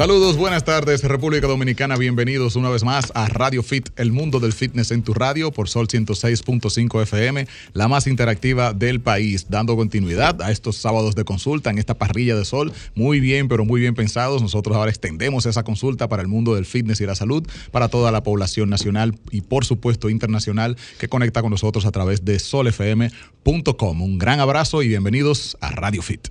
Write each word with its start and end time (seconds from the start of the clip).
Saludos, 0.00 0.38
buenas 0.38 0.64
tardes, 0.64 1.04
República 1.04 1.46
Dominicana. 1.46 1.94
Bienvenidos 1.98 2.56
una 2.56 2.70
vez 2.70 2.84
más 2.84 3.12
a 3.14 3.28
Radio 3.28 3.62
Fit, 3.62 3.90
el 3.96 4.12
mundo 4.12 4.40
del 4.40 4.54
fitness 4.54 4.92
en 4.92 5.02
tu 5.02 5.12
radio 5.12 5.52
por 5.52 5.68
Sol 5.68 5.88
106.5 5.88 7.02
FM, 7.02 7.46
la 7.74 7.86
más 7.86 8.06
interactiva 8.06 8.72
del 8.72 9.02
país, 9.02 9.50
dando 9.50 9.76
continuidad 9.76 10.40
a 10.40 10.52
estos 10.52 10.76
sábados 10.76 11.16
de 11.16 11.24
consulta 11.24 11.68
en 11.68 11.76
esta 11.76 11.98
parrilla 11.98 12.34
de 12.34 12.46
sol. 12.46 12.72
Muy 12.94 13.20
bien, 13.20 13.46
pero 13.46 13.66
muy 13.66 13.82
bien 13.82 13.94
pensados. 13.94 14.40
Nosotros 14.40 14.74
ahora 14.74 14.88
extendemos 14.88 15.44
esa 15.44 15.64
consulta 15.64 16.08
para 16.08 16.22
el 16.22 16.28
mundo 16.28 16.54
del 16.54 16.64
fitness 16.64 17.02
y 17.02 17.04
la 17.04 17.14
salud, 17.14 17.46
para 17.70 17.88
toda 17.88 18.10
la 18.10 18.22
población 18.22 18.70
nacional 18.70 19.18
y, 19.30 19.42
por 19.42 19.66
supuesto, 19.66 20.08
internacional 20.08 20.78
que 20.98 21.08
conecta 21.08 21.42
con 21.42 21.50
nosotros 21.50 21.84
a 21.84 21.90
través 21.90 22.24
de 22.24 22.38
solfm.com. 22.38 24.00
Un 24.00 24.18
gran 24.18 24.40
abrazo 24.40 24.82
y 24.82 24.88
bienvenidos 24.88 25.58
a 25.60 25.72
Radio 25.72 26.00
Fit. 26.00 26.28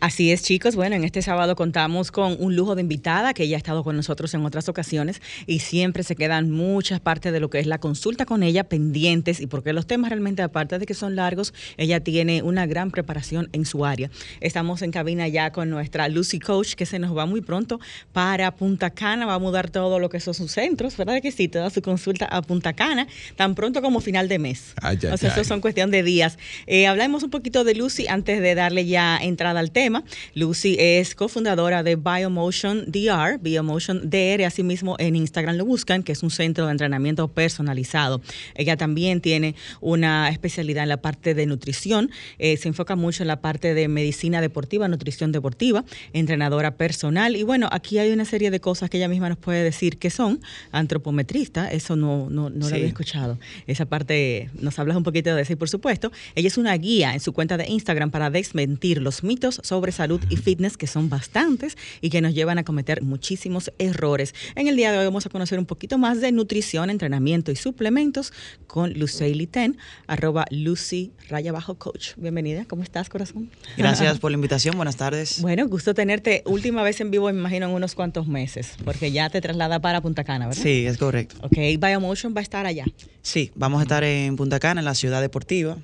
Así 0.00 0.30
es, 0.30 0.44
chicos. 0.44 0.76
Bueno, 0.76 0.94
en 0.94 1.02
este 1.02 1.22
sábado 1.22 1.56
contamos 1.56 2.12
con 2.12 2.36
un 2.38 2.54
lujo 2.54 2.76
de 2.76 2.82
invitada 2.82 3.34
que 3.34 3.48
ya 3.48 3.56
ha 3.56 3.58
estado 3.58 3.82
con 3.82 3.96
nosotros 3.96 4.32
en 4.32 4.44
otras 4.44 4.68
ocasiones 4.68 5.20
y 5.44 5.58
siempre 5.58 6.04
se 6.04 6.14
quedan 6.14 6.52
muchas 6.52 7.00
partes 7.00 7.32
de 7.32 7.40
lo 7.40 7.50
que 7.50 7.58
es 7.58 7.66
la 7.66 7.78
consulta 7.78 8.24
con 8.24 8.44
ella 8.44 8.62
pendientes 8.62 9.40
y 9.40 9.48
porque 9.48 9.72
los 9.72 9.88
temas 9.88 10.10
realmente, 10.10 10.42
aparte 10.42 10.78
de 10.78 10.86
que 10.86 10.94
son 10.94 11.16
largos, 11.16 11.52
ella 11.76 11.98
tiene 11.98 12.44
una 12.44 12.64
gran 12.66 12.92
preparación 12.92 13.48
en 13.52 13.66
su 13.66 13.84
área. 13.84 14.08
Estamos 14.40 14.82
en 14.82 14.92
cabina 14.92 15.26
ya 15.26 15.50
con 15.50 15.68
nuestra 15.68 16.06
Lucy 16.06 16.38
Coach 16.38 16.74
que 16.74 16.86
se 16.86 17.00
nos 17.00 17.16
va 17.16 17.26
muy 17.26 17.40
pronto 17.40 17.80
para 18.12 18.54
Punta 18.54 18.90
Cana, 18.90 19.26
va 19.26 19.34
a 19.34 19.38
mudar 19.40 19.68
todo 19.68 19.98
lo 19.98 20.10
que 20.10 20.20
son 20.20 20.32
sus 20.32 20.52
centros, 20.52 20.96
¿verdad 20.96 21.20
que 21.20 21.32
sí? 21.32 21.48
Toda 21.48 21.70
su 21.70 21.82
consulta 21.82 22.26
a 22.26 22.40
Punta 22.42 22.72
Cana, 22.72 23.08
tan 23.34 23.56
pronto 23.56 23.82
como 23.82 24.00
final 24.00 24.28
de 24.28 24.38
mes. 24.38 24.74
o 24.80 25.16
sea, 25.16 25.30
eso 25.30 25.42
son 25.42 25.60
cuestión 25.60 25.90
de 25.90 26.04
días. 26.04 26.38
Eh, 26.68 26.86
hablamos 26.86 27.24
un 27.24 27.30
poquito 27.30 27.64
de 27.64 27.74
Lucy 27.74 28.06
antes 28.06 28.40
de 28.40 28.54
darle 28.54 28.86
ya 28.86 29.18
entrada 29.20 29.58
al 29.58 29.72
tema. 29.72 29.87
Lucy 30.34 30.76
es 30.78 31.14
cofundadora 31.14 31.82
de 31.82 31.96
Biomotion 31.96 32.84
DR, 32.86 33.38
Biomotion 33.40 34.10
DR, 34.10 34.44
asimismo 34.44 34.96
en 34.98 35.16
Instagram 35.16 35.56
lo 35.56 35.64
buscan, 35.64 36.02
que 36.02 36.12
es 36.12 36.22
un 36.22 36.30
centro 36.30 36.66
de 36.66 36.72
entrenamiento 36.72 37.28
personalizado. 37.28 38.20
Ella 38.54 38.76
también 38.76 39.20
tiene 39.20 39.54
una 39.80 40.28
especialidad 40.28 40.82
en 40.82 40.88
la 40.88 40.98
parte 40.98 41.34
de 41.34 41.46
nutrición, 41.46 42.10
eh, 42.38 42.56
se 42.56 42.68
enfoca 42.68 42.96
mucho 42.96 43.22
en 43.22 43.28
la 43.28 43.40
parte 43.40 43.74
de 43.74 43.88
medicina 43.88 44.40
deportiva, 44.40 44.88
nutrición 44.88 45.32
deportiva, 45.32 45.84
entrenadora 46.12 46.76
personal. 46.76 47.36
Y 47.36 47.42
bueno, 47.42 47.68
aquí 47.72 47.98
hay 47.98 48.12
una 48.12 48.24
serie 48.24 48.50
de 48.50 48.60
cosas 48.60 48.90
que 48.90 48.98
ella 48.98 49.08
misma 49.08 49.28
nos 49.28 49.38
puede 49.38 49.62
decir 49.62 49.98
que 49.98 50.10
son 50.10 50.40
antropometrista, 50.72 51.70
eso 51.70 51.96
no, 51.96 52.28
no, 52.30 52.50
no 52.50 52.68
lo 52.68 52.74
había 52.74 52.86
escuchado. 52.86 53.38
Esa 53.66 53.86
parte 53.86 54.50
nos 54.60 54.78
hablas 54.78 54.96
un 54.96 55.02
poquito 55.02 55.34
de 55.34 55.42
eso. 55.42 55.52
Y 55.52 55.56
por 55.56 55.68
supuesto, 55.68 56.12
ella 56.34 56.48
es 56.48 56.58
una 56.58 56.74
guía 56.74 57.14
en 57.14 57.20
su 57.20 57.32
cuenta 57.32 57.56
de 57.56 57.66
Instagram 57.68 58.10
para 58.10 58.30
desmentir 58.30 59.00
los 59.00 59.22
mitos 59.22 59.60
sobre 59.62 59.77
sobre 59.78 59.92
salud 59.92 60.20
y 60.28 60.36
fitness, 60.36 60.76
que 60.76 60.88
son 60.88 61.08
bastantes 61.08 61.78
y 62.00 62.10
que 62.10 62.20
nos 62.20 62.34
llevan 62.34 62.58
a 62.58 62.64
cometer 62.64 63.00
muchísimos 63.02 63.70
errores. 63.78 64.34
En 64.56 64.66
el 64.66 64.74
día 64.74 64.90
de 64.90 64.98
hoy 64.98 65.04
vamos 65.04 65.24
a 65.24 65.30
conocer 65.30 65.56
un 65.56 65.66
poquito 65.66 65.98
más 65.98 66.20
de 66.20 66.32
nutrición, 66.32 66.90
entrenamiento 66.90 67.52
y 67.52 67.56
suplementos 67.56 68.32
con 68.66 68.92
Lucely 68.94 69.46
Ten, 69.46 69.78
arroba 70.08 70.46
Lucy 70.50 71.12
raya 71.28 71.52
bajo 71.52 71.76
coach. 71.76 72.14
Bienvenida, 72.16 72.64
¿cómo 72.64 72.82
estás, 72.82 73.08
corazón? 73.08 73.50
Gracias 73.76 74.18
por 74.20 74.32
la 74.32 74.34
invitación, 74.34 74.74
buenas 74.74 74.96
tardes. 74.96 75.40
Bueno, 75.42 75.68
gusto 75.68 75.94
tenerte 75.94 76.42
última 76.44 76.82
vez 76.82 77.00
en 77.00 77.12
vivo, 77.12 77.26
me 77.26 77.38
imagino, 77.38 77.68
en 77.68 77.72
unos 77.72 77.94
cuantos 77.94 78.26
meses, 78.26 78.72
porque 78.84 79.12
ya 79.12 79.30
te 79.30 79.40
traslada 79.40 79.80
para 79.80 80.00
Punta 80.00 80.24
Cana, 80.24 80.48
¿verdad? 80.48 80.60
Sí, 80.60 80.86
es 80.86 80.98
correcto. 80.98 81.36
Ok, 81.42 81.56
Biomotion 81.78 82.34
va 82.34 82.40
a 82.40 82.42
estar 82.42 82.66
allá. 82.66 82.84
Sí, 83.22 83.52
vamos 83.54 83.78
a 83.78 83.82
estar 83.84 84.02
en 84.02 84.34
Punta 84.34 84.58
Cana, 84.58 84.80
en 84.80 84.86
la 84.86 84.96
ciudad 84.96 85.20
deportiva, 85.20 85.78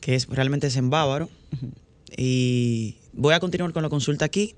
que 0.00 0.14
es 0.14 0.26
realmente 0.28 0.68
es 0.68 0.76
en 0.76 0.88
Bávaro. 0.88 1.28
Y 2.16 2.96
voy 3.12 3.34
a 3.34 3.40
continuar 3.40 3.72
con 3.72 3.82
la 3.82 3.88
consulta 3.88 4.24
aquí. 4.24 4.54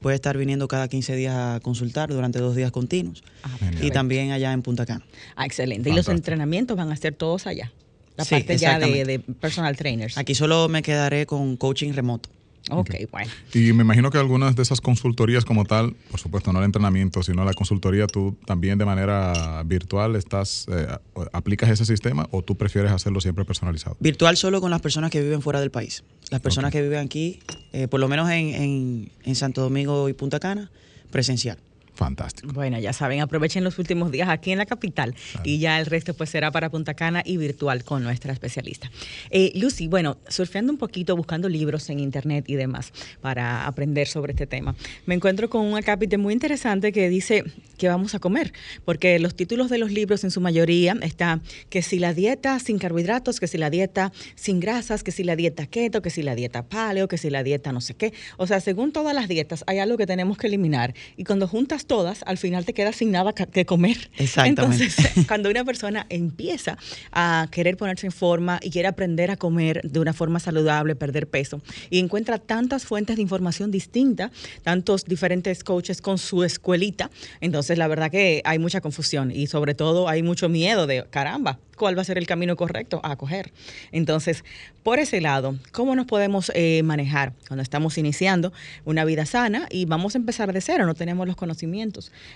Voy 0.00 0.12
a 0.12 0.14
estar 0.14 0.36
viniendo 0.38 0.68
cada 0.68 0.88
15 0.88 1.16
días 1.16 1.34
a 1.34 1.60
consultar 1.60 2.10
durante 2.10 2.38
dos 2.38 2.54
días 2.54 2.70
continuos. 2.70 3.22
Ah, 3.42 3.56
y 3.80 3.90
también 3.90 4.30
allá 4.30 4.52
en 4.52 4.62
Punta 4.62 4.86
Cana. 4.86 5.04
Ah, 5.34 5.44
excelente. 5.44 5.90
Y 5.90 5.92
los 5.92 6.08
entrenamientos 6.08 6.76
van 6.76 6.92
a 6.92 6.96
ser 6.96 7.14
todos 7.14 7.46
allá. 7.46 7.72
La 8.16 8.24
parte 8.24 8.58
ya 8.58 8.78
de, 8.78 9.04
de 9.04 9.18
personal 9.20 9.76
trainers. 9.76 10.18
Aquí 10.18 10.34
solo 10.34 10.68
me 10.68 10.82
quedaré 10.82 11.26
con 11.26 11.56
coaching 11.56 11.92
remoto. 11.92 12.28
Ok, 12.70 12.94
bueno. 13.10 13.30
Y 13.54 13.72
me 13.72 13.82
imagino 13.82 14.10
que 14.10 14.18
algunas 14.18 14.56
de 14.56 14.62
esas 14.62 14.80
consultorías 14.80 15.44
como 15.44 15.64
tal, 15.64 15.94
por 16.10 16.20
supuesto, 16.20 16.52
no 16.52 16.58
el 16.58 16.64
entrenamiento, 16.64 17.22
sino 17.22 17.44
la 17.44 17.54
consultoría, 17.54 18.06
tú 18.06 18.36
también 18.46 18.78
de 18.78 18.84
manera 18.84 19.62
virtual 19.64 20.16
estás, 20.16 20.66
eh, 20.70 20.86
aplicas 21.32 21.70
ese 21.70 21.84
sistema 21.84 22.28
o 22.30 22.42
tú 22.42 22.56
prefieres 22.56 22.92
hacerlo 22.92 23.20
siempre 23.20 23.44
personalizado? 23.44 23.96
Virtual 24.00 24.36
solo 24.36 24.60
con 24.60 24.70
las 24.70 24.80
personas 24.80 25.10
que 25.10 25.22
viven 25.22 25.42
fuera 25.42 25.60
del 25.60 25.70
país. 25.70 26.04
Las 26.30 26.40
personas 26.40 26.72
que 26.72 26.82
viven 26.82 26.98
aquí, 26.98 27.40
eh, 27.72 27.88
por 27.88 28.00
lo 28.00 28.08
menos 28.08 28.30
en, 28.30 29.10
en 29.24 29.34
Santo 29.34 29.62
Domingo 29.62 30.08
y 30.08 30.12
Punta 30.12 30.40
Cana, 30.40 30.70
presencial. 31.10 31.58
Fantástico. 31.98 32.52
Bueno, 32.52 32.78
ya 32.78 32.92
saben, 32.92 33.20
aprovechen 33.20 33.64
los 33.64 33.76
últimos 33.80 34.12
días 34.12 34.28
aquí 34.28 34.52
en 34.52 34.58
la 34.58 34.66
capital 34.66 35.16
y 35.42 35.58
ya 35.58 35.80
el 35.80 35.86
resto 35.86 36.14
pues 36.14 36.30
será 36.30 36.52
para 36.52 36.70
Punta 36.70 36.94
Cana 36.94 37.24
y 37.26 37.38
virtual 37.38 37.82
con 37.82 38.04
nuestra 38.04 38.32
especialista. 38.32 38.88
Eh, 39.30 39.50
Lucy, 39.56 39.88
bueno, 39.88 40.16
surfeando 40.28 40.72
un 40.72 40.78
poquito, 40.78 41.16
buscando 41.16 41.48
libros 41.48 41.90
en 41.90 41.98
internet 41.98 42.44
y 42.46 42.54
demás 42.54 42.92
para 43.20 43.66
aprender 43.66 44.06
sobre 44.06 44.30
este 44.30 44.46
tema, 44.46 44.76
me 45.06 45.16
encuentro 45.16 45.50
con 45.50 45.66
un 45.66 45.76
acápite 45.76 46.18
muy 46.18 46.34
interesante 46.34 46.92
que 46.92 47.08
dice 47.08 47.42
que 47.76 47.88
vamos 47.88 48.14
a 48.14 48.20
comer, 48.20 48.52
porque 48.84 49.18
los 49.18 49.34
títulos 49.34 49.68
de 49.68 49.78
los 49.78 49.90
libros 49.90 50.22
en 50.22 50.30
su 50.30 50.40
mayoría 50.40 50.96
está 51.02 51.40
que 51.68 51.82
si 51.82 51.98
la 51.98 52.14
dieta 52.14 52.60
sin 52.60 52.78
carbohidratos, 52.78 53.40
que 53.40 53.48
si 53.48 53.58
la 53.58 53.70
dieta 53.70 54.12
sin 54.36 54.60
grasas, 54.60 55.02
que 55.02 55.10
si 55.10 55.24
la 55.24 55.34
dieta 55.34 55.66
keto, 55.66 56.00
que 56.00 56.10
si 56.10 56.22
la 56.22 56.36
dieta 56.36 56.62
paleo, 56.62 57.08
que 57.08 57.18
si 57.18 57.28
la 57.28 57.42
dieta 57.42 57.72
no 57.72 57.80
sé 57.80 57.94
qué. 57.94 58.12
O 58.36 58.46
sea, 58.46 58.60
según 58.60 58.92
todas 58.92 59.16
las 59.16 59.26
dietas 59.26 59.64
hay 59.66 59.80
algo 59.80 59.96
que 59.96 60.06
tenemos 60.06 60.38
que 60.38 60.46
eliminar 60.46 60.94
y 61.16 61.24
cuando 61.24 61.48
juntas 61.48 61.87
todas, 61.88 62.22
al 62.26 62.38
final 62.38 62.64
te 62.64 62.74
quedas 62.74 62.94
sin 62.94 63.10
nada 63.10 63.32
que 63.32 63.66
comer. 63.66 64.10
Exactamente. 64.16 64.62
Entonces, 64.62 64.96
cuando 65.26 65.50
una 65.50 65.64
persona 65.64 66.06
empieza 66.08 66.78
a 67.10 67.48
querer 67.50 67.76
ponerse 67.76 68.06
en 68.06 68.12
forma 68.12 68.60
y 68.62 68.70
quiere 68.70 68.86
aprender 68.86 69.32
a 69.32 69.36
comer 69.36 69.80
de 69.82 69.98
una 69.98 70.12
forma 70.12 70.38
saludable, 70.38 70.94
perder 70.94 71.28
peso, 71.28 71.60
y 71.90 71.98
encuentra 71.98 72.38
tantas 72.38 72.84
fuentes 72.84 73.16
de 73.16 73.22
información 73.22 73.72
distintas, 73.72 74.30
tantos 74.62 75.04
diferentes 75.04 75.64
coaches 75.64 76.00
con 76.00 76.18
su 76.18 76.44
escuelita, 76.44 77.10
entonces 77.40 77.78
la 77.78 77.88
verdad 77.88 78.10
que 78.10 78.42
hay 78.44 78.58
mucha 78.58 78.80
confusión 78.80 79.32
y 79.32 79.48
sobre 79.48 79.74
todo 79.74 80.08
hay 80.08 80.22
mucho 80.22 80.48
miedo 80.48 80.86
de, 80.86 81.04
caramba, 81.10 81.58
cuál 81.78 81.96
va 81.96 82.02
a 82.02 82.04
ser 82.04 82.18
el 82.18 82.26
camino 82.26 82.56
correcto 82.56 83.00
a 83.02 83.16
coger. 83.16 83.52
Entonces, 83.92 84.44
por 84.82 84.98
ese 84.98 85.20
lado, 85.20 85.56
¿cómo 85.72 85.94
nos 85.94 86.06
podemos 86.06 86.52
eh, 86.54 86.82
manejar 86.82 87.32
cuando 87.46 87.62
estamos 87.62 87.96
iniciando 87.96 88.52
una 88.84 89.04
vida 89.04 89.24
sana 89.24 89.66
y 89.70 89.86
vamos 89.86 90.14
a 90.14 90.18
empezar 90.18 90.52
de 90.52 90.60
cero? 90.60 90.84
No 90.84 90.94
tenemos 90.94 91.26
los 91.26 91.36
conocimientos. 91.36 91.77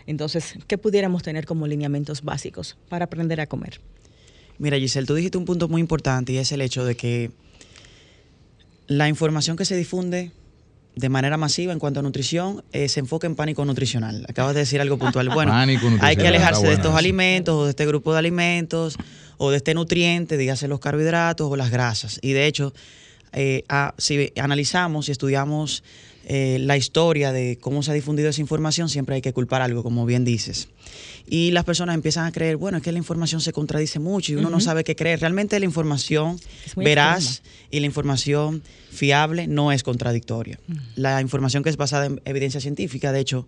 Entonces, 0.07 0.55
¿qué 0.67 0.79
pudiéramos 0.79 1.23
tener 1.23 1.47
como 1.47 1.67
lineamientos 1.67 2.23
básicos 2.23 2.77
para 2.89 3.07
aprender 3.07 3.41
a 3.41 3.47
comer? 3.47 3.81
Mira, 4.59 4.79
Giselle, 4.79 5.07
tú 5.07 5.15
dijiste 5.15 5.39
un 5.39 5.45
punto 5.45 5.69
muy 5.69 5.81
importante 5.81 6.33
y 6.33 6.39
es 6.39 6.53
el 6.53 6.61
hecho 6.61 6.85
de 6.85 6.95
que 6.95 7.31
la 8.87 9.09
información 9.09 9.57
que 9.57 9.65
se 9.65 9.77
difunde 9.77 10.31
de 10.95 11.09
manera 11.09 11.37
masiva 11.37 11.73
en 11.73 11.79
cuanto 11.79 12.01
a 12.01 12.03
nutrición 12.03 12.63
eh, 12.73 12.89
se 12.89 13.01
enfoca 13.01 13.27
en 13.27 13.35
pánico 13.35 13.65
nutricional. 13.65 14.27
Acabas 14.29 14.55
de 14.55 14.61
decir 14.61 14.81
algo 14.81 14.99
puntual. 14.99 15.29
Bueno, 15.33 15.55
hay 15.55 16.17
que 16.17 16.29
alejarse 16.29 16.67
de 16.67 16.75
estos 16.75 16.95
alimentos 16.95 17.55
o 17.55 17.65
de 17.65 17.71
este 17.71 17.87
grupo 17.87 18.13
de 18.13 18.19
alimentos 18.19 18.97
o 19.39 19.51
de 19.51 19.57
este 19.57 19.73
nutriente, 19.75 20.37
dígase 20.37 20.69
los 20.69 20.81
carbohidratos 20.81 21.51
o 21.51 21.57
las 21.57 21.71
grasas. 21.71 22.19
Y 22.23 22.33
de 22.33 22.47
hecho, 22.47 22.75
eh, 23.33 23.65
si 23.97 24.33
analizamos 24.37 25.09
y 25.09 25.13
estudiamos 25.13 25.83
eh, 26.25 26.59
la 26.61 26.77
historia 26.77 27.33
de 27.33 27.59
cómo 27.61 27.83
se 27.83 27.91
ha 27.91 27.95
difundido 27.95 28.29
esa 28.29 28.41
información, 28.41 28.89
siempre 28.89 29.17
hay 29.17 29.23
que 29.23 29.33
culpar 29.33 29.63
algo, 29.63 29.83
como 29.83 30.07
bien 30.07 30.25
dices. 30.25 30.69
Y 31.27 31.51
las 31.53 31.65
personas 31.65 31.95
empiezan 31.95 32.27
a 32.27 32.33
creer, 32.33 32.57
bueno, 32.57 32.79
es 32.79 32.85
que 32.85 32.93
la 32.93 32.99
información 32.99 33.41
se 33.41 33.53
contradice 33.53 33.99
mucho 33.99 34.33
y 34.33 34.37
uno 34.37 34.51
no 34.51 34.61
sabe 34.61 34.85
qué 34.85 34.97
creer. 34.97 35.21
Realmente 35.21 35.59
la 35.59 35.65
información 35.65 36.39
veraz 36.77 37.43
y 37.71 37.81
la 37.81 37.87
información 37.87 38.63
fiable 38.91 39.47
no 39.47 39.73
es 39.73 39.83
contradictoria. 39.83 40.59
La 40.97 41.21
información 41.21 41.63
que 41.63 41.71
es 41.71 41.77
basada 41.77 42.07
en 42.07 42.21
evidencia 42.25 42.61
científica, 42.61 43.13
de 43.13 43.21
hecho, 43.21 43.47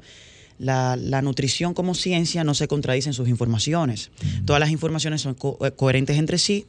la, 0.58 0.96
nutrición 1.22 1.74
como 1.74 1.94
ciencia 1.94 2.44
no 2.44 2.54
se 2.54 2.68
contradice 2.68 3.08
en 3.08 3.14
sus 3.14 3.28
informaciones. 3.28 4.10
Todas 4.44 4.60
las 4.60 4.70
informaciones 4.70 5.20
son 5.20 5.36
eh, 5.60 5.70
coherentes 5.72 6.16
entre 6.16 6.38
sí 6.38 6.66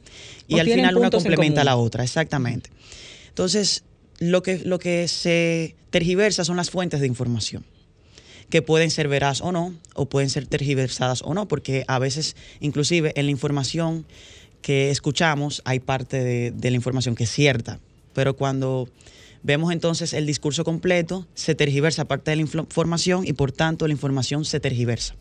y 0.48 0.58
al 0.58 0.68
final 0.68 0.96
una 0.96 1.10
complementa 1.10 1.62
a 1.62 1.64
la 1.64 1.76
otra, 1.76 2.04
exactamente. 2.04 2.70
Entonces, 3.28 3.84
lo 4.18 4.42
que, 4.42 4.58
lo 4.58 4.78
que 4.78 5.08
se 5.08 5.74
tergiversa 5.90 6.44
son 6.44 6.56
las 6.56 6.70
fuentes 6.70 7.00
de 7.00 7.06
información 7.06 7.64
que 8.50 8.62
pueden 8.62 8.90
ser 8.90 9.08
veraz 9.08 9.40
o 9.40 9.50
no, 9.50 9.74
o 9.94 10.06
pueden 10.06 10.30
ser 10.30 10.46
tergiversadas 10.46 11.22
o 11.22 11.34
no, 11.34 11.48
porque 11.48 11.84
a 11.88 11.98
veces, 11.98 12.36
inclusive 12.60 13.12
en 13.16 13.26
la 13.26 13.32
información 13.32 14.06
que 14.62 14.90
escuchamos, 14.90 15.62
hay 15.64 15.80
parte 15.80 16.22
de, 16.22 16.52
de 16.52 16.70
la 16.70 16.76
información 16.76 17.16
que 17.16 17.24
es 17.24 17.30
cierta, 17.30 17.80
pero 18.14 18.36
cuando 18.36 18.88
vemos 19.42 19.72
entonces 19.72 20.12
el 20.12 20.26
discurso 20.26 20.64
completo, 20.64 21.26
se 21.34 21.54
tergiversa 21.54 22.04
parte 22.04 22.30
de 22.30 22.36
la 22.36 22.42
información 22.42 23.26
y 23.26 23.32
por 23.32 23.52
tanto 23.52 23.86
la 23.86 23.92
información 23.92 24.44
se 24.44 24.60
tergiversa. 24.60 25.16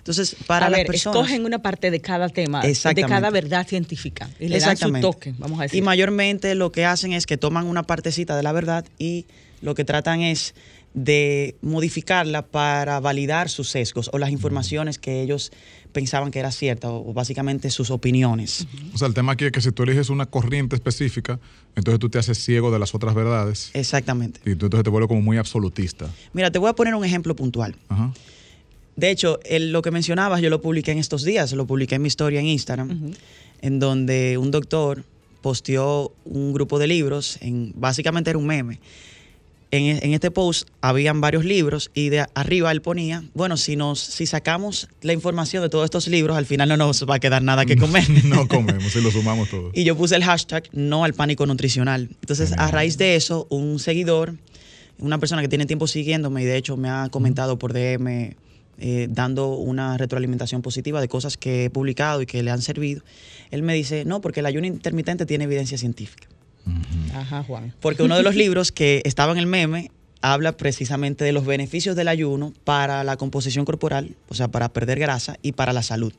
Entonces, 0.00 0.34
para 0.46 0.66
a 0.66 0.70
las 0.70 0.84
personas. 0.84 1.20
Escogen 1.20 1.44
una 1.44 1.60
parte 1.60 1.90
de 1.90 2.00
cada 2.00 2.28
tema, 2.28 2.62
de 2.62 3.04
cada 3.06 3.30
verdad 3.30 3.66
científica. 3.66 4.28
Y 4.40 4.48
le 4.48 4.58
dan 4.58 4.76
su 4.76 4.90
toque, 5.00 5.34
vamos 5.38 5.60
a 5.60 5.64
decir. 5.64 5.78
Y 5.78 5.82
mayormente 5.82 6.54
lo 6.54 6.72
que 6.72 6.84
hacen 6.84 7.12
es 7.12 7.26
que 7.26 7.36
toman 7.36 7.66
una 7.66 7.82
partecita 7.82 8.36
de 8.36 8.42
la 8.42 8.52
verdad 8.52 8.84
y 8.98 9.26
lo 9.60 9.74
que 9.74 9.84
tratan 9.84 10.22
es 10.22 10.54
de 10.94 11.54
modificarla 11.62 12.42
para 12.42 12.98
validar 12.98 13.48
sus 13.48 13.68
sesgos 13.68 14.10
o 14.12 14.18
las 14.18 14.30
informaciones 14.30 14.98
que 14.98 15.22
ellos 15.22 15.52
pensaban 15.92 16.30
que 16.30 16.38
era 16.38 16.50
cierta 16.50 16.90
o, 16.90 17.12
básicamente 17.12 17.70
sus 17.70 17.90
opiniones. 17.90 18.66
O 18.92 18.98
sea, 18.98 19.06
el 19.06 19.14
tema 19.14 19.32
aquí 19.32 19.44
es 19.44 19.52
que 19.52 19.60
si 19.60 19.70
tú 19.70 19.84
eliges 19.84 20.10
una 20.10 20.26
corriente 20.26 20.74
específica, 20.74 21.38
entonces 21.76 22.00
tú 22.00 22.08
te 22.08 22.18
haces 22.18 22.38
ciego 22.38 22.72
de 22.72 22.78
las 22.78 22.94
otras 22.94 23.14
verdades. 23.14 23.70
Exactamente. 23.74 24.40
Y 24.44 24.56
tú 24.56 24.66
entonces 24.66 24.84
te 24.84 24.90
vuelves 24.90 25.08
como 25.08 25.20
muy 25.20 25.36
absolutista. 25.36 26.08
Mira, 26.32 26.50
te 26.50 26.58
voy 26.58 26.70
a 26.70 26.72
poner 26.72 26.94
un 26.94 27.04
ejemplo 27.04 27.36
puntual. 27.36 27.76
Ajá. 27.88 28.12
De 29.00 29.10
hecho, 29.10 29.40
el- 29.44 29.72
lo 29.72 29.82
que 29.82 29.90
mencionabas 29.90 30.40
yo 30.42 30.50
lo 30.50 30.60
publiqué 30.60 30.92
en 30.92 30.98
estos 30.98 31.24
días, 31.24 31.52
lo 31.52 31.66
publiqué 31.66 31.96
en 31.96 32.02
mi 32.02 32.08
historia 32.08 32.38
en 32.40 32.46
Instagram, 32.46 33.12
en 33.62 33.78
donde 33.80 34.38
un 34.38 34.50
doctor 34.50 35.04
posteó 35.42 36.12
un 36.24 36.52
grupo 36.52 36.78
de 36.78 36.86
libros, 36.86 37.38
en, 37.40 37.72
básicamente 37.74 38.30
era 38.30 38.38
un 38.38 38.46
meme. 38.46 38.78
En, 39.72 40.00
en 40.04 40.14
este 40.14 40.32
post 40.32 40.68
habían 40.80 41.20
varios 41.20 41.44
libros 41.44 41.92
y 41.94 42.08
de 42.08 42.26
arriba 42.34 42.72
él 42.72 42.82
ponía, 42.82 43.22
bueno, 43.34 43.56
si 43.56 43.76
nos 43.76 44.00
si 44.00 44.26
sacamos 44.26 44.88
la 45.00 45.12
información 45.12 45.62
de 45.62 45.68
todos 45.68 45.84
estos 45.84 46.08
libros, 46.08 46.36
al 46.36 46.44
final 46.44 46.68
no 46.68 46.76
nos 46.76 47.06
va 47.08 47.14
a 47.14 47.20
quedar 47.20 47.40
nada 47.42 47.64
que 47.64 47.76
comer. 47.84 48.04
no 48.24 48.48
comemos 48.48 48.94
y 48.96 49.00
lo 49.00 49.10
sumamos 49.12 49.48
todo. 49.48 49.70
Y 49.72 49.84
yo 49.84 49.96
puse 49.96 50.16
el 50.16 50.24
hashtag 50.24 50.64
no 50.72 51.04
al 51.04 51.14
pánico 51.14 51.46
nutricional. 51.46 52.08
Entonces, 52.20 52.52
a 52.58 52.70
raíz 52.72 52.98
de 52.98 53.14
eso, 53.14 53.46
un 53.48 53.78
seguidor, 53.78 54.34
una 54.98 55.18
persona 55.18 55.40
que 55.40 55.48
tiene 55.48 55.66
tiempo 55.66 55.86
siguiéndome 55.86 56.42
y 56.42 56.46
de 56.46 56.56
hecho 56.56 56.76
me 56.76 56.88
ha 56.90 57.08
comentado 57.08 57.56
por 57.58 57.72
DM 57.72 58.34
eh, 58.80 59.08
dando 59.10 59.50
una 59.54 59.96
retroalimentación 59.98 60.62
positiva 60.62 61.00
de 61.00 61.08
cosas 61.08 61.36
que 61.36 61.66
he 61.66 61.70
publicado 61.70 62.22
y 62.22 62.26
que 62.26 62.42
le 62.42 62.50
han 62.50 62.62
servido, 62.62 63.02
él 63.50 63.62
me 63.62 63.74
dice, 63.74 64.04
no, 64.04 64.20
porque 64.20 64.40
el 64.40 64.46
ayuno 64.46 64.66
intermitente 64.66 65.26
tiene 65.26 65.44
evidencia 65.44 65.76
científica. 65.76 66.28
Ajá, 67.14 67.42
Juan. 67.42 67.74
Porque 67.80 68.02
uno 68.02 68.16
de 68.16 68.22
los 68.22 68.34
libros 68.34 68.72
que 68.72 69.02
estaba 69.04 69.32
en 69.32 69.38
el 69.38 69.46
meme 69.46 69.90
habla 70.22 70.56
precisamente 70.56 71.24
de 71.24 71.32
los 71.32 71.46
beneficios 71.46 71.96
del 71.96 72.08
ayuno 72.08 72.52
para 72.64 73.04
la 73.04 73.16
composición 73.16 73.64
corporal, 73.64 74.16
o 74.28 74.34
sea, 74.34 74.48
para 74.48 74.72
perder 74.72 74.98
grasa 74.98 75.36
y 75.42 75.52
para 75.52 75.72
la 75.72 75.82
salud. 75.82 76.12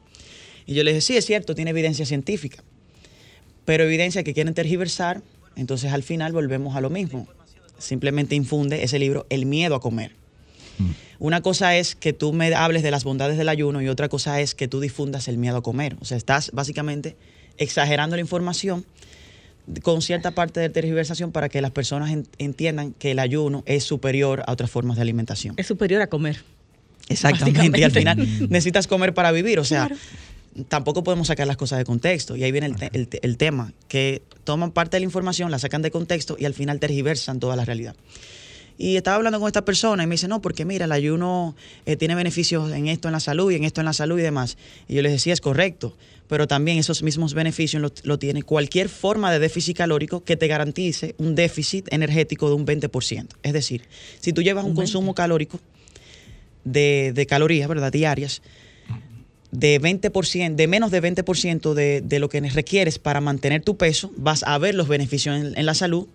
Y 0.65 0.73
yo 0.73 0.83
le 0.83 0.91
dije, 0.91 1.01
sí, 1.01 1.17
es 1.17 1.25
cierto, 1.25 1.55
tiene 1.55 1.71
evidencia 1.71 2.05
científica, 2.05 2.63
pero 3.65 3.83
evidencia 3.83 4.23
que 4.23 4.33
quieren 4.33 4.53
tergiversar, 4.53 5.21
entonces 5.55 5.91
al 5.91 6.03
final 6.03 6.33
volvemos 6.33 6.75
a 6.75 6.81
lo 6.81 6.89
mismo. 6.89 7.27
Simplemente 7.77 8.35
infunde 8.35 8.83
ese 8.83 8.99
libro 8.99 9.25
el 9.29 9.45
miedo 9.45 9.75
a 9.75 9.79
comer. 9.79 10.20
Una 11.19 11.41
cosa 11.41 11.75
es 11.77 11.95
que 11.95 12.13
tú 12.13 12.33
me 12.33 12.53
hables 12.55 12.81
de 12.83 12.89
las 12.91 13.03
bondades 13.03 13.37
del 13.37 13.49
ayuno 13.49 13.81
y 13.81 13.87
otra 13.89 14.09
cosa 14.09 14.39
es 14.41 14.55
que 14.55 14.67
tú 14.67 14.79
difundas 14.79 15.27
el 15.27 15.37
miedo 15.37 15.57
a 15.57 15.61
comer. 15.63 15.95
O 16.01 16.05
sea, 16.05 16.17
estás 16.17 16.49
básicamente 16.51 17.15
exagerando 17.57 18.15
la 18.15 18.21
información 18.21 18.85
con 19.83 20.01
cierta 20.01 20.31
parte 20.31 20.59
de 20.59 20.69
tergiversación 20.69 21.31
para 21.31 21.47
que 21.47 21.61
las 21.61 21.71
personas 21.71 22.09
en- 22.11 22.27
entiendan 22.39 22.93
que 22.93 23.11
el 23.11 23.19
ayuno 23.19 23.61
es 23.67 23.83
superior 23.83 24.43
a 24.47 24.51
otras 24.51 24.71
formas 24.71 24.95
de 24.97 25.03
alimentación. 25.03 25.53
Es 25.57 25.67
superior 25.67 26.01
a 26.01 26.07
comer. 26.07 26.43
Exactamente. 27.09 27.79
Y 27.79 27.83
al 27.83 27.91
final 27.91 28.17
necesitas 28.49 28.87
comer 28.87 29.13
para 29.13 29.31
vivir. 29.31 29.59
O 29.59 29.63
sea, 29.63 29.87
Claro. 29.87 30.01
tampoco 30.67 31.03
podemos 31.03 31.27
sacar 31.27 31.45
las 31.45 31.57
cosas 31.57 31.77
de 31.77 31.85
contexto. 31.85 32.35
Y 32.35 32.43
ahí 32.43 32.51
viene 32.51 32.67
el, 32.67 32.75
te- 32.75 32.89
el 32.93 33.07
te- 33.07 33.23
el 33.25 33.37
tema, 33.37 33.71
que 33.87 34.23
toman 34.43 34.71
parte 34.71 34.97
de 34.97 35.01
la 35.01 35.05
información, 35.05 35.51
la 35.51 35.59
sacan 35.59 35.81
de 35.83 35.91
contexto 35.91 36.35
y 36.39 36.45
al 36.45 36.53
final 36.55 36.79
tergiversan 36.79 37.39
toda 37.39 37.55
la 37.55 37.63
realidad. 37.63 37.95
Y 38.77 38.95
estaba 38.95 39.17
hablando 39.17 39.39
con 39.39 39.47
esta 39.47 39.63
persona 39.63 40.03
y 40.03 40.07
me 40.07 40.15
dice, 40.15 40.27
no, 40.27 40.41
porque 40.41 40.65
mira, 40.65 40.85
el 40.85 40.91
ayuno 40.91 41.55
eh, 41.85 41.95
tiene 41.95 42.15
beneficios 42.15 42.71
en 42.71 42.87
esto 42.87 43.07
en 43.07 43.11
la 43.13 43.19
salud 43.19 43.51
y 43.51 43.55
en 43.55 43.63
esto 43.63 43.81
en 43.81 43.85
la 43.85 43.93
salud 43.93 44.19
y 44.19 44.23
demás. 44.23 44.57
Y 44.87 44.95
yo 44.95 45.01
les 45.01 45.11
decía, 45.11 45.33
es 45.33 45.41
correcto, 45.41 45.95
pero 46.27 46.47
también 46.47 46.77
esos 46.77 47.03
mismos 47.03 47.33
beneficios 47.33 47.81
lo, 47.81 47.91
lo 48.03 48.17
tiene 48.17 48.43
cualquier 48.43 48.89
forma 48.89 49.31
de 49.31 49.39
déficit 49.39 49.77
calórico 49.77 50.23
que 50.23 50.37
te 50.37 50.47
garantice 50.47 51.15
un 51.17 51.35
déficit 51.35 51.91
energético 51.91 52.47
de 52.47 52.55
un 52.55 52.65
20%. 52.65 53.27
Es 53.43 53.53
decir, 53.53 53.83
si 54.19 54.33
tú 54.33 54.41
llevas 54.41 54.65
un 54.65 54.73
consumo 54.73 55.13
calórico 55.13 55.59
de, 56.63 57.11
de 57.13 57.25
calorías, 57.25 57.67
¿verdad? 57.67 57.91
Diarias, 57.91 58.41
de 59.51 59.81
20%, 59.81 60.55
de 60.55 60.67
menos 60.67 60.91
de 60.91 61.01
20% 61.01 61.73
de, 61.73 62.01
de 62.01 62.19
lo 62.19 62.29
que 62.29 62.39
requieres 62.39 62.99
para 62.99 63.21
mantener 63.21 63.61
tu 63.61 63.75
peso, 63.77 64.11
vas 64.15 64.43
a 64.43 64.57
ver 64.57 64.75
los 64.75 64.87
beneficios 64.87 65.35
en, 65.35 65.57
en 65.57 65.65
la 65.65 65.73
salud 65.73 66.07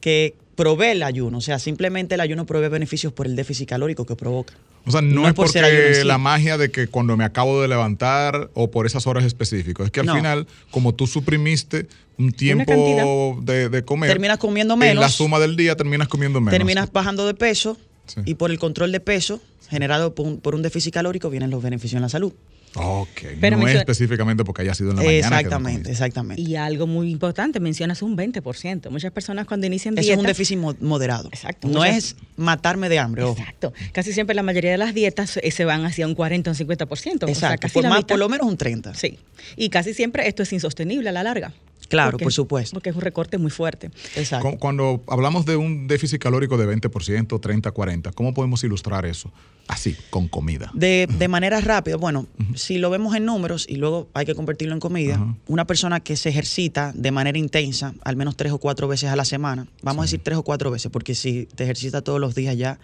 que 0.00 0.34
provee 0.54 0.88
el 0.92 1.02
ayuno. 1.02 1.38
O 1.38 1.40
sea, 1.40 1.58
simplemente 1.58 2.14
el 2.14 2.20
ayuno 2.20 2.46
provee 2.46 2.68
beneficios 2.68 3.12
por 3.12 3.26
el 3.26 3.36
déficit 3.36 3.68
calórico 3.68 4.06
que 4.06 4.16
provoca. 4.16 4.54
O 4.86 4.90
sea, 4.90 5.00
no, 5.00 5.14
No 5.14 5.22
es 5.22 5.28
es 5.28 5.34
por 5.34 5.48
ser 5.48 5.62
porque 5.64 5.88
en 5.88 5.94
sí. 5.94 6.04
la 6.04 6.18
magia 6.18 6.58
de 6.58 6.70
que 6.70 6.88
cuando 6.88 7.16
me 7.16 7.24
acabo 7.24 7.60
de 7.62 7.68
levantar 7.68 8.50
o 8.54 8.70
por 8.70 8.86
esas 8.86 9.06
horas 9.06 9.24
específicas. 9.24 9.86
Es 9.86 9.90
que 9.92 10.00
al 10.00 10.06
No. 10.06 10.14
final, 10.16 10.46
como 10.70 10.94
tú 10.94 11.06
suprimiste 11.06 11.86
un 12.18 12.32
tiempo 12.32 13.38
de, 13.42 13.68
de 13.68 13.82
comer, 13.84 14.10
Terminas 14.10 14.38
comiendo 14.38 14.74
en 14.74 14.80
la 14.80 14.86
menos. 14.86 15.12
suma 15.14 15.38
del 15.40 15.56
día 15.56 15.74
terminas 15.76 16.08
comiendo 16.08 16.40
menos. 16.40 16.52
Terminas 16.52 16.92
bajando 16.92 17.26
de 17.26 17.34
peso 17.34 17.76
Sí. 18.06 18.20
y 18.26 18.34
por 18.34 18.50
el 18.50 18.58
control 18.58 18.92
de 18.92 19.00
peso 19.00 19.40
generado 19.70 20.14
por 20.14 20.26
un, 20.26 20.38
por 20.38 20.54
un 20.54 20.60
déficit 20.60 20.92
calórico 20.92 21.30
vienen 21.30 21.50
los 21.50 21.62
beneficios 21.62 21.96
en 21.96 22.02
la 22.02 22.10
salud. 22.10 22.34
Ok, 22.76 23.08
Pero 23.40 23.56
no 23.56 23.62
es 23.62 23.66
menciona- 23.66 23.80
específicamente 23.80 24.44
porque 24.44 24.62
haya 24.62 24.74
sido 24.74 24.90
en 24.90 24.96
la 24.96 25.02
mañana. 25.02 25.18
Exactamente, 25.40 25.90
exactamente. 25.90 26.42
Y 26.42 26.56
algo 26.56 26.86
muy 26.86 27.10
importante, 27.10 27.60
mencionas 27.60 28.02
un 28.02 28.16
20%. 28.16 28.90
Muchas 28.90 29.12
personas 29.12 29.46
cuando 29.46 29.66
inician 29.66 29.94
Eso 29.94 30.02
dieta... 30.02 30.14
es 30.14 30.18
un 30.20 30.26
déficit 30.26 30.58
mo- 30.58 30.76
moderado. 30.80 31.28
Exacto, 31.32 31.68
No 31.68 31.80
muchas- 31.80 31.96
es 31.96 32.16
matarme 32.36 32.88
de 32.88 32.98
hambre, 32.98 33.22
ojo. 33.22 33.38
Exacto. 33.38 33.72
Casi 33.92 34.12
siempre 34.12 34.34
la 34.34 34.42
mayoría 34.42 34.72
de 34.72 34.78
las 34.78 34.94
dietas 34.94 35.38
se 35.50 35.64
van 35.64 35.84
hacia 35.84 36.06
un 36.06 36.14
40 36.14 36.50
o 36.50 36.52
un 36.52 36.56
50%. 36.58 37.24
o 37.24 37.26
sea, 37.26 37.32
Exacto. 37.32 37.60
casi 37.62 37.74
por, 37.74 37.82
la 37.84 37.88
más- 37.90 37.98
mitad. 37.98 38.08
por 38.08 38.18
lo 38.18 38.28
menos 38.28 38.46
un 38.46 38.56
30. 38.56 38.94
Sí. 38.94 39.18
Y 39.56 39.68
casi 39.68 39.94
siempre 39.94 40.26
esto 40.28 40.42
es 40.42 40.52
insostenible 40.52 41.08
a 41.08 41.12
la 41.12 41.22
larga. 41.22 41.52
Claro, 41.94 42.10
Porque- 42.12 42.24
por 42.24 42.32
supuesto. 42.32 42.74
Porque 42.74 42.90
es 42.90 42.96
un 42.96 43.02
recorte 43.02 43.38
muy 43.38 43.50
fuerte. 43.50 43.90
Exacto. 44.16 44.50
Cu- 44.50 44.58
Cuando 44.58 45.02
hablamos 45.08 45.46
de 45.46 45.56
un 45.56 45.86
déficit 45.86 46.20
calórico 46.20 46.56
de 46.56 46.66
20%, 46.66 47.40
30, 47.40 47.70
40, 47.70 48.12
¿cómo 48.12 48.34
podemos 48.34 48.62
ilustrar 48.64 49.06
eso? 49.06 49.30
Así, 49.66 49.96
con 50.10 50.28
comida. 50.28 50.70
De, 50.74 51.08
de 51.18 51.28
manera 51.28 51.58
rápida, 51.60 51.96
bueno, 51.96 52.26
si 52.54 52.76
lo 52.76 52.90
vemos 52.90 53.14
en 53.16 53.24
números 53.24 53.64
y 53.68 53.76
luego 53.76 54.08
hay 54.12 54.26
que 54.26 54.34
convertirlo 54.34 54.74
en 54.74 54.80
comida, 54.80 55.34
una 55.46 55.66
persona 55.66 56.00
que 56.00 56.16
se 56.16 56.28
ejercita 56.28 56.92
de 56.94 57.10
manera 57.10 57.38
intensa, 57.38 57.94
al 58.04 58.14
menos 58.16 58.36
tres 58.36 58.52
o 58.52 58.58
cuatro 58.58 58.88
veces 58.88 59.08
a 59.10 59.16
la 59.16 59.24
semana, 59.24 59.66
vamos 59.82 60.02
a 60.02 60.04
decir 60.04 60.20
tres 60.22 60.36
o 60.36 60.42
cuatro 60.42 60.70
veces, 60.70 60.90
porque 60.92 61.14
si 61.14 61.46
te 61.54 61.64
ejercitas 61.64 62.04
todos 62.04 62.20
los 62.20 62.34
días 62.34 62.56
ya 62.58 62.78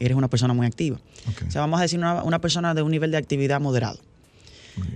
eres 0.00 0.16
una 0.18 0.28
persona 0.28 0.52
muy 0.52 0.66
activa. 0.66 0.98
Ok. 1.30 1.44
O 1.48 1.50
sea, 1.50 1.62
vamos 1.62 1.78
a 1.80 1.82
decir 1.84 1.98
una, 1.98 2.22
una 2.22 2.40
persona 2.40 2.74
de 2.74 2.82
un 2.82 2.90
nivel 2.90 3.10
de 3.10 3.16
actividad 3.16 3.58
moderado. 3.60 3.98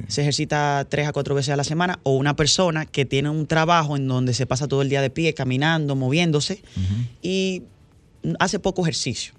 Se 0.09 0.21
ejercita 0.23 0.87
tres 0.89 1.07
a 1.09 1.13
cuatro 1.13 1.35
veces 1.35 1.51
a 1.53 1.57
la 1.57 1.65
semana, 1.65 1.99
o 2.03 2.17
una 2.17 2.37
persona 2.37 2.87
que 2.87 3.05
tiene 3.05 3.31
un 3.31 3.47
trabajo 3.47 3.97
en 3.97 4.07
donde 4.09 4.35
se 4.35 4.47
pasa 4.47 4.69
todo 4.69 4.83
el 4.83 4.89
día 4.89 5.01
de 5.01 5.11
pie, 5.11 5.35
caminando, 5.35 5.97
moviéndose, 5.97 6.63
y 7.23 7.63
hace 8.39 8.59
poco 8.59 8.83
ejercicio. 8.83 9.33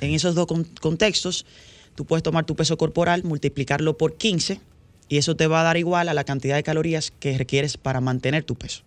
En 0.00 0.12
esos 0.14 0.34
dos 0.34 0.46
con- 0.46 0.64
contextos, 0.80 1.46
tú 1.94 2.04
puedes 2.04 2.22
tomar 2.22 2.44
tu 2.44 2.54
peso 2.54 2.76
corporal, 2.76 3.24
multiplicarlo 3.24 3.96
por 3.98 4.16
15 4.16 4.60
y 5.08 5.16
eso 5.16 5.34
te 5.36 5.46
va 5.48 5.62
a 5.62 5.64
dar 5.64 5.76
igual 5.76 6.08
a 6.08 6.14
la 6.14 6.22
cantidad 6.24 6.54
de 6.54 6.62
calorías 6.62 7.10
que 7.18 7.36
requieres 7.36 7.76
para 7.76 8.00
mantener 8.00 8.44
tu 8.44 8.54
peso. 8.54 8.82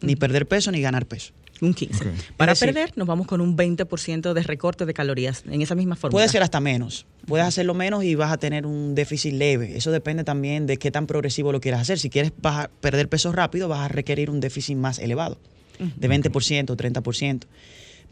Ni 0.00 0.14
perder 0.14 0.46
peso 0.46 0.70
ni 0.70 0.80
ganar 0.80 1.06
peso. 1.06 1.32
Un 1.60 1.74
15. 1.74 2.04
Ok. 2.08 2.14
Para 2.36 2.52
decir- 2.52 2.66
perder, 2.72 2.92
nos 2.96 3.06
vamos 3.08 3.26
con 3.26 3.40
un 3.40 3.56
20% 3.56 4.32
de 4.32 4.42
recorte 4.42 4.86
de 4.86 4.94
calorías 4.94 5.42
en 5.50 5.60
esa 5.62 5.74
misma 5.74 5.96
fórmula. 5.96 6.12
Puede 6.18 6.28
ser 6.28 6.42
hasta 6.42 6.60
menos. 6.60 7.04
Puedes 7.26 7.46
hacerlo 7.46 7.74
menos 7.74 8.04
y 8.04 8.14
vas 8.14 8.32
a 8.32 8.36
tener 8.38 8.64
un 8.66 8.94
déficit 8.94 9.32
leve. 9.34 9.76
Eso 9.76 9.90
depende 9.90 10.24
también 10.24 10.66
de 10.66 10.76
qué 10.78 10.90
tan 10.90 11.06
progresivo 11.06 11.50
lo 11.52 11.60
quieras 11.60 11.80
hacer. 11.82 11.98
Si 11.98 12.10
quieres 12.10 12.32
bajar- 12.40 12.70
perder 12.80 13.08
peso 13.08 13.32
rápido, 13.32 13.68
vas 13.68 13.80
a 13.80 13.88
requerir 13.88 14.30
un 14.30 14.40
déficit 14.40 14.76
más 14.76 14.98
elevado, 14.98 15.38
de 15.78 16.08
20%, 16.08 16.76
30%. 16.76 17.46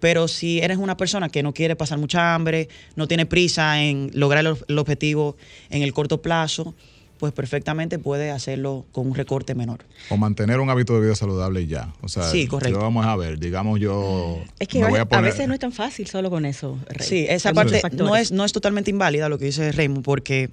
Pero 0.00 0.29
si 0.29 0.59
eres 0.61 0.76
una 0.76 0.97
persona 0.97 1.31
que 1.31 1.43
no 1.43 1.55
quiere 1.55 1.75
pasar 1.75 1.99
mucha 1.99 2.35
hambre, 2.35 2.69
no 2.97 3.09
tiene 3.09 3.25
prisa 3.25 3.83
en 3.83 4.11
lograr 4.12 4.45
el 4.69 4.79
objetivo 4.79 5.37
en 5.71 5.83
el 5.83 5.93
corto 5.95 6.21
plazo, 6.21 6.75
pues 7.18 7.32
perfectamente 7.32 7.99
puede 7.99 8.30
hacerlo 8.30 8.85
con 8.92 9.06
un 9.06 9.14
recorte 9.14 9.54
menor. 9.54 9.85
O 10.11 10.16
mantener 10.16 10.61
un 10.61 10.70
hábito 10.70 10.94
de 10.94 11.00
vida 11.00 11.14
saludable 11.14 11.62
y 11.62 11.66
ya. 11.66 11.92
O 12.02 12.08
sea, 12.08 12.30
Sí, 12.30 12.46
correcto. 12.46 12.78
vamos 12.78 13.06
a 13.06 13.16
ver, 13.16 13.38
digamos 13.38 13.80
yo. 13.80 14.42
Es 14.58 14.68
que 14.68 14.80
me 14.80 14.88
voy 14.88 14.99
a, 14.99 15.20
veces 15.20 15.49
no 15.49 15.54
es 15.54 15.61
tan 15.61 15.73
fácil 15.73 16.06
solo 16.06 16.30
con 16.30 16.44
eso. 16.44 16.78
Rey. 16.88 17.06
Sí, 17.06 17.26
esa 17.28 17.50
Hay 17.50 17.54
parte 17.54 17.82
no 17.92 18.16
es, 18.16 18.32
no 18.32 18.44
es 18.44 18.52
totalmente 18.52 18.90
inválida 18.90 19.28
lo 19.28 19.38
que 19.38 19.46
dice 19.46 19.73
Raymond, 19.73 20.04
porque 20.04 20.50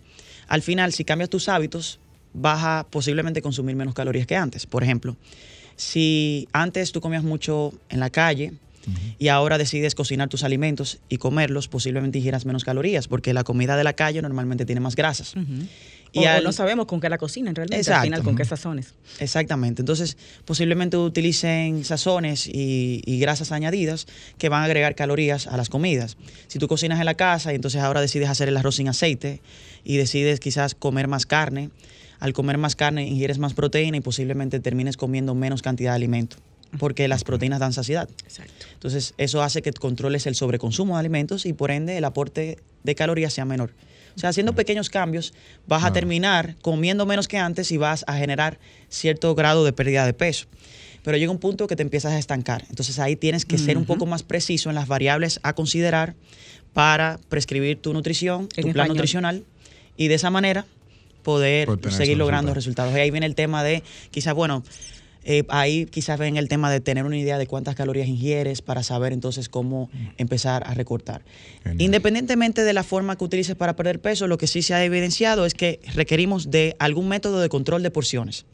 al 0.48 0.62
final, 0.62 0.94
si 0.94 1.04
cambias 1.04 1.30
tus 1.30 1.50
hábitos, 1.50 2.00
vas 2.34 2.64
a 2.64 2.88
posiblemente 2.90 3.42
consumir 3.42 3.76
menos 3.76 3.94
calorías 3.94 4.28
que 4.28 4.36
antes. 4.36 4.66
Por 4.66 4.84
ejemplo, 4.84 5.16
si 5.76 6.48
antes 6.54 6.92
tú 6.92 7.02
comías 7.02 7.24
mucho 7.24 7.74
en 7.90 8.00
la 8.00 8.10
calle 8.10 8.54
y 9.18 9.30
ahora 9.30 9.58
decides 9.58 9.96
cocinar 9.96 10.28
tus 10.28 10.44
alimentos 10.44 11.00
y 11.08 11.18
comerlos, 11.18 11.70
posiblemente 11.70 12.18
ingieras 12.18 12.46
menos 12.46 12.66
calorías, 12.66 13.08
porque 13.08 13.34
la 13.34 13.44
comida 13.46 13.78
de 13.78 13.84
la 13.86 13.94
calle 13.94 14.22
normalmente 14.22 14.66
tiene 14.66 14.82
más 14.82 14.96
grasas. 14.96 15.36
Ujú. 15.36 15.68
Y 16.14 16.26
o, 16.26 16.42
no 16.42 16.52
sabemos 16.52 16.86
con 16.86 17.02
qué 17.02 17.10
la 17.10 17.18
cocinan 17.18 17.56
realmente, 17.56 17.78
Exacto. 17.78 18.02
al 18.02 18.06
final, 18.06 18.24
con 18.24 18.36
qué 18.36 18.46
sazones. 18.46 18.94
Exactamente. 19.20 19.82
Entonces, 19.82 20.16
posiblemente 20.46 20.96
utilicen 20.96 21.84
sazones 21.84 22.48
y, 22.48 23.02
y 23.06 23.20
grasas 23.20 23.52
añadidas 23.52 24.06
que 24.38 24.48
van 24.48 24.62
a 24.62 24.66
agregar 24.66 24.94
calorías 24.94 25.48
a 25.48 25.58
las 25.58 25.70
comidas. 25.70 26.16
Si 26.48 26.60
tú 26.60 26.68
cocinas 26.68 27.00
en 27.00 27.06
la 27.06 27.16
casa 27.16 27.52
y 27.52 27.56
entonces 27.56 27.82
ahora 27.82 28.00
decides 28.00 28.30
hacer 28.30 28.48
el 28.48 28.56
arroz 28.58 28.76
sin 28.76 28.88
aceite 28.88 29.42
y 29.84 29.98
decides 29.98 30.40
quizás 30.40 30.76
comer 30.76 31.08
más 31.08 31.26
carne, 31.26 31.72
al 32.20 32.32
comer 32.34 32.58
más 32.58 32.76
carne 32.76 33.08
ingieres 33.08 33.40
más 33.40 33.54
proteína 33.54 33.98
y 33.98 34.02
posiblemente 34.02 34.60
termines 34.60 34.96
comiendo 34.98 35.34
menos 35.36 35.62
cantidad 35.62 35.92
de 35.92 35.96
alimento. 35.96 36.38
porque 36.80 37.08
las 37.08 37.24
proteínas 37.24 37.60
dan 37.60 37.74
saciedad. 37.74 38.10
Exacto. 38.24 38.54
Entonces, 38.74 39.14
eso 39.18 39.44
hace 39.44 39.62
que 39.62 39.72
controles 39.74 40.26
el 40.26 40.34
sobreconsumo 40.36 40.96
de 40.96 41.02
alimentos 41.02 41.46
y 41.46 41.54
por 41.54 41.70
ende 41.70 41.98
el 41.98 42.04
aporte 42.06 42.58
de 42.84 42.96
calorías 42.96 43.34
sea 43.34 43.46
menor. 43.46 43.72
O 44.16 44.20
sea, 44.20 44.30
haciendo 44.30 44.54
pequeños 44.54 44.90
cambios, 44.90 45.34
vas 45.68 45.84
a 45.84 45.94
terminar 45.94 46.56
comiendo 46.62 47.06
menos 47.06 47.28
que 47.28 47.38
antes 47.38 47.72
y 47.72 47.78
vas 47.78 48.04
a 48.08 48.18
generar 48.18 48.60
cierto 48.90 49.34
grado 49.36 49.66
de 49.66 49.74
pérdida 49.74 50.06
de 50.06 50.14
peso. 50.14 50.46
Pero 51.04 51.18
llega 51.18 51.32
un 51.32 51.40
punto 51.40 51.68
que 51.68 51.76
te 51.76 51.84
empiezas 51.84 52.14
a 52.14 52.20
estancar. 52.20 52.66
Entonces 52.70 53.00
ahí 53.00 53.16
tienes 53.16 53.46
que 53.46 53.58
ser 53.58 53.78
un 53.78 53.86
poco 53.86 54.06
más 54.06 54.24
preciso 54.24 54.70
en 54.70 54.76
las 54.76 54.88
variables 54.88 55.40
a 55.44 55.54
considerar 55.54 56.16
para 56.74 57.20
prescribir 57.30 57.82
tu 57.82 57.94
nutrición, 57.94 58.48
tu 58.48 58.72
plan 58.72 58.88
nutricional 58.88 59.44
y 59.98 60.08
de 60.08 60.16
esa 60.16 60.30
manera 60.30 60.66
poder 61.24 61.70
seguir 61.90 62.18
logrando 62.18 62.54
resultados. 62.54 62.94
Y 62.96 63.00
ahí 63.00 63.12
viene 63.12 63.26
el 63.26 63.36
tema 63.36 63.64
de, 63.64 63.84
quizás, 64.12 64.34
bueno, 64.34 64.64
eh, 65.24 65.44
ahí 65.50 65.86
quizás 65.86 66.20
ven 66.20 66.38
el 66.38 66.50
tema 66.50 66.72
de 66.72 66.80
tener 66.80 67.06
una 67.06 67.18
idea 67.18 67.38
de 67.38 67.48
cuántas 67.48 67.76
calorías 67.76 68.08
ingieres 68.08 68.62
para 68.62 68.84
saber 68.84 69.14
entonces 69.14 69.50
cómo 69.50 69.90
mm. 69.92 70.08
empezar 70.18 70.64
a 70.66 70.74
recortar. 70.74 71.24
Independientemente 71.78 72.64
de 72.64 72.74
la 72.74 72.84
forma 72.84 73.18
que 73.18 73.24
utilices 73.24 73.56
para 73.56 73.76
perder 73.76 74.02
peso, 74.02 74.28
lo 74.28 74.38
que 74.38 74.48
sí 74.48 74.62
se 74.62 74.74
ha 74.74 74.84
evidenciado 74.84 75.46
es 75.46 75.54
que 75.54 75.80
requerimos 75.96 76.52
de 76.52 76.76
algún 76.80 77.08
método 77.08 77.40
de 77.40 77.50
control 77.50 77.84
de 77.84 77.92
porciones 77.92 78.46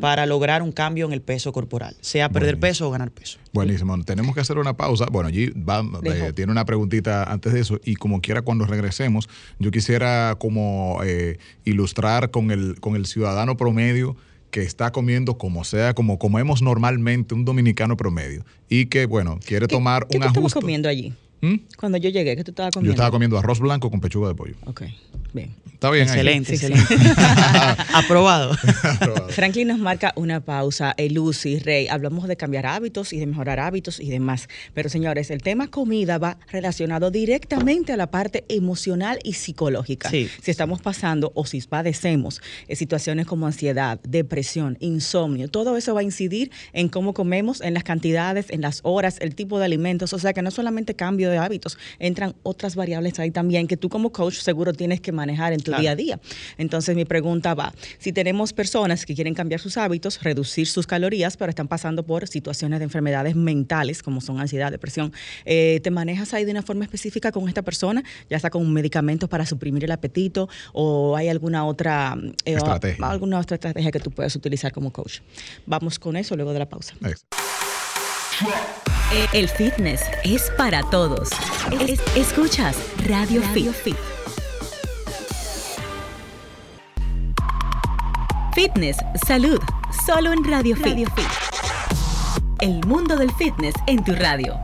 para 0.00 0.26
lograr 0.26 0.62
un 0.62 0.72
cambio 0.72 1.06
en 1.06 1.12
el 1.12 1.22
peso 1.22 1.52
corporal, 1.52 1.96
sea 2.00 2.28
perder 2.28 2.58
peso 2.58 2.88
o 2.88 2.90
ganar 2.90 3.10
peso. 3.10 3.38
Buenísimo. 3.52 3.96
Tenemos 4.04 4.34
que 4.34 4.40
hacer 4.40 4.58
una 4.58 4.76
pausa. 4.76 5.06
Bueno, 5.10 5.28
allí 5.28 5.52
eh, 6.02 6.32
tiene 6.34 6.52
una 6.52 6.64
preguntita 6.64 7.24
antes 7.24 7.52
de 7.52 7.60
eso 7.60 7.78
y 7.84 7.94
como 7.94 8.20
quiera 8.20 8.42
cuando 8.42 8.66
regresemos, 8.66 9.28
yo 9.58 9.70
quisiera 9.70 10.36
como 10.38 11.00
eh, 11.04 11.38
ilustrar 11.64 12.30
con 12.30 12.50
el, 12.50 12.80
con 12.80 12.96
el 12.96 13.06
ciudadano 13.06 13.56
promedio 13.56 14.16
que 14.50 14.62
está 14.62 14.92
comiendo 14.92 15.38
como 15.38 15.64
sea, 15.64 15.94
como 15.94 16.18
comemos 16.18 16.62
normalmente 16.62 17.34
un 17.34 17.44
dominicano 17.44 17.96
promedio 17.96 18.44
y 18.68 18.86
que, 18.86 19.06
bueno, 19.06 19.38
quiere 19.44 19.68
tomar 19.68 20.06
un 20.14 20.22
ajuste. 20.22 20.40
¿Qué 20.40 20.60
comiendo 20.60 20.88
allí? 20.88 21.12
¿Mm? 21.40 21.54
Cuando 21.78 21.98
yo 21.98 22.10
llegué, 22.10 22.36
¿qué 22.36 22.44
tú 22.44 22.50
estabas 22.50 22.72
comiendo? 22.72 22.92
Yo 22.92 22.94
estaba 22.94 23.10
comiendo 23.10 23.38
arroz 23.38 23.60
blanco 23.60 23.90
con 23.90 24.00
pechuga 24.00 24.28
de 24.28 24.34
pollo. 24.34 24.54
Ok, 24.66 24.82
bien. 25.32 25.54
Está 25.76 25.90
bien. 25.90 26.04
Excelente, 26.04 26.54
excelente. 26.54 26.94
Aprobado. 27.92 28.56
Franklin 29.28 29.68
nos 29.68 29.78
marca 29.78 30.14
una 30.16 30.40
pausa. 30.40 30.94
Eh, 30.96 31.10
Lucy, 31.10 31.58
Rey, 31.58 31.86
hablamos 31.88 32.26
de 32.28 32.36
cambiar 32.38 32.64
hábitos 32.64 33.12
y 33.12 33.20
de 33.20 33.26
mejorar 33.26 33.60
hábitos 33.60 34.00
y 34.00 34.08
demás. 34.08 34.48
Pero 34.72 34.88
señores, 34.88 35.30
el 35.30 35.42
tema 35.42 35.68
comida 35.68 36.16
va 36.16 36.38
relacionado 36.50 37.10
directamente 37.10 37.92
a 37.92 37.98
la 37.98 38.10
parte 38.10 38.46
emocional 38.48 39.18
y 39.22 39.34
psicológica. 39.34 40.08
Si 40.08 40.30
estamos 40.46 40.80
pasando 40.80 41.32
o 41.34 41.44
si 41.44 41.60
padecemos 41.60 42.40
eh, 42.68 42.74
situaciones 42.74 43.26
como 43.26 43.46
ansiedad, 43.46 44.00
depresión, 44.02 44.78
insomnio, 44.80 45.48
todo 45.48 45.76
eso 45.76 45.92
va 45.92 46.00
a 46.00 46.04
incidir 46.04 46.50
en 46.72 46.88
cómo 46.88 47.12
comemos, 47.12 47.60
en 47.60 47.74
las 47.74 47.84
cantidades, 47.84 48.46
en 48.48 48.62
las 48.62 48.80
horas, 48.82 49.18
el 49.20 49.34
tipo 49.34 49.58
de 49.58 49.66
alimentos. 49.66 50.14
O 50.14 50.18
sea 50.18 50.32
que 50.32 50.40
no 50.40 50.50
solamente 50.50 50.96
cambio 50.96 51.28
de 51.28 51.35
hábitos, 51.38 51.78
entran 51.98 52.34
otras 52.42 52.76
variables 52.76 53.18
ahí 53.18 53.30
también 53.30 53.66
que 53.66 53.76
tú 53.76 53.88
como 53.88 54.10
coach 54.10 54.36
seguro 54.36 54.72
tienes 54.72 55.00
que 55.00 55.12
manejar 55.12 55.52
en 55.52 55.58
día 55.58 55.92
a 55.92 55.96
día. 55.96 56.20
Entonces 56.58 56.94
mi 56.96 57.04
pregunta 57.04 57.54
va, 57.54 57.72
si 57.98 58.12
tenemos 58.12 58.52
personas 58.52 59.04
que 59.04 59.14
quieren 59.14 59.34
cambiar 59.34 59.60
sus 59.60 59.76
hábitos, 59.76 60.22
reducir 60.22 60.66
sus 60.66 60.86
calorías, 60.86 61.36
pero 61.36 61.50
están 61.50 61.68
pasando 61.68 62.04
por 62.04 62.26
situaciones 62.28 62.78
de 62.80 62.84
enfermedades 62.84 63.36
mentales, 63.36 64.02
como 64.02 64.20
son 64.20 64.40
ansiedad, 64.40 64.70
depresión, 64.70 65.12
eh, 65.44 65.80
¿te 65.82 65.90
manejas 65.90 66.34
ahí 66.34 66.44
de 66.44 66.50
una 66.50 66.62
forma 66.62 66.84
específica 66.84 67.32
con 67.32 67.48
esta 67.48 67.62
persona? 67.62 68.02
Ya 68.30 68.38
sea 68.38 68.50
con 68.50 68.72
medicamentos 68.72 69.28
para 69.28 69.46
suprimir 69.46 69.84
el 69.84 69.92
apetito 69.92 70.48
o 70.72 71.16
hay 71.16 71.28
alguna 71.28 71.64
otra, 71.64 72.16
eh, 72.44 72.54
estrategia. 72.54 73.08
alguna 73.08 73.38
otra 73.38 73.56
estrategia 73.56 73.90
que 73.90 74.00
tú 74.00 74.10
puedas 74.10 74.34
utilizar 74.36 74.72
como 74.72 74.92
coach. 74.92 75.20
Vamos 75.66 75.98
con 75.98 76.16
eso 76.16 76.36
luego 76.36 76.52
de 76.52 76.58
la 76.58 76.68
pausa. 76.68 76.94
El 79.32 79.48
fitness 79.48 80.02
es 80.24 80.50
para 80.58 80.82
todos. 80.90 81.30
escuchas 82.14 82.76
Radio, 83.06 83.40
Radio 83.40 83.72
Fit. 83.72 83.96
Fitness, 88.54 88.96
salud, 89.26 89.58
solo 90.04 90.32
en 90.32 90.44
Radio, 90.44 90.76
Fit. 90.76 90.98
El 92.60 92.84
mundo 92.86 93.16
del 93.16 93.32
fitness 93.32 93.74
en 93.86 94.04
tu 94.04 94.14
radio. 94.14 94.58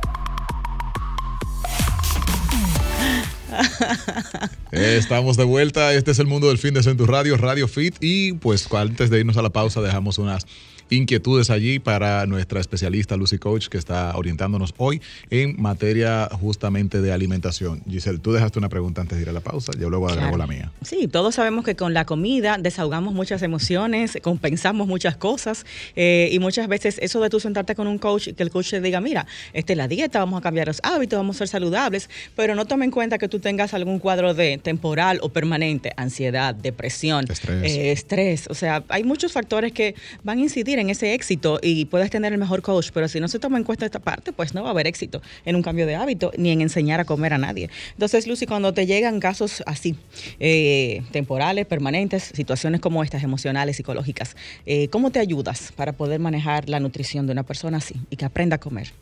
Estamos 4.71 5.37
de 5.37 5.45
vuelta. 5.45 5.95
Este 5.95 6.11
es 6.11 6.19
el 6.19 6.27
mundo 6.27 6.49
del 6.49 6.59
fitness 6.59 6.87
en 6.87 6.97
tu 6.97 7.07
radio, 7.07 7.37
Radio 7.39 7.69
Fit. 7.69 7.97
Y 8.01 8.35
pues 8.35 8.69
antes 8.73 9.09
de 9.09 9.21
irnos 9.21 9.37
a 9.37 9.43
la 9.43 9.51
pausa, 9.51 9.81
dejamos 9.81 10.19
unas 10.19 10.47
inquietudes 10.91 11.51
allí 11.51 11.79
para 11.79 12.27
nuestra 12.27 12.61
especialista 12.61 13.17
Lucy 13.17 13.39
Coach 13.39 13.69
que 13.69 13.79
está 13.79 14.17
orientándonos 14.17 14.75
hoy 14.77 15.01
en 15.31 15.61
materia 15.61 16.29
justamente 16.41 17.01
de 17.01 17.13
alimentación. 17.13 17.83
Giselle, 17.89 18.19
tú 18.19 18.33
dejaste 18.33 18.59
una 18.59 18.69
pregunta 18.69 19.01
antes 19.01 19.17
de 19.17 19.23
ir 19.23 19.29
a 19.29 19.33
la 19.33 19.41
pausa, 19.41 19.73
yo 19.79 19.91
luego 19.91 20.09
agrego 20.09 20.37
la 20.37 20.47
mía. 20.47 20.73
Sí, 20.83 21.09
todos 21.09 21.35
sabemos 21.35 21.65
que 21.65 21.77
con 21.77 21.95
la 21.95 22.05
comida 22.05 22.57
desahogamos 22.59 23.15
muchas 23.15 23.43
emociones, 23.43 24.19
compensamos 24.23 24.87
muchas 24.87 25.17
cosas 25.17 25.65
eh, 25.97 26.29
y 26.33 26.39
muchas 26.39 26.69
veces 26.69 26.99
eso 27.01 27.21
de 27.21 27.31
tú 27.31 27.41
sentarte 27.41 27.75
con 27.75 27.87
un 27.87 27.99
coach 27.99 28.29
y 28.29 28.33
que 28.33 28.43
el 28.43 28.51
coach 28.51 28.71
te 28.71 28.81
diga, 28.81 29.01
mira, 29.01 29.27
esta 29.53 29.73
es 29.73 29.77
la 29.77 29.89
dieta, 29.89 30.19
vamos 30.19 30.39
a 30.39 30.43
cambiar 30.43 30.69
los 30.69 30.81
hábitos, 30.83 31.19
vamos 31.19 31.37
a 31.37 31.39
ser 31.39 31.49
saludables, 31.49 32.09
pero 32.37 32.55
no 32.55 32.67
tome 32.67 32.85
en 32.85 32.91
cuenta 32.91 33.19
que 33.19 33.29
tú 33.29 33.39
tengas 33.39 33.75
algún 33.75 33.99
cuadro 33.99 34.35
de 34.35 34.59
temporal 34.59 35.19
o 35.23 35.29
permanente, 35.29 35.93
ansiedad, 35.97 36.55
depresión, 36.55 37.25
estrés. 37.31 37.73
Eh, 37.73 37.93
estrés. 37.93 38.47
O 38.49 38.55
sea, 38.55 38.85
hay 38.89 39.05
muchos 39.05 39.33
factores 39.33 39.73
que 39.73 39.95
van 40.23 40.39
a 40.39 40.43
incidir 40.43 40.72
en 40.79 40.91
ese 40.91 41.15
éxito 41.15 41.59
y 41.63 41.85
puedes 41.87 42.11
tener 42.11 42.33
el 42.33 42.39
mejor 42.39 42.63
coach, 42.63 42.91
pero 42.93 43.09
si 43.09 43.21
no 43.21 43.29
se 43.29 43.39
toma 43.39 43.59
en 43.59 43.65
cuenta 43.65 43.85
esta 43.85 43.99
parte, 43.99 44.33
pues 44.33 44.55
no 44.55 44.63
va 44.63 44.69
a 44.69 44.73
haber 44.73 44.87
éxito 44.87 45.23
en 45.45 45.57
un 45.57 45.63
cambio 45.63 45.87
de 45.87 45.95
hábito 45.95 46.33
ni 46.37 46.51
en 46.51 46.61
enseñar 46.61 47.01
a 47.01 47.05
comer 47.05 47.35
a 47.35 47.39
nadie. 47.39 47.71
Entonces, 47.93 48.27
Lucy, 48.27 48.47
cuando 48.47 48.73
te 48.73 48.87
llegan 48.87 49.21
casos 49.21 49.63
así, 49.67 49.97
eh, 50.41 51.03
temporales, 51.11 51.67
permanentes, 51.67 52.33
situaciones 52.35 52.81
como 52.81 53.03
estas, 53.03 53.23
emocionales, 53.23 53.77
psicológicas, 53.77 54.37
eh, 54.67 54.89
¿cómo 54.89 55.11
te 55.11 55.19
ayudas 55.19 55.73
para 55.77 55.93
poder 55.93 56.21
manejar 56.21 56.69
la 56.69 56.81
nutrición 56.81 57.27
de 57.27 57.33
una 57.33 57.43
persona 57.43 57.79
así 57.79 57.95
y 58.11 58.17
que 58.17 58.25
aprenda 58.25 58.57
a 58.57 58.61
comer? 58.61 58.93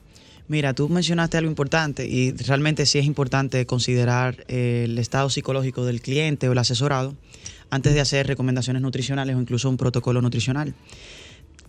Mira, 0.50 0.74
tú 0.74 0.88
mencionaste 0.88 1.36
algo 1.36 1.48
importante 1.48 2.06
y 2.06 2.32
realmente 2.32 2.84
sí 2.84 2.98
es 2.98 3.04
importante 3.04 3.64
considerar 3.66 4.44
eh, 4.48 4.82
el 4.86 4.98
estado 4.98 5.30
psicológico 5.30 5.84
del 5.84 6.00
cliente 6.00 6.48
o 6.48 6.52
el 6.52 6.58
asesorado 6.58 7.14
antes 7.70 7.94
de 7.94 8.00
hacer 8.00 8.26
recomendaciones 8.26 8.82
nutricionales 8.82 9.36
o 9.36 9.40
incluso 9.40 9.70
un 9.70 9.76
protocolo 9.76 10.20
nutricional. 10.20 10.74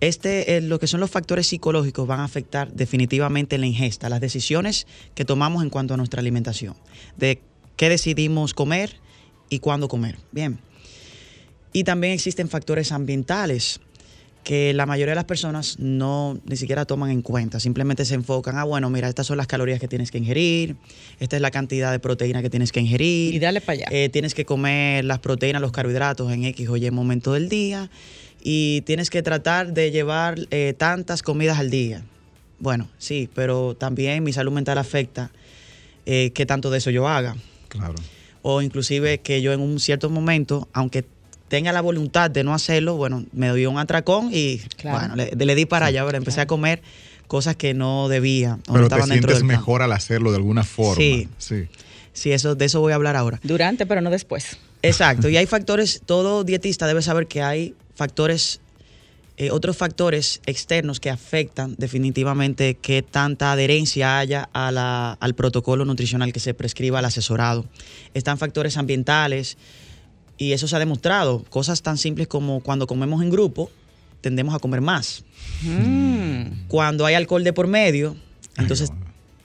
Este, 0.01 0.57
eh, 0.57 0.61
lo 0.61 0.79
que 0.79 0.87
son 0.87 0.99
los 0.99 1.11
factores 1.11 1.47
psicológicos 1.47 2.07
van 2.07 2.19
a 2.19 2.23
afectar 2.23 2.73
definitivamente 2.73 3.59
la 3.59 3.67
ingesta, 3.67 4.09
las 4.09 4.19
decisiones 4.19 4.87
que 5.13 5.25
tomamos 5.25 5.63
en 5.63 5.69
cuanto 5.69 5.93
a 5.93 5.97
nuestra 5.97 6.19
alimentación, 6.19 6.75
de 7.17 7.39
qué 7.77 7.87
decidimos 7.87 8.55
comer 8.55 8.99
y 9.47 9.59
cuándo 9.59 9.87
comer. 9.87 10.17
Bien. 10.31 10.59
Y 11.71 11.83
también 11.83 12.13
existen 12.13 12.49
factores 12.49 12.91
ambientales 12.91 13.79
que 14.43 14.73
la 14.73 14.85
mayoría 14.85 15.11
de 15.11 15.15
las 15.15 15.25
personas 15.25 15.77
no 15.79 16.39
ni 16.45 16.55
siquiera 16.55 16.85
toman 16.85 17.11
en 17.11 17.21
cuenta, 17.21 17.59
simplemente 17.59 18.05
se 18.05 18.15
enfocan, 18.15 18.57
ah, 18.57 18.63
bueno, 18.63 18.89
mira, 18.89 19.07
estas 19.07 19.27
son 19.27 19.37
las 19.37 19.47
calorías 19.47 19.79
que 19.79 19.87
tienes 19.87 20.11
que 20.11 20.17
ingerir, 20.17 20.75
esta 21.19 21.35
es 21.35 21.41
la 21.41 21.51
cantidad 21.51 21.91
de 21.91 21.99
proteína 21.99 22.41
que 22.41 22.49
tienes 22.49 22.71
que 22.71 22.79
ingerir. 22.79 23.35
Y 23.35 23.39
dale 23.39 23.61
para 23.61 23.73
allá. 23.73 23.87
Eh, 23.91 24.09
tienes 24.09 24.33
que 24.33 24.45
comer 24.45 25.05
las 25.05 25.19
proteínas, 25.19 25.61
los 25.61 25.71
carbohidratos 25.71 26.31
en 26.31 26.45
X 26.45 26.69
o 26.69 26.77
Y 26.77 26.89
momento 26.91 27.33
del 27.33 27.49
día 27.49 27.89
y 28.43 28.81
tienes 28.81 29.09
que 29.09 29.21
tratar 29.21 29.73
de 29.73 29.91
llevar 29.91 30.39
eh, 30.49 30.73
tantas 30.77 31.21
comidas 31.21 31.59
al 31.59 31.69
día. 31.69 32.03
Bueno, 32.59 32.89
sí, 32.97 33.29
pero 33.33 33.75
también 33.75 34.23
mi 34.23 34.33
salud 34.33 34.51
mental 34.51 34.77
afecta 34.77 35.31
eh, 36.05 36.31
qué 36.33 36.45
tanto 36.45 36.69
de 36.69 36.79
eso 36.79 36.89
yo 36.89 37.07
haga. 37.07 37.35
Claro. 37.67 37.95
O 38.41 38.61
inclusive 38.61 39.19
que 39.19 39.41
yo 39.41 39.53
en 39.53 39.59
un 39.59 39.79
cierto 39.79 40.09
momento, 40.09 40.67
aunque 40.73 41.05
tenga 41.51 41.73
la 41.73 41.81
voluntad 41.81 42.31
de 42.31 42.45
no 42.45 42.53
hacerlo, 42.53 42.95
bueno, 42.95 43.25
me 43.33 43.53
dio 43.53 43.69
un 43.69 43.77
atracón 43.77 44.29
y 44.31 44.61
bueno, 44.85 45.17
le, 45.17 45.55
di 45.55 45.65
para 45.65 45.87
allá, 45.87 46.05
pero 46.05 46.17
empecé 46.17 46.39
a 46.39 46.47
comer 46.47 46.81
cosas 47.27 47.57
que 47.57 47.73
no 47.73 48.07
debía. 48.07 48.57
pero 48.71 48.87
te 48.87 49.03
sientes 49.03 49.43
mejor 49.43 49.81
al 49.81 49.91
hacerlo 49.91 50.31
de 50.31 50.37
alguna 50.37 50.63
forma. 50.63 50.95
Sí. 50.95 51.27
Sí. 51.37 51.67
Sí, 52.13 52.31
eso, 52.31 52.55
de 52.55 52.63
eso 52.63 52.79
voy 52.79 52.93
a 52.93 52.95
hablar 52.95 53.17
ahora. 53.17 53.41
Durante, 53.43 53.85
pero 53.85 53.99
no 53.99 54.09
después. 54.09 54.59
Exacto. 54.81 55.27
Y 55.27 55.35
hay 55.35 55.45
factores, 55.57 56.01
todo 56.05 56.45
dietista 56.45 56.87
debe 56.87 57.01
saber 57.01 57.27
que 57.27 57.41
hay 57.41 57.75
factores, 57.95 58.61
eh, 59.35 59.51
otros 59.51 59.75
factores 59.75 60.39
externos 60.45 61.01
que 61.01 61.09
afectan 61.09 61.75
definitivamente 61.77 62.75
qué 62.75 63.01
tanta 63.01 63.51
adherencia 63.51 64.19
haya 64.19 64.49
al 64.53 65.35
protocolo 65.35 65.83
nutricional 65.83 66.31
que 66.31 66.39
se 66.39 66.53
prescriba 66.53 66.99
al 66.99 67.05
asesorado. 67.05 67.65
Están 68.13 68.37
factores 68.37 68.77
ambientales 68.77 69.57
y 70.41 70.53
eso 70.53 70.67
se 70.67 70.75
ha 70.75 70.79
demostrado. 70.79 71.43
Cosas 71.51 71.83
tan 71.83 71.99
simples 71.99 72.27
como 72.27 72.61
cuando 72.61 72.87
comemos 72.87 73.21
en 73.21 73.29
grupo, 73.29 73.69
tendemos 74.21 74.55
a 74.55 74.59
comer 74.59 74.81
más. 74.81 75.23
Mm. 75.61 76.65
Cuando 76.67 77.05
hay 77.05 77.13
alcohol 77.13 77.43
de 77.43 77.53
por 77.53 77.67
medio, 77.67 78.15
entonces 78.57 78.91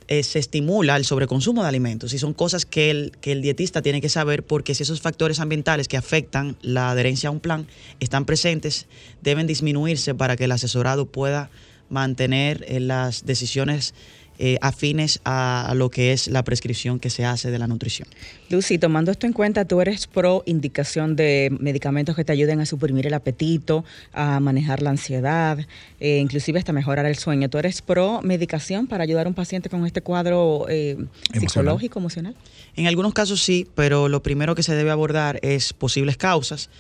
eh, 0.09 0.23
se 0.23 0.39
estimula 0.39 0.97
el 0.97 1.05
sobreconsumo 1.05 1.61
de 1.61 1.69
alimentos 1.69 2.15
y 2.15 2.19
son 2.19 2.33
cosas 2.33 2.65
que 2.65 2.91
el, 2.91 3.13
que 3.21 3.33
el 3.33 3.43
dietista 3.43 3.83
tiene 3.83 4.01
que 4.01 4.09
saber 4.09 4.43
porque 4.43 4.75
si 4.75 4.85
esos 4.85 5.03
factores 5.03 5.39
ambientales 5.39 5.87
que 5.87 5.99
afectan 5.99 6.57
la 6.63 6.91
adherencia 6.93 7.29
a 7.29 7.33
un 7.33 7.41
plan 7.41 7.67
están 8.01 8.25
presentes, 8.25 8.87
deben 9.21 9.47
disminuirse 9.47 10.15
para 10.15 10.35
que 10.35 10.45
el 10.45 10.53
asesorado 10.53 11.05
pueda 11.05 11.51
mantener 11.91 12.65
eh, 12.69 12.81
las 12.81 13.27
decisiones 13.27 13.93
eh, 14.39 14.59
afines 14.61 15.21
a, 15.25 15.67
a 15.69 15.75
lo 15.75 15.91
que 15.91 16.13
es 16.13 16.29
la 16.29 16.43
prescripción 16.45 16.99
que 16.99 17.11
se 17.11 17.25
hace 17.25 17.51
de 17.51 17.59
la 17.59 17.67
nutrición. 17.67 18.09
Lucy, 18.51 18.79
tomando 18.79 19.11
esto 19.11 19.27
en 19.27 19.33
cuenta, 19.33 19.65
tú 19.65 19.81
eres 19.81 20.07
pro 20.07 20.43
indicación 20.47 21.17
de 21.17 21.51
medicamentos 21.59 22.15
que 22.17 22.25
te 22.25 22.33
ayuden 22.33 22.61
a 22.61 22.67
suprimir 22.67 23.07
el 23.07 23.15
apetito, 23.15 23.85
a 24.13 24.41
manejar 24.41 24.83
la 24.83 24.91
ansiedad, 24.91 25.59
eh, 26.01 26.19
inclusive 26.19 26.59
hasta 26.59 26.73
mejorar 26.73 27.07
el 27.07 27.17
sueño. 27.17 27.49
¿Tú 27.49 27.59
eres 27.59 27.83
pro 27.83 28.21
medicación 28.23 28.87
para 28.87 29.05
ayudar 29.05 29.27
a 29.27 29.29
un 29.29 29.35
paciente 29.35 29.69
con 29.69 29.85
este 29.87 30.01
cuadro 30.01 30.67
eh, 30.69 30.97
psicológico, 31.33 31.99
emocional? 31.99 32.35
En 32.77 32.87
algunos 32.87 33.15
casos 33.15 33.43
sí, 33.43 33.67
pero 33.75 34.09
lo 34.09 34.23
primero 34.23 34.55
que 34.55 34.63
se 34.63 34.75
debe 34.75 34.91
abordar 34.91 35.39
es 35.43 35.73
posibles 35.73 36.17
causas 36.17 36.71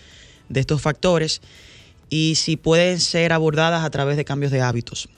de 0.48 0.60
estos 0.60 0.80
factores 0.82 1.40
y 2.08 2.34
si 2.36 2.56
pueden 2.56 3.00
ser 3.00 3.32
abordadas 3.32 3.84
a 3.84 3.90
través 3.90 4.16
de 4.16 4.24
cambios 4.24 4.52
de 4.52 4.60
hábitos. 4.60 5.08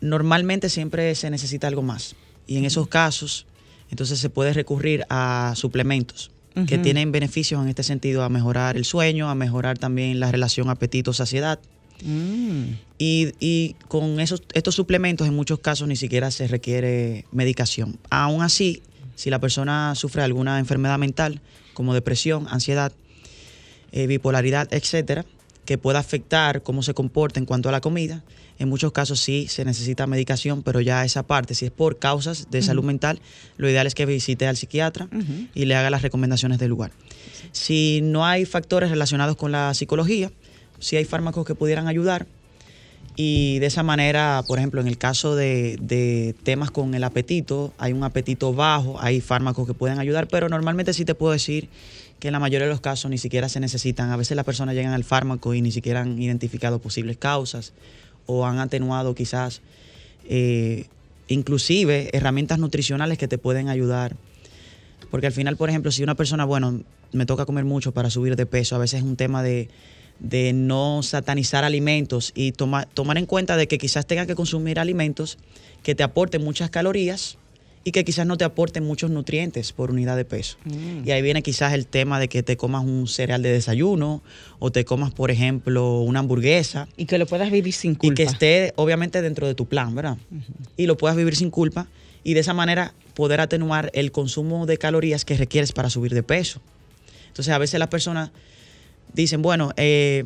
Normalmente 0.00 0.68
siempre 0.68 1.14
se 1.14 1.30
necesita 1.30 1.66
algo 1.66 1.82
más 1.82 2.16
y 2.46 2.56
en 2.58 2.64
esos 2.64 2.88
casos 2.88 3.46
entonces 3.90 4.18
se 4.18 4.30
puede 4.30 4.52
recurrir 4.52 5.04
a 5.08 5.52
suplementos 5.56 6.30
que 6.66 6.78
tienen 6.78 7.12
beneficios 7.12 7.62
en 7.62 7.68
este 7.68 7.82
sentido 7.82 8.22
a 8.22 8.30
mejorar 8.30 8.78
el 8.78 8.86
sueño, 8.86 9.28
a 9.28 9.34
mejorar 9.34 9.76
también 9.76 10.20
la 10.20 10.32
relación 10.32 10.70
apetito-saciedad. 10.70 11.58
Mm. 12.02 12.64
Y, 12.96 13.34
y 13.40 13.76
con 13.88 14.20
esos, 14.20 14.42
estos 14.54 14.74
suplementos 14.74 15.28
en 15.28 15.34
muchos 15.34 15.58
casos 15.58 15.86
ni 15.86 15.96
siquiera 15.96 16.30
se 16.30 16.48
requiere 16.48 17.26
medicación. 17.30 17.98
Aún 18.08 18.40
así, 18.40 18.82
si 19.16 19.28
la 19.28 19.38
persona 19.38 19.94
sufre 19.96 20.22
alguna 20.22 20.58
enfermedad 20.58 20.98
mental, 20.98 21.42
como 21.74 21.92
depresión, 21.92 22.46
ansiedad, 22.48 22.90
eh, 23.92 24.06
bipolaridad, 24.06 24.72
etcétera, 24.72 25.26
que 25.66 25.76
pueda 25.76 25.98
afectar 25.98 26.62
cómo 26.62 26.82
se 26.82 26.94
comporta 26.94 27.38
en 27.38 27.44
cuanto 27.44 27.68
a 27.68 27.72
la 27.72 27.82
comida, 27.82 28.24
en 28.58 28.68
muchos 28.68 28.92
casos 28.92 29.20
sí 29.20 29.46
se 29.48 29.64
necesita 29.64 30.06
medicación, 30.06 30.62
pero 30.62 30.80
ya 30.80 31.04
esa 31.04 31.26
parte, 31.26 31.54
si 31.54 31.66
es 31.66 31.70
por 31.70 31.98
causas 31.98 32.48
de 32.50 32.62
salud 32.62 32.84
mental, 32.84 33.20
lo 33.56 33.68
ideal 33.68 33.86
es 33.86 33.94
que 33.94 34.06
visite 34.06 34.46
al 34.46 34.56
psiquiatra 34.56 35.08
y 35.54 35.64
le 35.66 35.74
haga 35.74 35.90
las 35.90 36.02
recomendaciones 36.02 36.58
del 36.58 36.70
lugar. 36.70 36.92
Si 37.52 38.00
no 38.02 38.24
hay 38.24 38.44
factores 38.44 38.90
relacionados 38.90 39.36
con 39.36 39.52
la 39.52 39.74
psicología, 39.74 40.30
si 40.78 40.96
hay 40.96 41.04
fármacos 41.04 41.46
que 41.46 41.54
pudieran 41.54 41.88
ayudar 41.88 42.26
y 43.14 43.58
de 43.60 43.66
esa 43.66 43.82
manera, 43.82 44.44
por 44.46 44.58
ejemplo, 44.58 44.80
en 44.80 44.88
el 44.88 44.98
caso 44.98 45.36
de, 45.36 45.78
de 45.80 46.34
temas 46.42 46.70
con 46.70 46.94
el 46.94 47.02
apetito, 47.02 47.72
hay 47.78 47.94
un 47.94 48.04
apetito 48.04 48.52
bajo, 48.52 49.00
hay 49.00 49.22
fármacos 49.22 49.66
que 49.66 49.72
pueden 49.72 49.98
ayudar, 49.98 50.28
pero 50.28 50.50
normalmente 50.50 50.92
sí 50.92 51.06
te 51.06 51.14
puedo 51.14 51.32
decir 51.32 51.68
que 52.18 52.28
en 52.28 52.32
la 52.32 52.40
mayoría 52.40 52.66
de 52.66 52.72
los 52.72 52.80
casos 52.80 53.10
ni 53.10 53.18
siquiera 53.18 53.48
se 53.48 53.60
necesitan. 53.60 54.10
A 54.10 54.16
veces 54.16 54.36
las 54.36 54.44
personas 54.44 54.74
llegan 54.74 54.92
al 54.92 55.04
fármaco 55.04 55.54
y 55.54 55.62
ni 55.62 55.72
siquiera 55.72 56.00
han 56.00 56.20
identificado 56.20 56.78
posibles 56.78 57.16
causas 57.16 57.72
o 58.26 58.46
han 58.46 58.58
atenuado 58.58 59.14
quizás 59.14 59.62
eh, 60.28 60.86
inclusive 61.28 62.10
herramientas 62.12 62.58
nutricionales 62.58 63.18
que 63.18 63.28
te 63.28 63.38
pueden 63.38 63.68
ayudar. 63.68 64.16
Porque 65.10 65.26
al 65.26 65.32
final, 65.32 65.56
por 65.56 65.68
ejemplo, 65.70 65.90
si 65.92 66.02
una 66.02 66.14
persona, 66.14 66.44
bueno, 66.44 66.82
me 67.12 67.26
toca 67.26 67.46
comer 67.46 67.64
mucho 67.64 67.92
para 67.92 68.10
subir 68.10 68.36
de 68.36 68.46
peso, 68.46 68.74
a 68.74 68.78
veces 68.78 68.98
es 69.00 69.04
un 69.06 69.16
tema 69.16 69.42
de, 69.42 69.68
de 70.18 70.52
no 70.52 71.02
satanizar 71.02 71.64
alimentos 71.64 72.32
y 72.34 72.52
toma- 72.52 72.86
tomar 72.86 73.16
en 73.18 73.26
cuenta 73.26 73.56
de 73.56 73.68
que 73.68 73.78
quizás 73.78 74.06
tenga 74.06 74.26
que 74.26 74.34
consumir 74.34 74.78
alimentos 74.80 75.38
que 75.82 75.94
te 75.94 76.02
aporten 76.02 76.42
muchas 76.42 76.70
calorías 76.70 77.38
y 77.86 77.92
que 77.92 78.04
quizás 78.04 78.26
no 78.26 78.36
te 78.36 78.42
aporten 78.42 78.82
muchos 78.82 79.12
nutrientes 79.12 79.70
por 79.72 79.92
unidad 79.92 80.16
de 80.16 80.24
peso. 80.24 80.56
Mm. 80.64 81.06
Y 81.06 81.12
ahí 81.12 81.22
viene 81.22 81.44
quizás 81.44 81.72
el 81.72 81.86
tema 81.86 82.18
de 82.18 82.26
que 82.26 82.42
te 82.42 82.56
comas 82.56 82.84
un 82.84 83.06
cereal 83.06 83.42
de 83.42 83.52
desayuno 83.52 84.24
o 84.58 84.72
te 84.72 84.84
comas, 84.84 85.14
por 85.14 85.30
ejemplo, 85.30 86.00
una 86.00 86.18
hamburguesa 86.18 86.88
Y 86.96 87.04
que 87.04 87.16
lo 87.16 87.26
puedas 87.26 87.48
vivir 87.48 87.72
sin 87.72 87.94
culpa. 87.94 88.12
y 88.12 88.16
que 88.16 88.24
esté 88.24 88.72
obviamente 88.74 89.22
dentro 89.22 89.46
de 89.46 89.54
tu 89.54 89.66
plan, 89.66 89.94
¿verdad? 89.94 90.18
Y 90.76 90.86
lo 90.86 90.96
puedas 90.96 91.16
vivir 91.16 91.36
sin 91.36 91.50
culpa 91.50 91.86
y 92.24 92.34
de 92.34 92.40
esa 92.40 92.54
manera 92.54 92.92
poder 93.14 93.40
atenuar 93.40 93.92
el 93.94 94.10
consumo 94.10 94.66
de 94.66 94.78
calorías 94.78 95.24
que 95.24 95.36
requieres 95.36 95.70
para 95.70 95.88
subir 95.88 96.12
de 96.12 96.24
peso. 96.24 96.60
Entonces 97.28 97.54
a 97.54 97.58
veces 97.58 97.78
las 97.78 97.88
personas 97.88 98.32
dicen, 99.14 99.42
bueno, 99.42 99.70
eh, 99.76 100.24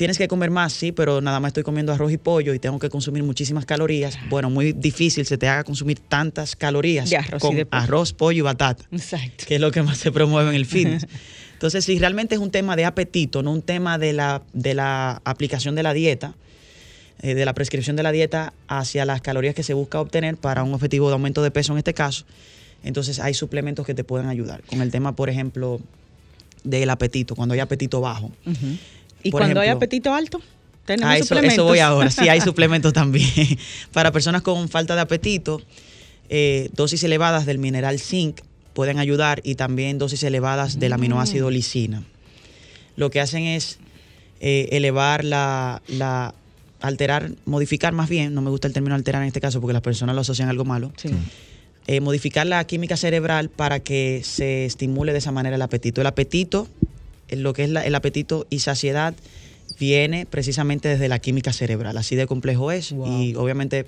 tienes 0.00 0.16
que 0.16 0.28
comer 0.28 0.50
más, 0.50 0.72
sí, 0.72 0.92
pero 0.92 1.20
nada 1.20 1.40
más 1.40 1.50
estoy 1.50 1.62
comiendo 1.62 1.92
arroz 1.92 2.10
y 2.10 2.16
pollo 2.16 2.54
y 2.54 2.58
tengo 2.58 2.78
que 2.78 2.88
consumir 2.88 3.22
muchísimas 3.22 3.66
calorías. 3.66 4.16
Bueno, 4.30 4.48
muy 4.48 4.72
difícil 4.72 5.26
se 5.26 5.36
te 5.36 5.46
haga 5.46 5.62
consumir 5.62 5.98
tantas 5.98 6.56
calorías 6.56 7.10
De 7.10 7.18
arroz 7.18 7.36
y 7.36 7.46
con 7.46 7.54
de 7.54 7.66
pollo. 7.66 7.82
arroz, 7.82 8.14
pollo 8.14 8.38
y 8.38 8.40
batata 8.40 8.82
Exacto. 8.92 9.44
que 9.46 9.56
es 9.56 9.60
lo 9.60 9.70
que 9.70 9.82
más 9.82 9.98
se 9.98 10.10
promueve 10.10 10.48
en 10.48 10.56
el 10.56 10.64
fitness. 10.64 11.06
Entonces, 11.52 11.84
si 11.84 11.98
realmente 11.98 12.34
es 12.34 12.40
un 12.40 12.50
tema 12.50 12.76
de 12.76 12.86
apetito, 12.86 13.42
no 13.42 13.52
un 13.52 13.60
tema 13.60 13.98
de 13.98 14.14
la, 14.14 14.40
de 14.54 14.72
la 14.72 15.20
aplicación 15.26 15.74
de 15.74 15.82
la 15.82 15.92
dieta, 15.92 16.32
eh, 17.20 17.34
de 17.34 17.44
la 17.44 17.52
prescripción 17.52 17.94
de 17.94 18.02
la 18.02 18.10
dieta 18.10 18.54
hacia 18.68 19.04
las 19.04 19.20
calorías 19.20 19.54
que 19.54 19.62
se 19.62 19.74
busca 19.74 20.00
obtener 20.00 20.38
para 20.38 20.62
un 20.62 20.72
objetivo 20.72 21.08
de 21.08 21.12
aumento 21.12 21.42
de 21.42 21.50
peso 21.50 21.72
en 21.72 21.78
este 21.78 21.92
caso, 21.92 22.24
entonces 22.84 23.20
hay 23.20 23.34
suplementos 23.34 23.84
que 23.84 23.92
te 23.92 24.02
pueden 24.02 24.28
ayudar. 24.28 24.62
Con 24.62 24.80
el 24.80 24.90
tema, 24.90 25.14
por 25.14 25.28
ejemplo, 25.28 25.78
del 26.64 26.88
apetito, 26.88 27.34
cuando 27.34 27.52
hay 27.52 27.60
apetito 27.60 28.00
bajo. 28.00 28.30
Y 29.22 29.30
Por 29.30 29.40
cuando 29.40 29.60
hay 29.60 29.68
apetito 29.68 30.14
alto, 30.14 30.40
tenemos 30.86 31.10
Ah, 31.10 31.16
eso, 31.16 31.26
suplementos. 31.26 31.54
eso 31.54 31.64
voy 31.64 31.78
ahora. 31.80 32.10
Sí, 32.10 32.28
hay 32.28 32.40
suplementos 32.42 32.92
también. 32.92 33.28
Para 33.92 34.12
personas 34.12 34.42
con 34.42 34.68
falta 34.68 34.94
de 34.94 35.00
apetito, 35.02 35.60
eh, 36.28 36.70
dosis 36.74 37.02
elevadas 37.04 37.46
del 37.46 37.58
mineral 37.58 37.98
zinc 38.00 38.40
pueden 38.74 38.98
ayudar 38.98 39.40
y 39.44 39.56
también 39.56 39.98
dosis 39.98 40.22
elevadas 40.22 40.78
del 40.78 40.92
aminoácido 40.92 41.50
lisina. 41.50 42.02
Lo 42.96 43.10
que 43.10 43.20
hacen 43.20 43.44
es 43.44 43.78
eh, 44.40 44.68
elevar 44.72 45.24
la, 45.24 45.82
la- 45.88 46.34
alterar, 46.80 47.32
modificar 47.44 47.92
más 47.92 48.08
bien, 48.08 48.32
no 48.34 48.40
me 48.42 48.48
gusta 48.50 48.66
el 48.68 48.72
término 48.72 48.94
alterar 48.94 49.20
en 49.22 49.28
este 49.28 49.40
caso 49.40 49.60
porque 49.60 49.74
las 49.74 49.82
personas 49.82 50.14
lo 50.14 50.22
asocian 50.22 50.48
a 50.48 50.50
algo 50.52 50.64
malo, 50.64 50.92
Sí. 50.96 51.10
eh, 51.86 52.00
modificar 52.00 52.46
la 52.46 52.64
química 52.64 52.96
cerebral 52.96 53.50
para 53.50 53.80
que 53.80 54.22
se 54.24 54.64
estimule 54.64 55.12
de 55.12 55.18
esa 55.18 55.30
manera 55.32 55.56
el 55.56 55.62
apetito. 55.62 56.00
El 56.00 56.06
apetito, 56.06 56.68
lo 57.36 57.52
que 57.52 57.64
es 57.64 57.70
la- 57.70 57.84
el 57.86 57.94
apetito 57.94 58.46
y 58.50 58.60
saciedad, 58.60 59.14
viene 59.78 60.26
precisamente 60.26 60.88
desde 60.88 61.08
la 61.08 61.18
química 61.18 61.52
cerebral. 61.52 61.96
Así 61.96 62.16
de 62.16 62.26
complejo 62.26 62.70
es. 62.72 62.92
Wow. 62.92 63.22
Y 63.22 63.34
obviamente 63.36 63.86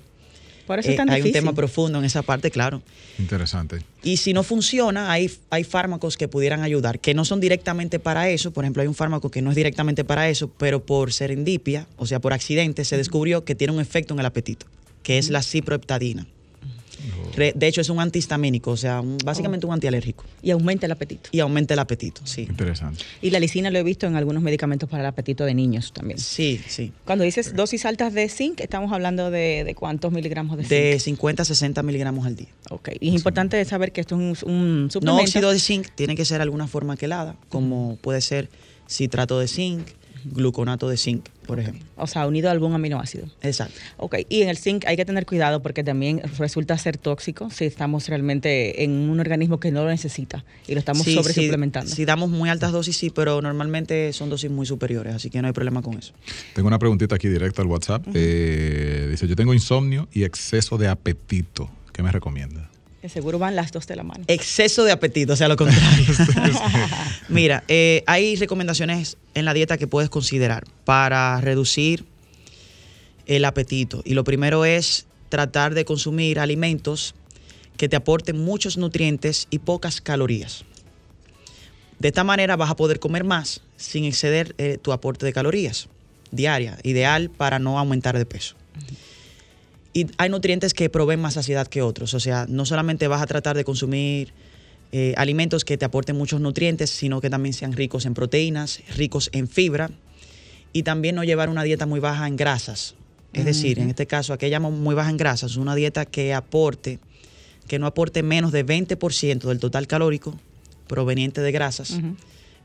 Por 0.65 0.79
eso 0.79 0.89
eh, 0.89 0.91
es 0.93 0.97
tan 0.97 1.09
hay 1.09 1.21
un 1.21 1.31
tema 1.31 1.53
profundo 1.53 1.99
en 1.99 2.05
esa 2.05 2.21
parte, 2.21 2.49
claro. 2.49 2.81
Interesante. 3.19 3.81
Y 4.01 4.17
si 4.17 4.33
no 4.33 4.43
funciona, 4.43 5.11
hay, 5.11 5.29
hay 5.49 5.63
fármacos 5.63 6.15
que 6.17 6.27
pudieran 6.27 6.63
ayudar, 6.63 6.99
que 6.99 7.13
no 7.13 7.25
son 7.25 7.39
directamente 7.41 7.99
para 7.99 8.29
eso. 8.29 8.51
Por 8.51 8.63
ejemplo, 8.63 8.81
hay 8.81 8.87
un 8.87 8.95
fármaco 8.95 9.29
que 9.29 9.41
no 9.41 9.49
es 9.49 9.55
directamente 9.55 10.03
para 10.03 10.29
eso, 10.29 10.49
pero 10.57 10.83
por 10.85 11.11
serendipia, 11.13 11.85
o 11.97 12.05
sea, 12.07 12.19
por 12.19 12.33
accidente, 12.33 12.85
se 12.85 12.97
descubrió 12.97 13.43
que 13.43 13.55
tiene 13.55 13.73
un 13.73 13.81
efecto 13.81 14.13
en 14.13 14.19
el 14.21 14.25
apetito, 14.25 14.65
que 15.03 15.17
es 15.17 15.29
la 15.29 15.43
ciproheptadina. 15.43 16.25
Re- 17.35 17.53
De 17.55 17.67
hecho, 17.67 17.81
es 17.81 17.89
un 17.89 17.99
antihistamínico, 17.99 18.71
o 18.71 18.77
sea, 18.77 19.01
un- 19.01 19.17
básicamente 19.23 19.65
un 19.65 19.73
antialérgico. 19.73 20.23
Y 20.41 20.51
aumenta 20.51 20.85
el 20.85 20.91
apetito. 20.91 21.29
Y 21.31 21.39
aumenta 21.39 21.73
el 21.73 21.79
apetito, 21.79 22.21
sí. 22.25 22.41
Interesante. 22.43 23.03
Y 23.21 23.29
la 23.31 23.39
lisina 23.39 23.69
lo 23.71 23.79
he 23.79 23.83
visto 23.83 24.05
en 24.07 24.15
algunos 24.15 24.41
medicamentos 24.43 24.89
para 24.89 25.03
el 25.03 25.07
apetito 25.07 25.45
de 25.45 25.53
niños 25.53 25.91
también. 25.93 26.19
Sí, 26.19 26.61
sí. 26.67 26.91
Cuando 27.05 27.23
dices 27.23 27.55
dosis 27.55 27.85
altas 27.85 28.13
de 28.13 28.29
zinc, 28.29 28.59
estamos 28.61 28.91
hablando 28.91 29.31
de, 29.31 29.63
de 29.63 29.75
cuántos 29.75 30.11
miligramos 30.11 30.57
de 30.57 30.63
zinc. 30.63 30.69
De 30.71 30.99
50 30.99 31.41
a 31.41 31.45
60 31.45 31.83
miligramos 31.83 32.25
al 32.25 32.35
día. 32.35 32.47
Ok. 32.69 32.89
Y 32.99 33.09
es 33.09 33.15
importante 33.15 33.63
saber 33.65 33.91
que 33.91 34.01
esto 34.01 34.15
es 34.15 34.43
un, 34.43 34.51
un 34.51 34.83
No 34.85 34.89
suplemento. 34.91 35.21
óxido 35.23 35.51
de 35.51 35.59
zinc 35.59 35.87
tiene 35.95 36.15
que 36.15 36.25
ser 36.25 36.41
alguna 36.41 36.67
forma 36.67 36.97
quelada, 36.97 37.35
como 37.49 37.97
puede 38.01 38.21
ser 38.21 38.49
citrato 38.87 39.39
de 39.39 39.47
zinc, 39.47 39.87
gluconato 40.25 40.89
de 40.89 40.97
zinc, 40.97 41.27
por 41.45 41.59
ejemplo. 41.59 41.83
O 41.95 42.07
sea, 42.07 42.25
unido 42.27 42.49
a 42.49 42.51
algún 42.51 42.73
aminoácido. 42.73 43.27
Exacto. 43.41 43.75
Ok, 43.97 44.15
y 44.29 44.41
en 44.41 44.49
el 44.49 44.57
zinc 44.57 44.85
hay 44.85 44.95
que 44.95 45.05
tener 45.05 45.25
cuidado 45.25 45.61
porque 45.61 45.83
también 45.83 46.21
resulta 46.37 46.77
ser 46.77 46.97
tóxico 46.97 47.49
si 47.49 47.65
estamos 47.65 48.07
realmente 48.07 48.83
en 48.83 48.91
un 49.09 49.19
organismo 49.19 49.59
que 49.59 49.71
no 49.71 49.83
lo 49.83 49.89
necesita 49.89 50.43
y 50.67 50.73
lo 50.73 50.79
estamos 50.79 51.03
Sí, 51.03 51.15
sobre 51.15 51.33
sí, 51.33 51.43
suplementando. 51.45 51.89
Si 51.89 52.05
damos 52.05 52.29
muy 52.29 52.49
altas 52.49 52.71
dosis, 52.71 52.97
sí, 52.97 53.09
pero 53.09 53.41
normalmente 53.41 54.13
son 54.13 54.29
dosis 54.29 54.49
muy 54.49 54.65
superiores, 54.65 55.15
así 55.15 55.29
que 55.29 55.41
no 55.41 55.47
hay 55.47 55.53
problema 55.53 55.81
con 55.81 55.97
eso. 55.97 56.13
Tengo 56.55 56.67
una 56.67 56.79
preguntita 56.79 57.15
aquí 57.15 57.27
directa 57.27 57.61
al 57.61 57.67
WhatsApp. 57.67 58.05
Eh, 58.13 59.07
dice, 59.11 59.27
yo 59.27 59.35
tengo 59.35 59.53
insomnio 59.53 60.07
y 60.13 60.23
exceso 60.23 60.77
de 60.77 60.87
apetito. 60.87 61.69
¿Qué 61.91 62.01
me 62.01 62.11
recomienda? 62.11 62.69
Que 63.03 63.09
seguro 63.09 63.37
van 63.37 63.57
las 63.57 63.73
dos 63.73 63.85
de 63.85 63.97
la 63.97 64.03
mano. 64.03 64.23
Exceso 64.29 64.85
de 64.85 64.93
apetito, 64.93 65.33
o 65.33 65.35
sea, 65.35 65.49
lo 65.49 65.57
contrario. 65.57 66.05
Mira, 67.27 67.65
eh, 67.67 68.01
hay 68.07 68.37
recomendaciones 68.37 69.17
en 69.33 69.43
la 69.43 69.53
dieta 69.53 69.77
que 69.77 69.87
puedes 69.87 70.09
considerar 70.09 70.63
para 70.85 71.41
reducir 71.41 72.05
el 73.25 73.43
apetito. 73.43 74.03
Y 74.05 74.13
lo 74.13 74.23
primero 74.23 74.63
es 74.63 75.05
tratar 75.27 75.73
de 75.73 75.83
consumir 75.83 76.39
alimentos 76.39 77.13
que 77.75 77.89
te 77.89 77.97
aporten 77.97 78.39
muchos 78.39 78.77
nutrientes 78.77 79.47
y 79.49 79.59
pocas 79.59 79.99
calorías. 79.99 80.63
De 81.99 82.07
esta 82.07 82.23
manera 82.23 82.55
vas 82.55 82.71
a 82.71 82.77
poder 82.77 83.01
comer 83.01 83.25
más 83.25 83.59
sin 83.75 84.05
exceder 84.05 84.55
eh, 84.57 84.77
tu 84.81 84.93
aporte 84.93 85.25
de 85.25 85.33
calorías 85.33 85.89
diaria, 86.31 86.77
ideal 86.83 87.29
para 87.29 87.59
no 87.59 87.77
aumentar 87.77 88.17
de 88.17 88.25
peso. 88.25 88.55
Y 89.93 90.07
hay 90.17 90.29
nutrientes 90.29 90.73
que 90.73 90.89
proveen 90.89 91.21
más 91.21 91.35
saciedad 91.35 91.67
que 91.67 91.81
otros. 91.81 92.13
O 92.13 92.19
sea, 92.19 92.45
no 92.49 92.65
solamente 92.65 93.07
vas 93.07 93.21
a 93.21 93.27
tratar 93.27 93.55
de 93.55 93.63
consumir 93.63 94.33
eh, 94.91 95.13
alimentos 95.17 95.65
que 95.65 95.77
te 95.77 95.85
aporten 95.85 96.17
muchos 96.17 96.41
nutrientes, 96.41 96.89
sino 96.89 97.21
que 97.21 97.29
también 97.29 97.53
sean 97.53 97.73
ricos 97.73 98.05
en 98.05 98.13
proteínas, 98.13 98.81
ricos 98.95 99.29
en 99.33 99.47
fibra 99.47 99.91
y 100.71 100.83
también 100.83 101.15
no 101.15 101.23
llevar 101.23 101.49
una 101.49 101.63
dieta 101.63 101.85
muy 101.85 101.99
baja 101.99 102.27
en 102.27 102.35
grasas. 102.35 102.95
Es 103.33 103.45
decir, 103.45 103.79
en 103.79 103.89
este 103.89 104.05
caso, 104.05 104.31
aquella 104.31 104.59
muy 104.59 104.93
baja 104.93 105.09
en 105.09 105.17
grasas, 105.17 105.55
una 105.55 105.73
dieta 105.73 106.05
que 106.05 106.35
aporte, 106.35 106.99
que 107.67 107.79
no 107.79 107.87
aporte 107.87 108.21
menos 108.21 108.51
de 108.51 108.63
20% 108.63 109.47
del 109.47 109.59
total 109.59 109.87
calórico 109.87 110.39
proveniente 110.87 111.41
de 111.41 111.51
grasas. 111.51 111.91
Eso 111.91 112.03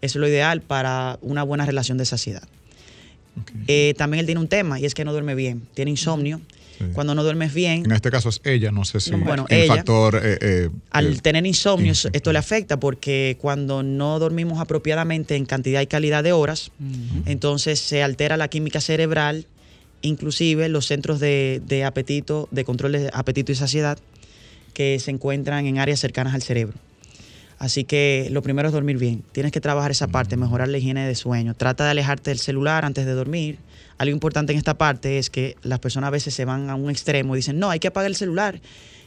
es 0.00 0.16
lo 0.16 0.28
ideal 0.28 0.60
para 0.60 1.18
una 1.22 1.42
buena 1.42 1.64
relación 1.64 1.96
de 1.96 2.04
saciedad. 2.04 2.46
Eh, 3.66 3.94
también 3.96 4.20
él 4.20 4.26
tiene 4.26 4.40
un 4.40 4.48
tema 4.48 4.78
y 4.78 4.84
es 4.84 4.94
que 4.94 5.04
no 5.04 5.12
duerme 5.12 5.34
bien, 5.34 5.62
tiene 5.72 5.90
insomnio. 5.90 6.40
Cuando 6.92 7.14
no 7.14 7.22
duermes 7.22 7.54
bien. 7.54 7.84
En 7.84 7.92
este 7.92 8.10
caso 8.10 8.28
es 8.28 8.40
ella, 8.44 8.70
no 8.70 8.84
sé 8.84 9.00
si 9.00 9.10
bueno, 9.12 9.46
el 9.48 9.68
factor. 9.68 10.20
Eh, 10.22 10.38
eh, 10.40 10.70
al 10.90 11.22
tener 11.22 11.46
insomnio, 11.46 11.92
esto 11.92 12.32
le 12.32 12.38
afecta 12.38 12.78
porque 12.78 13.36
cuando 13.40 13.82
no 13.82 14.18
dormimos 14.18 14.60
apropiadamente 14.60 15.36
en 15.36 15.46
cantidad 15.46 15.80
y 15.80 15.86
calidad 15.86 16.22
de 16.22 16.32
horas, 16.32 16.70
entonces 17.26 17.80
se 17.80 18.02
altera 18.02 18.36
la 18.36 18.48
química 18.48 18.80
cerebral, 18.80 19.46
inclusive 20.02 20.68
los 20.68 20.86
centros 20.86 21.20
de, 21.20 21.60
de 21.66 21.84
apetito, 21.84 22.48
de 22.50 22.64
control 22.64 22.92
de 22.92 23.10
apetito 23.12 23.52
y 23.52 23.54
saciedad, 23.54 23.98
que 24.72 24.98
se 25.00 25.10
encuentran 25.10 25.66
en 25.66 25.78
áreas 25.78 26.00
cercanas 26.00 26.34
al 26.34 26.42
cerebro. 26.42 26.78
Así 27.58 27.84
que 27.84 28.28
lo 28.30 28.40
primero 28.42 28.68
es 28.68 28.72
dormir 28.72 28.98
bien. 28.98 29.24
Tienes 29.32 29.50
que 29.50 29.60
trabajar 29.60 29.90
esa 29.90 30.06
parte, 30.06 30.36
mejorar 30.36 30.68
la 30.68 30.78
higiene 30.78 31.06
de 31.06 31.14
sueño. 31.14 31.54
Trata 31.54 31.84
de 31.84 31.90
alejarte 31.90 32.30
del 32.30 32.38
celular 32.38 32.84
antes 32.84 33.04
de 33.04 33.12
dormir. 33.12 33.58
Algo 33.98 34.12
importante 34.12 34.52
en 34.52 34.58
esta 34.58 34.78
parte 34.78 35.18
es 35.18 35.28
que 35.28 35.56
las 35.62 35.80
personas 35.80 36.08
a 36.08 36.10
veces 36.10 36.32
se 36.32 36.44
van 36.44 36.70
a 36.70 36.76
un 36.76 36.90
extremo 36.90 37.34
y 37.34 37.38
dicen, 37.38 37.58
no, 37.58 37.70
hay 37.70 37.80
que 37.80 37.88
apagar 37.88 38.08
el 38.08 38.16
celular 38.16 38.60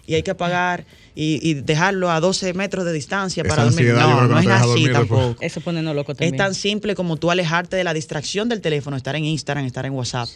y 0.05 0.15
hay 0.15 0.23
que 0.23 0.31
apagar 0.31 0.85
y, 1.15 1.53
dejarlo 1.53 2.09
a 2.11 2.19
12 2.19 2.53
metros 2.53 2.85
de 2.85 2.93
distancia 2.93 3.43
para 3.43 3.63
dormir. 3.63 3.93
No, 3.93 4.27
no, 4.27 4.39
es 4.39 4.47
así 4.47 4.89
tampoco. 4.91 5.35
Eso 5.41 5.61
pone 5.61 5.81
no 5.81 5.93
loco 5.93 6.13
también. 6.13 6.33
Es 6.33 6.37
tan 6.37 6.53
simple 6.53 6.95
como 6.95 7.17
tú 7.17 7.31
alejarte 7.31 7.77
de 7.77 7.83
la 7.83 7.93
distracción 7.93 8.49
del 8.49 8.61
teléfono, 8.61 8.97
estar 8.97 9.15
en 9.15 9.25
Instagram, 9.25 9.65
estar 9.65 9.85
en 9.85 9.93
WhatsApp. 9.93 10.29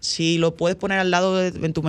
Si 0.00 0.38
lo 0.38 0.54
puedes 0.54 0.76
poner 0.76 0.98
al 0.98 1.10
lado 1.10 1.36
de, 1.36 1.50
tu, 1.72 1.82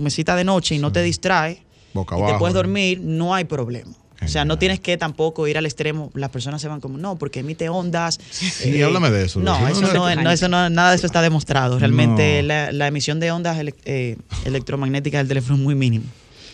mesita 0.00 0.36
de 0.36 0.44
noche 0.44 0.74
y 0.74 0.78
no 0.78 0.92
te 0.92 1.02
distrae 1.02 1.62
y 1.94 2.26
te 2.26 2.38
puedes 2.38 2.54
dormir, 2.54 3.00
no 3.00 3.34
hay 3.34 3.44
problema. 3.44 3.92
O 4.24 4.28
sea, 4.28 4.44
no 4.44 4.58
tienes 4.58 4.80
que 4.80 4.96
tampoco 4.96 5.46
ir 5.48 5.58
al 5.58 5.66
extremo. 5.66 6.10
Las 6.14 6.30
personas 6.30 6.60
se 6.60 6.68
van 6.68 6.80
como, 6.80 6.98
no, 6.98 7.16
porque 7.16 7.40
emite 7.40 7.68
ondas. 7.68 8.18
Sí, 8.30 8.76
eh, 8.78 8.84
háblame 8.84 9.10
de 9.10 9.24
eso. 9.24 9.40
No, 9.40 9.68
eso 9.68 9.80
no, 9.80 10.30
eso 10.30 10.48
no, 10.48 10.70
nada 10.70 10.90
de 10.90 10.96
eso 10.96 11.06
está 11.06 11.22
demostrado. 11.22 11.78
Realmente 11.78 12.42
la, 12.42 12.86
emisión 12.86 13.20
de 13.20 13.30
ondas 13.30 13.58
eh, 13.84 14.16
electromagnéticas 14.44 15.20
del 15.20 15.28
teléfono 15.28 15.56
es 15.56 15.60
muy 15.62 15.74
mínima. 15.74 16.04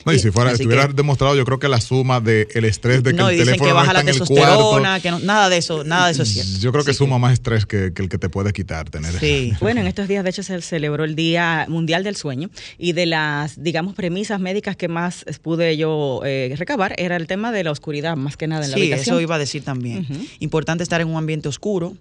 No, 0.08 0.14
y 0.14 0.18
si 0.18 0.30
fuera, 0.30 0.52
estuviera 0.52 0.86
demostrado, 0.88 1.36
yo 1.36 1.44
creo 1.44 1.58
que 1.58 1.68
la 1.68 1.80
suma 1.80 2.20
del 2.20 2.64
estrés 2.64 3.02
de 3.02 3.14
que 3.14 3.20
el 3.20 3.38
teléfono 3.38 3.64
que 3.64 3.72
baja 3.72 3.92
no 3.92 3.98
está 3.98 4.02
la 4.02 4.04
testosterona, 4.04 5.00
que 5.00 5.10
nada 5.10 5.48
de 5.48 5.56
eso, 5.58 5.84
nada 5.84 6.06
de 6.06 6.12
eso 6.12 6.22
es 6.22 6.30
cierto. 6.30 6.58
Yo 6.60 6.72
creo 6.72 6.84
que 6.84 6.94
suma 6.94 7.18
más 7.18 7.32
estrés 7.32 7.66
que, 7.66 7.92
el 7.94 8.08
que 8.08 8.18
te 8.18 8.28
puede 8.28 8.52
quitar 8.52 8.88
tener. 8.90 9.18
Sí. 9.18 9.52
bueno, 9.60 9.80
en 9.80 9.86
estos 9.86 10.08
días 10.08 10.24
de 10.24 10.30
hecho 10.30 10.42
se 10.42 10.60
celebró 10.62 11.04
el 11.04 11.14
Día 11.14 11.66
Mundial 11.68 12.04
del 12.04 12.16
Sueño 12.16 12.50
y 12.78 12.92
de 12.92 13.06
las, 13.06 13.62
digamos, 13.62 13.94
premisas 13.94 14.40
médicas 14.40 14.76
que 14.76 14.88
más 14.88 15.24
pude 15.42 15.76
yo 15.76 16.22
eh, 16.24 16.54
recabar 16.56 16.94
era 16.98 17.16
el 17.16 17.26
tema 17.26 17.52
de 17.52 17.64
la 17.64 17.70
oscuridad, 17.70 18.16
más 18.16 18.36
que 18.36 18.46
nada 18.46 18.64
en 18.64 18.70
la 18.70 18.76
habitación. 18.76 19.04
Sí, 19.04 19.10
eso 19.10 19.20
iba 19.20 19.34
a 19.34 19.38
decir 19.38 19.62
también. 19.62 20.06
Importante 20.40 20.82
estar 20.82 21.00
en 21.00 21.08
un 21.08 21.16
ambiente 21.16 21.48
oscuro, 21.48 21.96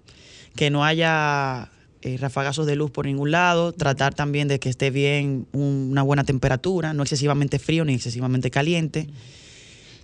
que 0.55 0.69
no 0.69 0.85
haya 0.85 1.69
eh, 2.01 2.17
rafagazos 2.17 2.65
de 2.65 2.75
luz 2.75 2.91
por 2.91 3.05
ningún 3.05 3.31
lado, 3.31 3.71
tratar 3.73 4.13
también 4.13 4.47
de 4.47 4.59
que 4.59 4.69
esté 4.69 4.91
bien 4.91 5.47
una 5.51 6.03
buena 6.03 6.23
temperatura, 6.23 6.93
no 6.93 7.03
excesivamente 7.03 7.59
frío 7.59 7.85
ni 7.85 7.93
excesivamente 7.93 8.51
caliente. 8.51 9.07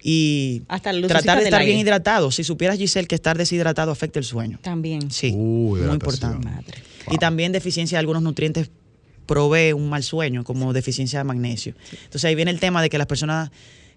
Y 0.02 0.64
tratar 1.08 1.40
de 1.40 1.46
estar 1.46 1.64
bien 1.64 1.78
hidratado. 1.78 2.30
Si 2.30 2.44
supieras, 2.44 2.78
Giselle, 2.78 3.08
que 3.08 3.16
estar 3.16 3.38
deshidratado 3.38 3.90
afecta 3.92 4.20
el 4.20 4.26
sueño. 4.26 4.60
También. 4.62 5.10
Sí, 5.12 5.32
muy 5.32 5.80
importante. 5.82 6.48
Y 7.10 7.18
también 7.18 7.52
deficiencia 7.52 7.98
de 7.98 8.00
algunos 8.00 8.22
nutrientes 8.22 8.70
provee 9.26 9.72
un 9.72 9.90
mal 9.90 10.04
sueño, 10.04 10.44
como 10.44 10.74
deficiencia 10.74 11.20
de 11.20 11.24
magnesio. 11.24 11.74
Entonces 11.92 12.26
ahí 12.26 12.36
viene 12.36 12.52
el 12.52 12.60
tema 12.60 12.82
de 12.82 12.90
que 12.90 12.98
las 12.98 13.08
personas 13.08 13.52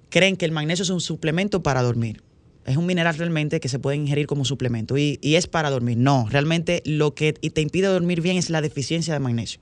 creen 0.08 0.36
que 0.36 0.44
el 0.44 0.52
magnesio 0.52 0.84
es 0.84 0.90
un 0.90 1.00
suplemento 1.00 1.62
para 1.62 1.82
dormir 1.82 2.22
es 2.66 2.76
un 2.76 2.86
mineral 2.86 3.16
realmente 3.16 3.60
que 3.60 3.68
se 3.68 3.78
puede 3.78 3.96
ingerir 3.96 4.26
como 4.26 4.44
suplemento 4.44 4.98
y, 4.98 5.18
es 5.22 5.46
para 5.46 5.70
dormir. 5.70 5.96
No, 5.98 6.26
realmente 6.30 6.82
lo 6.84 7.14
que 7.14 7.32
te 7.32 7.60
impide 7.60 7.86
dormir 7.86 8.20
bien 8.20 8.36
es 8.36 8.50
la 8.50 8.60
deficiencia 8.60 9.14
de 9.14 9.20
magnesio. 9.20 9.60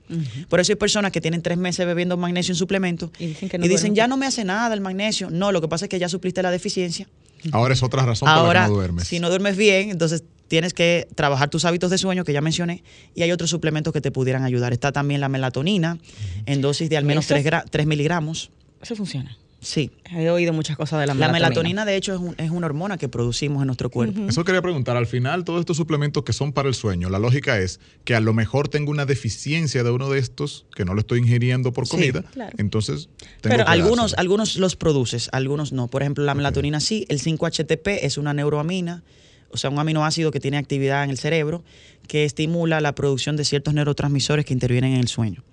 Por 0.49 0.59
eso 0.59 0.71
hay 0.71 0.75
personas 0.75 1.11
que 1.11 1.21
tienen 1.21 1.41
tres 1.41 1.57
meses 1.57 1.85
bebiendo 1.85 2.17
magnesio 2.17 2.53
en 2.53 2.57
suplemento 2.57 3.11
y 3.19 3.67
dicen, 3.67 3.95
ya 3.95 4.07
no 4.07 4.17
me 4.17 4.25
hace 4.25 4.43
nada 4.43 4.73
el 4.73 4.81
magnesio. 4.81 5.29
No, 5.29 5.51
lo 5.51 5.61
que 5.61 5.67
pasa 5.67 5.85
es 5.85 5.89
que 5.89 5.99
ya 5.99 6.09
supliste 6.09 6.41
la 6.41 6.51
deficiencia. 6.51 7.07
Ahora 7.51 7.73
es 7.73 7.83
otra 7.83 8.05
razón 8.05 8.27
por 8.27 8.53
la 8.53 8.63
que 8.63 8.69
no 8.69 8.75
duermes. 8.75 9.07
Si 9.07 9.19
no 9.19 9.29
duermes 9.29 9.55
bien, 9.55 9.91
entonces 9.91 10.23
tienes 10.47 10.73
que 10.73 11.07
trabajar 11.15 11.49
tus 11.49 11.65
hábitos 11.65 11.91
de 11.91 11.97
sueño 11.97 12.23
que 12.23 12.33
ya 12.33 12.41
mencioné 12.41 12.83
y 13.13 13.21
hay 13.21 13.31
otros 13.31 13.49
suplementos 13.49 13.93
que 13.93 14.01
te 14.01 14.11
pudieran 14.11 14.43
ayudar. 14.43 14.73
Está 14.73 14.91
también 14.91 15.21
la 15.21 15.29
melatonina 15.29 15.99
en 16.45 16.61
dosis 16.61 16.89
de 16.89 16.97
al 16.97 17.05
menos 17.05 17.27
3, 17.27 17.45
3 17.69 17.85
miligramos. 17.85 18.51
Eso 18.81 18.95
funciona. 18.95 19.37
Sí. 19.65 19.89
He 20.11 20.29
oído 20.29 20.53
muchas 20.53 20.77
cosas 20.77 20.99
de 20.99 21.07
la 21.07 21.15
melatonina. 21.15 21.39
La 21.39 21.47
melatonina, 21.47 21.85
de 21.85 21.95
hecho, 21.95 22.33
es, 22.37 22.51
una 22.51 22.67
hormona 22.67 22.99
que 22.99 23.09
producimos 23.09 23.63
en 23.63 23.67
nuestro 23.67 23.89
cuerpo. 23.89 24.21
Eso 24.29 24.43
quería 24.45 24.61
preguntar. 24.61 24.95
Al 24.95 25.07
final, 25.07 25.43
todos 25.43 25.59
estos 25.59 25.75
suplementos 25.75 26.23
que 26.23 26.33
son 26.33 26.53
para 26.53 26.69
el 26.69 26.75
sueño, 26.75 27.09
la 27.09 27.17
lógica 27.17 27.57
es 27.57 27.79
que 28.03 28.13
a 28.13 28.19
lo 28.19 28.31
mejor 28.33 28.67
tengo 28.67 28.91
una 28.91 29.07
deficiencia 29.07 29.83
de 29.83 29.89
uno 29.89 30.07
de 30.11 30.19
estos 30.19 30.67
que 30.75 30.85
no 30.85 30.93
lo 30.93 30.99
estoy 30.99 31.19
ingiriendo 31.19 31.73
por 31.73 31.87
comida. 31.87 32.23
Entonces, 32.57 33.09
tengo 33.41 33.57
Pero 33.57 33.67
algunos, 33.67 34.13
algunos 34.19 34.57
los 34.57 34.75
produces, 34.75 35.29
algunos 35.31 35.73
no. 35.73 35.87
Por 35.87 36.03
ejemplo, 36.03 36.23
la 36.23 36.35
melatonina 36.35 36.79
sí. 36.79 37.07
El 37.09 37.19
5-HTP 37.19 37.87
es 38.03 38.19
una 38.19 38.35
neuroamina 38.35 39.03
o 39.51 39.57
sea, 39.57 39.69
un 39.69 39.79
aminoácido 39.79 40.31
que 40.31 40.39
tiene 40.39 40.57
actividad 40.57 41.03
en 41.05 41.09
el 41.09 41.17
cerebro 41.17 41.63
que 42.07 42.25
estimula 42.25 42.81
la 42.81 42.93
producción 42.93 43.37
de 43.37 43.45
ciertos 43.45 43.73
neurotransmisores 43.73 44.45
que 44.45 44.53
intervienen 44.53 44.93
en 44.93 44.99
el 44.99 45.07
sueño. 45.07 45.43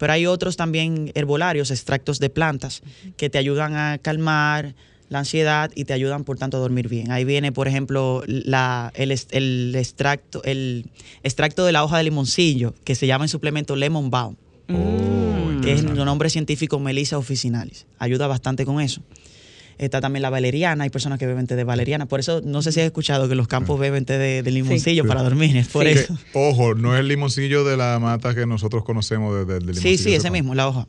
Pero 0.00 0.14
hay 0.14 0.24
otros 0.24 0.56
también 0.56 1.12
herbolarios, 1.14 1.70
extractos 1.70 2.18
de 2.20 2.30
plantas, 2.30 2.82
que 3.18 3.28
te 3.28 3.36
ayudan 3.36 3.76
a 3.76 3.98
calmar 3.98 4.74
la 5.10 5.18
ansiedad 5.18 5.70
y 5.74 5.84
te 5.84 5.92
ayudan, 5.92 6.24
por 6.24 6.38
tanto, 6.38 6.56
a 6.56 6.60
dormir 6.60 6.88
bien. 6.88 7.10
Ahí 7.12 7.26
viene, 7.26 7.52
por 7.52 7.68
ejemplo, 7.68 8.22
la, 8.26 8.92
el, 8.94 9.10
extracto, 9.12 10.42
el 10.44 10.86
extracto 11.22 11.66
de 11.66 11.72
la 11.72 11.84
hoja 11.84 11.98
de 11.98 12.04
limoncillo, 12.04 12.74
que 12.82 12.94
se 12.94 13.06
llama 13.06 13.26
en 13.26 13.28
suplemento 13.28 13.76
Lemon 13.76 14.08
Balm, 14.08 14.36
oh, 14.70 15.60
que 15.60 15.72
es 15.72 15.82
su 15.82 16.04
nombre 16.06 16.30
científico 16.30 16.78
Melissa 16.78 17.18
officinalis. 17.18 17.86
Ayuda 17.98 18.26
bastante 18.26 18.64
con 18.64 18.80
eso. 18.80 19.02
Está 19.80 20.02
también 20.02 20.20
la 20.20 20.28
valeriana, 20.28 20.84
hay 20.84 20.90
personas 20.90 21.18
que 21.18 21.26
beben 21.26 21.46
té 21.46 21.56
de 21.56 21.64
valeriana. 21.64 22.04
Por 22.04 22.20
eso, 22.20 22.42
no 22.44 22.60
sé 22.60 22.70
si 22.70 22.80
has 22.80 22.86
escuchado 22.86 23.30
que 23.30 23.34
los 23.34 23.48
campos 23.48 23.80
beben 23.80 24.04
té 24.04 24.18
de, 24.18 24.42
limoncillo 24.50 25.06
para 25.06 25.22
dormir. 25.22 25.56
Es 25.56 25.68
por 25.68 25.86
eso. 25.86 26.18
ojo, 26.34 26.74
no 26.74 26.94
es 26.94 27.00
el 27.00 27.08
limoncillo 27.08 27.64
de 27.64 27.78
la 27.78 27.98
mata 27.98 28.34
que 28.34 28.44
nosotros 28.44 28.84
conocemos 28.84 29.34
de, 29.34 29.46
de, 29.46 29.60
limoncillo. 29.60 29.96
Sí, 29.96 29.96
sí, 29.96 30.14
ese 30.14 30.30
mismo, 30.30 30.54
la 30.54 30.68
hoja 30.68 30.86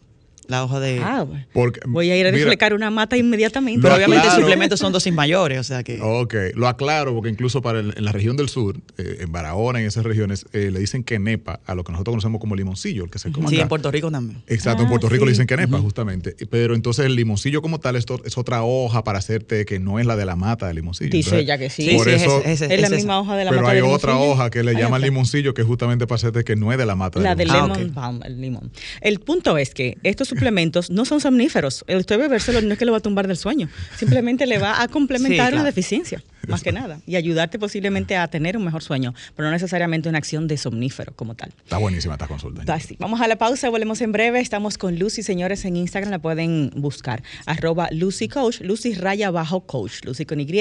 la 0.52 0.64
hoja 0.64 0.80
de. 0.80 1.00
Ah, 1.00 1.26
Porque, 1.54 1.80
voy 1.88 2.12
a 2.12 2.18
ir 2.18 2.28
a 2.28 2.32
reflejar 2.32 2.74
una 2.74 2.92
mata 2.92 3.18
inmediatamente. 3.18 3.82
Pero 3.82 3.96
obviamente 3.96 4.30
suplementos 4.30 4.80
son 4.80 4.94
dosis 4.94 5.14
mayores, 5.14 5.60
o 5.60 5.64
sea 5.64 5.84
que. 5.84 6.00
Ok, 6.02 6.36
lo 6.54 6.68
aclaro 6.68 7.14
porque 7.14 7.30
incluso 7.30 7.62
para 7.62 7.80
en 7.80 8.06
la 8.06 8.12
región 8.12 8.38
del 8.38 8.50
sur, 8.50 8.78
eh, 8.98 9.18
en 9.22 9.32
Barahona 9.32 9.80
y 9.80 9.84
en 9.84 9.88
esas 9.88 10.04
regiones, 10.04 10.46
eh, 10.54 10.70
le 10.72 10.80
dicen 10.80 11.04
quenepa 11.04 11.62
a 11.66 11.74
lo 11.74 11.84
que 11.84 11.92
nosotros 11.92 12.14
conocemos 12.14 12.40
como 12.40 12.56
limoncillo, 12.56 13.06
el 13.06 13.10
que 13.10 13.18
se 13.18 13.32
come. 13.32 13.48
Sí, 13.50 13.60
en 13.60 13.68
Puerto 13.68 13.90
Rico 13.90 14.12
también. 14.12 14.44
Exacto, 14.48 14.84
en 14.84 14.90
Puerto 14.90 15.10
Rico 15.10 15.26
le 15.26 15.32
dicen 15.32 15.48
quenepa, 15.48 15.80
justamente. 15.80 16.36
Pero 16.50 16.76
entonces 16.76 17.06
el 17.06 17.16
limoncillo 17.16 17.62
como 17.62 17.80
tal 17.80 17.96
es, 17.96 18.06
es, 18.26 18.38
otra 18.38 18.64
hoja 18.64 19.04
para 19.04 19.20
hacerte 19.20 19.66
que 19.66 19.80
no 19.80 20.00
es 20.00 20.06
la 20.06 20.16
de 20.16 20.26
la 20.26 20.36
mata 20.36 20.68
del 20.68 20.76
limoncillo. 20.76 21.10
Dice 21.10 21.40
ella 21.40 21.58
que 21.58 21.70
sí. 21.70 21.96
Por 21.96 22.10
eso, 22.10 22.44
es, 22.44 22.62
la 22.62 22.90
misma 22.90 23.20
hoja 23.20 23.36
de 23.36 23.46
la 23.46 23.52
pero 23.52 23.62
mata 23.62 23.74
Pero 23.74 23.88
hay 23.88 23.94
otra 23.94 24.18
hoja 24.18 24.50
que 24.50 24.64
le 24.64 24.74
llaman 24.74 25.02
limoncillo 25.02 25.54
que 25.54 25.64
justamente 25.64 26.08
para 26.08 26.18
hacerte 26.18 26.44
que 26.44 26.56
no 26.56 26.72
es 26.72 26.78
de 26.78 26.86
la 26.86 26.96
mata 26.96 27.22
la 27.22 27.36
del 27.36 27.48
lemon 27.48 27.94
ah, 27.96 28.14
el 28.26 28.42
limón. 28.42 28.72
El 29.02 29.20
punto 29.20 29.58
es 29.58 29.74
que 29.74 29.98
estos 30.04 30.34
suplementos 30.42 30.90
no 30.90 31.06
son 31.06 31.22
somníferos. 31.22 31.86
El 31.86 32.00
usted 32.00 32.18
bebérselo 32.18 32.62
no 32.62 32.74
es 32.74 32.80
que 32.80 32.86
lo 32.86 32.92
va 32.92 32.98
a 32.98 33.02
tumbar 33.02 33.28
del 33.28 33.38
sueño, 33.38 33.70
simplemente 33.96 34.48
le 34.48 34.58
va 34.58 34.82
a 34.82 34.88
complementar 34.88 35.54
una 35.54 35.64
deficiencia, 35.64 36.24
más 36.48 36.64
que 36.64 36.72
nada, 36.72 37.00
y 37.06 37.16
ayudarte 37.16 37.60
posiblemente 37.60 38.18
a 38.18 38.28
tener 38.28 38.58
un 38.58 38.66
mejor 38.66 38.84
sueño, 38.84 39.14
pero 39.36 39.48
no 39.48 39.52
necesariamente 39.52 40.10
una 40.10 40.18
acción 40.18 40.48
de 40.48 40.58
somnífero 40.58 41.14
como 41.16 41.36
tal. 41.36 41.54
Está 41.64 41.78
buenísima 41.78 42.16
esta 42.16 42.28
consulta. 42.28 42.64
Vamos 43.00 43.22
a 43.22 43.28
la 43.28 43.38
pausa, 43.38 43.70
volvemos 43.70 44.02
en 44.02 44.12
breve. 44.12 44.40
Estamos 44.40 44.78
con 44.78 44.98
Lucy, 44.98 45.24
señores, 45.24 45.66
en 45.66 45.78
Instagram 45.78 46.12
la 46.12 46.20
pueden 46.20 46.72
buscar, 46.76 47.24
arroba 47.46 47.90
Lucy 47.92 48.28
Coach, 48.28 48.62
Lucy 48.62 48.94
raya 48.94 49.32
bajo 49.32 49.62
coach, 49.62 50.04
Lucy 50.04 50.26
con 50.26 50.40
Y, 50.40 50.52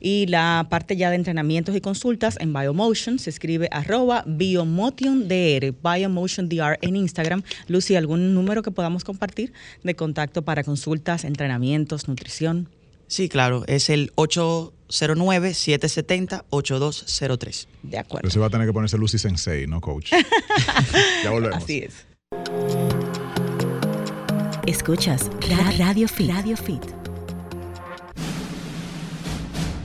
y 0.00 0.26
la 0.26 0.66
parte 0.70 0.96
ya 0.96 1.10
de 1.10 1.16
entrenamientos 1.16 1.76
y 1.76 1.80
consultas 1.80 2.36
en 2.40 2.52
Biomotion 2.52 3.18
se 3.18 3.30
escribe 3.30 3.68
arroba 3.70 4.24
Biomotion 4.26 5.28
DR, 5.28 5.72
Biomotion 5.82 6.48
DR 6.48 6.78
en 6.80 6.96
Instagram. 6.96 7.42
Lucy, 7.68 7.96
¿algún 7.96 8.34
número 8.34 8.62
que 8.62 8.70
podamos 8.70 9.04
compartir 9.04 9.52
de 9.82 9.94
contacto 9.94 10.42
para 10.42 10.64
consultas, 10.64 11.24
entrenamientos, 11.24 12.08
nutrición? 12.08 12.68
Sí, 13.06 13.28
claro, 13.28 13.64
es 13.66 13.90
el 13.90 14.12
809-770-8203. 14.94 17.66
De 17.82 17.98
acuerdo. 17.98 18.22
Pero 18.22 18.32
se 18.32 18.38
va 18.38 18.46
a 18.46 18.50
tener 18.50 18.66
que 18.66 18.72
ponerse 18.72 18.96
Lucy 18.96 19.18
Sensei, 19.18 19.66
¿no, 19.66 19.80
coach? 19.80 20.12
ya 21.24 21.30
volvemos. 21.30 21.58
Así 21.58 21.80
es. 21.80 22.06
Escuchas 24.66 25.30
Radio 25.78 26.08
Fit. 26.08 26.30
Radio 26.30 26.56
Fit. 26.56 26.82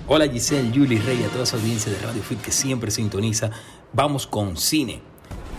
Hola 0.07 0.27
Giselle, 0.27 0.71
Julie 0.73 0.99
Rey, 0.99 1.23
a 1.23 1.27
toda 1.27 1.45
su 1.45 1.55
audiencia 1.55 1.91
de 1.91 1.99
Radio 1.99 2.23
Fit 2.23 2.41
que 2.41 2.51
siempre 2.51 2.89
sintoniza. 2.89 3.51
Vamos 3.93 4.25
con 4.25 4.57
cine. 4.57 5.01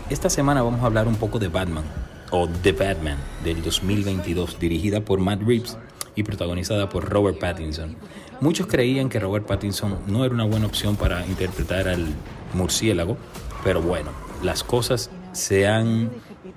Esta 0.08 0.28
semana 0.28 0.62
vamos 0.62 0.82
a 0.82 0.86
hablar 0.86 1.06
un 1.06 1.14
poco 1.16 1.38
de 1.38 1.46
Batman 1.48 1.84
o 2.32 2.48
The 2.48 2.72
Batman 2.72 3.18
del 3.44 3.62
2022, 3.62 4.58
dirigida 4.58 5.04
por 5.04 5.20
Matt 5.20 5.42
Reeves 5.42 5.76
y 6.20 6.24
protagonizada 6.24 6.88
por 6.88 7.08
Robert 7.08 7.38
Pattinson. 7.38 7.96
Muchos 8.40 8.66
creían 8.66 9.08
que 9.08 9.18
Robert 9.18 9.46
Pattinson 9.46 9.98
no 10.06 10.24
era 10.24 10.34
una 10.34 10.44
buena 10.44 10.66
opción 10.66 10.96
para 10.96 11.26
interpretar 11.26 11.88
al 11.88 12.06
murciélago, 12.54 13.16
pero 13.64 13.82
bueno, 13.82 14.10
las 14.42 14.62
cosas 14.62 15.10
se 15.32 15.66
han 15.66 16.10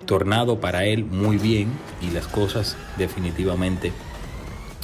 tornado 0.05 0.59
para 0.59 0.85
él 0.85 1.05
muy 1.05 1.37
bien 1.37 1.69
y 2.01 2.11
las 2.11 2.27
cosas 2.27 2.77
definitivamente 2.97 3.91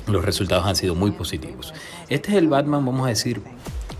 los 0.08 0.26
resultados 0.26 0.66
han 0.66 0.76
sido 0.76 0.96
muy 0.96 1.12
positivos. 1.12 1.74
Este 2.10 2.32
es 2.32 2.38
el 2.38 2.48
Batman, 2.48 2.86
vamos 2.86 3.06
a 3.06 3.10
decir, 3.10 3.42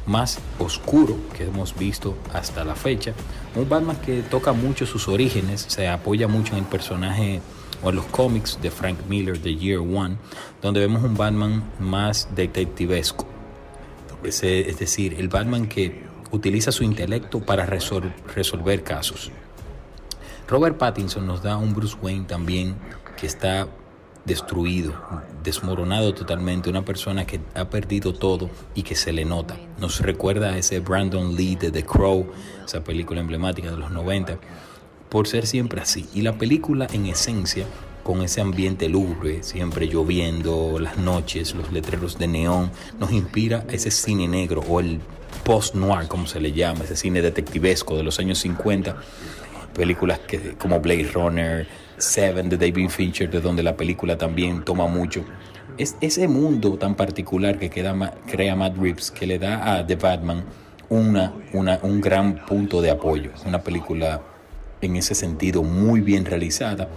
más 0.06 0.40
oscuro 0.58 1.18
que 1.38 1.46
hemos 1.46 1.78
visto 1.78 2.18
hasta 2.34 2.66
la 2.66 2.76
fecha. 2.76 3.14
Un 3.56 3.70
Batman 3.70 3.98
que 3.98 4.22
toca 4.22 4.54
mucho 4.54 4.86
sus 4.86 5.08
orígenes, 5.08 5.66
se 5.68 5.88
apoya 5.88 6.28
mucho 6.28 6.54
en 6.54 6.60
el 6.60 6.66
personaje 6.66 7.42
o 7.84 7.90
en 7.90 7.96
los 7.96 8.06
cómics 8.06 8.60
de 8.62 8.72
Frank 8.72 8.98
Miller 9.08 9.40
de 9.40 9.56
Year 9.56 9.80
One, 9.80 10.18
donde 10.62 10.80
vemos 10.80 11.04
un 11.04 11.16
Batman 11.16 11.64
más 11.80 12.28
detectivesco. 12.36 13.26
Es, 14.24 14.44
es 14.44 14.80
decir, 14.80 15.16
el 15.18 15.30
Batman 15.30 15.68
que 15.68 16.04
utiliza 16.32 16.72
su 16.72 16.84
intelecto 16.84 17.40
para 17.40 17.66
resolver 17.66 18.84
casos. 18.84 19.32
Robert 20.48 20.78
Pattinson 20.78 21.26
nos 21.28 21.44
da 21.44 21.58
un 21.58 21.74
Bruce 21.74 21.96
Wayne 22.02 22.26
también 22.26 22.76
que 23.18 23.28
está 23.28 23.68
destruido, 24.26 24.94
desmoronado 25.44 26.14
totalmente, 26.14 26.70
una 26.70 26.84
persona 26.84 27.26
que 27.26 27.40
ha 27.56 27.70
perdido 27.70 28.14
todo 28.14 28.50
y 28.76 28.84
que 28.84 28.96
se 28.96 29.12
le 29.12 29.26
nota. 29.26 29.58
Nos 29.80 30.02
recuerda 30.02 30.52
a 30.52 30.58
ese 30.58 30.80
Brandon 30.80 31.36
Lee 31.36 31.56
de 31.56 31.72
The 31.72 31.84
Crow, 31.84 32.28
esa 32.66 32.84
película 32.84 33.22
emblemática 33.22 33.72
de 33.72 33.78
los 33.78 33.92
90, 33.92 34.38
por 35.10 35.28
ser 35.28 35.48
siempre 35.48 35.82
así. 35.82 36.08
Y 36.14 36.22
la 36.22 36.38
película 36.38 36.88
en 36.94 37.08
esencia, 37.08 37.66
con 38.04 38.22
ese 38.22 38.42
ambiente 38.42 38.88
lúgubre, 38.90 39.44
siempre 39.44 39.88
lloviendo, 39.88 40.80
las 40.80 40.98
noches, 40.98 41.54
los 41.54 41.72
letreros 41.72 42.18
de 42.18 42.28
neón, 42.28 42.72
nos 43.00 43.12
inspira 43.12 43.66
ese 43.70 43.92
cine 43.92 44.28
negro 44.28 44.62
o 44.68 44.80
el 44.80 45.00
post-noir, 45.44 46.08
como 46.08 46.28
se 46.28 46.40
le 46.40 46.52
llama, 46.52 46.84
ese 46.84 46.96
cine 46.96 47.22
detectivesco 47.22 47.98
de 47.98 48.04
los 48.04 48.20
años 48.20 48.40
50 48.40 48.96
películas 49.74 50.20
que, 50.20 50.56
como 50.58 50.80
Blade 50.80 51.10
Runner, 51.14 51.68
Seven 51.98 52.50
de 52.50 52.58
David 52.58 52.90
Fincher, 52.90 53.30
de 53.30 53.42
donde 53.42 53.64
la 53.64 53.76
película 53.76 54.18
también 54.18 54.64
toma 54.64 54.88
mucho. 54.88 55.24
Es 55.78 55.96
ese 56.02 56.28
mundo 56.28 56.78
tan 56.78 56.96
particular 56.96 57.58
que 57.58 57.70
crea 57.70 57.94
Matt 58.56 58.78
Reeves 58.78 59.12
que 59.12 59.28
le 59.28 59.40
da 59.40 59.78
a 59.78 59.86
The 59.86 59.96
Batman 59.96 60.44
una, 60.90 61.34
una, 61.54 61.80
un 61.84 62.02
gran 62.02 62.46
punto 62.46 62.82
de 62.82 62.90
apoyo. 62.90 63.32
Es 63.34 63.46
una 63.46 63.62
película 63.62 64.22
en 64.82 64.96
ese 64.96 65.16
sentido 65.16 65.64
muy 65.64 66.02
bien 66.02 66.26
realizada, 66.26 66.90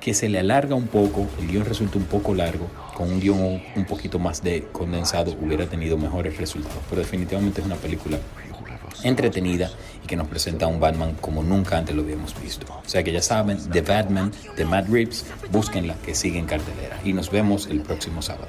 que 0.00 0.14
se 0.14 0.28
le 0.28 0.38
alarga 0.38 0.74
un 0.74 0.86
poco, 0.86 1.26
el 1.40 1.48
guion 1.48 1.64
resulta 1.64 1.98
un 1.98 2.04
poco 2.04 2.34
largo, 2.34 2.68
con 2.94 3.10
un 3.10 3.20
guion 3.20 3.62
un 3.76 3.84
poquito 3.84 4.18
más 4.18 4.42
de 4.42 4.64
condensado 4.72 5.36
hubiera 5.40 5.66
tenido 5.66 5.98
mejores 5.98 6.36
resultados, 6.36 6.82
pero 6.88 7.02
definitivamente 7.02 7.60
es 7.60 7.66
una 7.66 7.76
película 7.76 8.18
entretenida 9.02 9.70
y 10.02 10.06
que 10.06 10.16
nos 10.16 10.28
presenta 10.28 10.66
a 10.66 10.68
un 10.68 10.80
Batman 10.80 11.16
como 11.20 11.42
nunca 11.42 11.78
antes 11.78 11.94
lo 11.94 12.02
habíamos 12.02 12.34
visto. 12.40 12.66
O 12.84 12.88
sea 12.88 13.02
que 13.02 13.12
ya 13.12 13.22
saben, 13.22 13.58
The 13.70 13.82
Batman 13.82 14.32
de 14.56 14.64
Matt 14.64 14.88
Reeves, 14.88 15.26
búsquenla 15.50 15.94
que 16.04 16.14
sigue 16.14 16.38
en 16.38 16.46
cartelera 16.46 16.98
y 17.04 17.12
nos 17.12 17.30
vemos 17.30 17.66
el 17.66 17.80
próximo 17.80 18.22
sábado. 18.22 18.48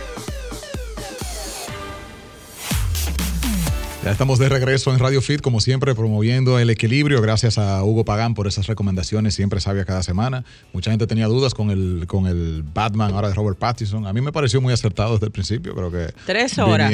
Ya 4.03 4.09
estamos 4.09 4.39
de 4.39 4.49
regreso 4.49 4.91
en 4.91 4.97
Radio 4.97 5.21
Fit, 5.21 5.41
como 5.41 5.61
siempre, 5.61 5.93
promoviendo 5.93 6.57
el 6.57 6.71
equilibrio. 6.71 7.21
Gracias 7.21 7.59
a 7.59 7.83
Hugo 7.83 8.03
Pagán 8.03 8.33
por 8.33 8.47
esas 8.47 8.65
recomendaciones, 8.65 9.35
siempre 9.35 9.59
sabia 9.59 9.85
cada 9.85 10.01
semana. 10.01 10.43
Mucha 10.73 10.89
gente 10.89 11.05
tenía 11.05 11.27
dudas 11.27 11.53
con 11.53 11.69
el, 11.69 12.05
con 12.07 12.25
el 12.25 12.63
Batman 12.63 13.13
ahora 13.13 13.27
de 13.27 13.35
Robert 13.35 13.59
Pattinson. 13.59 14.07
A 14.07 14.13
mí 14.13 14.19
me 14.19 14.31
pareció 14.31 14.59
muy 14.59 14.73
acertado 14.73 15.13
desde 15.13 15.27
el 15.27 15.31
principio, 15.31 15.75
creo 15.75 15.91
que. 15.91 16.11
Tres 16.25 16.57
horas. 16.57 16.91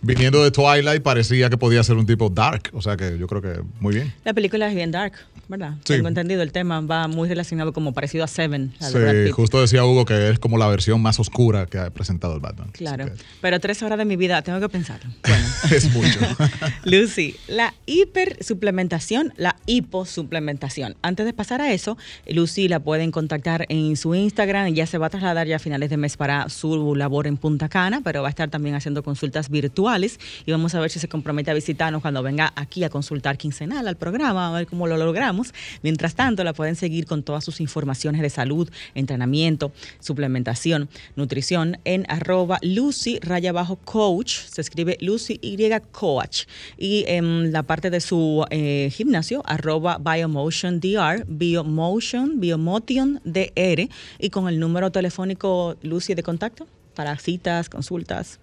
Viniendo, 0.00 0.44
de 0.44 0.50
Twilight, 0.50 1.02
parecía 1.02 1.48
que 1.48 1.56
podía 1.56 1.82
ser 1.82 1.96
un 1.96 2.06
tipo 2.06 2.28
dark. 2.28 2.70
O 2.72 2.82
sea 2.82 2.96
que 2.96 3.18
yo 3.18 3.28
creo 3.28 3.40
que 3.40 3.60
muy 3.78 3.94
bien. 3.94 4.12
La 4.24 4.32
película 4.32 4.68
es 4.68 4.74
bien 4.74 4.90
dark, 4.90 5.12
¿verdad? 5.48 5.74
Tengo 5.84 6.08
entendido, 6.08 6.42
el 6.42 6.50
tema 6.50 6.80
va 6.80 7.06
muy 7.06 7.28
relacionado 7.28 7.72
como 7.72 7.92
parecido 7.92 8.24
a 8.24 8.28
Seven. 8.28 8.74
sí, 8.80 9.30
justo 9.30 9.60
decía 9.60 9.84
Hugo 9.84 10.04
que 10.04 10.30
es 10.30 10.40
como 10.40 10.58
la 10.58 10.66
versión 10.66 11.00
más 11.02 11.20
oscura 11.20 11.66
que 11.66 11.78
ha 11.78 11.90
presentado 11.90 12.34
el 12.34 12.40
Batman. 12.40 12.70
Claro. 12.72 13.06
Pero 13.40 13.60
tres 13.60 13.80
horas 13.82 13.98
de 13.98 14.04
mi 14.04 14.16
vida, 14.16 14.42
tengo 14.42 14.58
que 14.58 14.68
pensar. 14.68 14.98
Bueno. 15.28 15.46
es 15.70 15.92
mucho. 15.92 16.18
Lucy, 16.84 17.36
la 17.46 17.74
hipersuplementación, 17.86 19.32
la 19.36 19.56
hiposuplementación. 19.66 20.96
Antes 21.02 21.26
de 21.26 21.32
pasar 21.32 21.60
a 21.60 21.72
eso, 21.72 21.96
Lucy 22.26 22.68
la 22.68 22.80
pueden 22.80 23.10
contactar 23.10 23.66
en 23.68 23.96
su 23.96 24.14
Instagram. 24.14 24.74
Ya 24.74 24.86
se 24.86 24.98
va 24.98 25.06
a 25.06 25.10
trasladar 25.10 25.46
ya 25.46 25.56
a 25.56 25.58
finales 25.58 25.90
de 25.90 25.96
mes 25.96 26.16
para 26.16 26.48
su 26.48 26.94
labor 26.94 27.26
en 27.26 27.36
Punta 27.36 27.68
Cana, 27.68 28.00
pero 28.02 28.22
va 28.22 28.28
a 28.28 28.30
estar 28.30 28.50
también 28.50 28.74
haciendo 28.74 29.02
consultas 29.02 29.48
virtuales 29.50 30.18
y 30.46 30.52
vamos 30.52 30.74
a 30.74 30.80
ver 30.80 30.90
si 30.90 30.98
se 30.98 31.08
compromete 31.08 31.50
a 31.50 31.54
visitarnos 31.54 32.02
cuando 32.02 32.22
venga 32.22 32.52
aquí 32.56 32.84
a 32.84 32.90
consultar 32.90 33.38
quincenal 33.38 33.86
al 33.88 33.96
programa, 33.96 34.48
a 34.48 34.52
ver 34.52 34.66
cómo 34.66 34.86
lo 34.86 34.96
logramos. 34.96 35.52
Mientras 35.82 36.14
tanto, 36.14 36.44
la 36.44 36.52
pueden 36.52 36.76
seguir 36.76 37.06
con 37.06 37.22
todas 37.22 37.44
sus 37.44 37.60
informaciones 37.60 38.22
de 38.22 38.30
salud, 38.30 38.70
entrenamiento, 38.94 39.72
suplementación, 40.00 40.88
nutrición 41.16 41.78
en 41.84 42.04
arroba 42.08 42.58
Lucy 42.62 43.18
raya 43.20 43.52
bajo 43.52 43.76
coach. 43.76 44.38
Se 44.48 44.60
escribe 44.60 44.96
Lucy 45.00 45.38
Y 45.42 45.58
Coach 45.92 46.37
y 46.76 47.04
en 47.08 47.52
la 47.52 47.62
parte 47.62 47.90
de 47.90 48.00
su 48.00 48.44
eh, 48.50 48.90
gimnasio, 48.92 49.42
arroba 49.46 49.98
Biomotion 49.98 50.80
DR, 50.80 51.24
Biomotion, 51.26 52.40
Biomotion 52.40 53.20
DR, 53.24 53.88
y 54.18 54.30
con 54.30 54.48
el 54.48 54.60
número 54.60 54.92
telefónico 54.92 55.76
Lucy 55.82 56.14
de 56.14 56.22
contacto 56.22 56.66
para 56.94 57.16
citas, 57.18 57.68
consultas. 57.68 58.38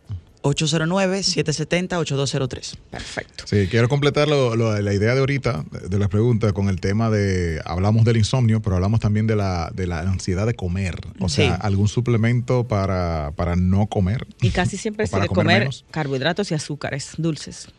809-770-8203. 0.46 2.78
Perfecto. 2.92 3.46
Sí, 3.48 3.68
quiero 3.68 3.90
completar 3.90 4.28
la 4.28 4.94
idea 4.94 5.16
de 5.16 5.20
ahorita, 5.20 5.66
de 5.90 6.00
la 6.00 6.08
pregunta, 6.08 6.54
con 6.54 6.70
el 6.70 6.80
tema 6.80 7.10
de, 7.10 7.60
hablamos 7.66 8.06
del 8.06 8.18
insomnio, 8.18 8.62
pero 8.62 8.76
hablamos 8.76 9.00
también 9.00 9.26
de 9.26 9.36
la, 9.36 9.72
de 9.74 9.88
la 9.88 10.02
ansiedad 10.02 10.46
de 10.46 10.54
comer. 10.54 11.00
O 11.20 11.30
sea, 11.30 11.56
algún 11.56 11.88
suplemento 11.88 12.68
para, 12.68 13.34
para 13.36 13.56
no 13.56 13.88
comer. 13.88 14.28
Y 14.42 14.52
casi 14.52 14.78
siempre 14.78 15.08
se 15.12 15.20
de 15.20 15.28
comer 15.28 15.68
carbohidratos 15.90 16.52
y 16.52 16.54
azúcares 16.54 17.14
dulces. 17.18 17.70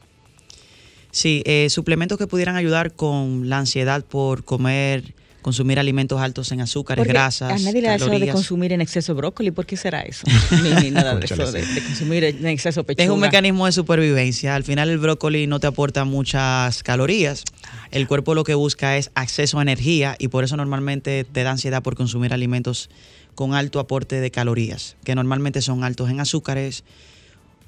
Sí, 1.17 1.43
eh, 1.47 1.69
suplementos 1.71 2.19
que 2.19 2.27
pudieran 2.27 2.57
ayudar 2.57 2.93
con 2.93 3.49
la 3.49 3.57
ansiedad 3.57 4.05
por 4.05 4.45
comer, 4.45 5.15
consumir 5.41 5.79
alimentos 5.79 6.21
altos 6.21 6.53
en 6.53 6.61
azúcares, 6.61 7.07
grasas. 7.07 7.53
A 7.53 7.65
nadie 7.65 7.81
le 7.81 7.89
da 7.89 7.95
eso 7.95 8.11
de 8.11 8.29
consumir 8.29 8.75
en 8.75 8.83
exceso 8.83 9.15
brócoli. 9.15 9.51
¿Por 9.51 9.65
qué 9.65 9.79
será 9.79 10.03
eso? 10.03 10.27
ni, 10.83 10.91
nada 10.91 11.17
de 11.17 11.25
eso, 11.25 11.51
de, 11.51 11.63
consumir 11.87 12.23
en 12.25 12.47
exceso 12.47 12.85
pechuga. 12.85 13.05
Es 13.05 13.09
un 13.09 13.21
mecanismo 13.21 13.65
de 13.65 13.73
supervivencia. 13.73 14.55
Al 14.55 14.65
final 14.65 14.91
el 14.91 14.99
brócoli 14.99 15.47
no 15.47 15.59
te 15.59 15.67
aporta 15.67 16.05
muchas 16.05 16.83
calorías. 16.83 17.45
El 17.93 18.07
cuerpo 18.07 18.35
lo 18.35 18.45
que 18.45 18.53
busca 18.53 18.99
es 18.99 19.11
acceso 19.15 19.59
a 19.59 19.63
energía 19.63 20.17
y 20.19 20.29
por 20.29 20.45
eso 20.45 20.59
normalmente 20.59 21.25
te 21.25 21.45
da 21.45 21.53
ansiedad 21.53 21.83
por 21.83 21.97
consumir 21.97 22.35
alimentos 22.35 22.91
con 23.35 23.55
alto 23.55 23.81
aporte 23.81 24.21
de 24.21 24.31
calorías, 24.31 24.97
que 25.03 25.15
normalmente 25.15 25.63
son 25.63 25.83
altos 25.83 26.11
en 26.11 26.21
azúcares, 26.21 26.85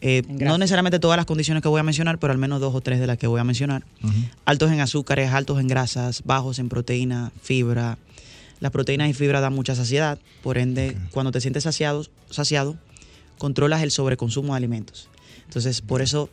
eh, 0.01 0.23
no 0.29 0.59
necesariamente 0.59 0.99
todas 0.99 1.17
las 1.17 1.27
condiciones 1.27 1.63
que 1.63 1.69
voy 1.69 1.81
a 1.81 1.83
mencionar, 1.83 2.19
pero 2.19 2.33
al 2.33 2.39
menos 2.39 2.61
dos 2.61 2.75
o 2.75 2.81
tres 2.81 3.01
de 3.01 3.07
las 3.07 3.19
que 3.19 3.27
voy 3.27 3.41
a 3.41 3.45
mencionar. 3.45 3.85
Altos 4.45 4.71
en 4.71 4.81
azúcares, 4.81 5.33
altos 5.33 5.59
en 5.61 5.67
grasas, 5.67 6.23
bajos 6.25 6.59
en 6.59 6.69
proteína, 6.69 7.33
fibra. 7.43 7.99
Las 8.61 8.71
proteínas 8.73 9.09
y 9.09 9.15
fibra 9.15 9.41
dan 9.41 9.55
mucha 9.55 9.75
saciedad, 9.75 10.19
por 10.43 10.59
ende, 10.59 10.97
cuando 11.11 11.33
te 11.33 11.41
sientes 11.41 11.65
saciado, 11.65 12.05
saciado, 12.31 12.77
controlas 13.39 13.83
el 13.83 13.91
sobreconsumo 13.91 14.53
de 14.53 14.59
alimentos. 14.59 15.09
Entonces, 15.45 15.81
por 15.81 16.03
eso 16.03 16.31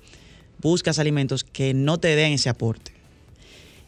buscas 0.61 0.99
alimentos 0.99 1.43
que 1.43 1.73
no 1.73 1.99
te 1.99 2.15
den 2.15 2.33
ese 2.33 2.49
aporte. 2.49 2.93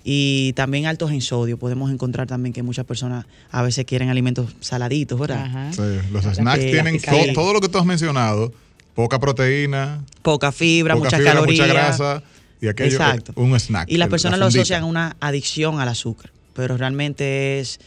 Y 0.04 0.54
también 0.54 0.86
altos 0.86 1.12
en 1.12 1.22
sodio. 1.22 1.58
Podemos 1.58 1.92
encontrar 1.92 2.28
también 2.28 2.54
que 2.54 2.64
muchas 2.64 2.86
personas 2.86 3.26
a 3.52 3.62
veces 3.62 3.84
quieren 3.86 4.10
alimentos 4.10 4.56
saladitos, 4.62 5.20
¿verdad? 5.20 5.72
Sí, 5.74 5.82
los 6.12 6.24
snacks 6.24 6.62
tienen 6.62 7.00
todo 7.34 7.54
lo 7.54 7.60
que 7.60 7.68
tú 7.68 7.78
has 7.78 7.86
mencionado 7.86 8.54
poca 8.98 9.20
proteína, 9.20 10.04
poca 10.24 10.52
fibra, 10.52 10.96
muchas 10.96 11.22
calorías, 11.22 11.68
mucha 11.68 11.72
grasa 11.74 12.24
y 12.60 12.68
aquello 12.68 12.98
un 13.36 13.54
snack. 13.60 13.88
Y 13.90 13.98
las 13.98 14.10
personas 14.10 14.40
lo 14.40 14.48
asocian 14.48 14.82
a 14.82 14.86
una 14.86 15.16
adicción 15.20 15.80
al 15.80 15.88
azúcar, 15.88 16.32
pero 16.56 16.76
realmente 16.78 17.60
es 17.60 17.80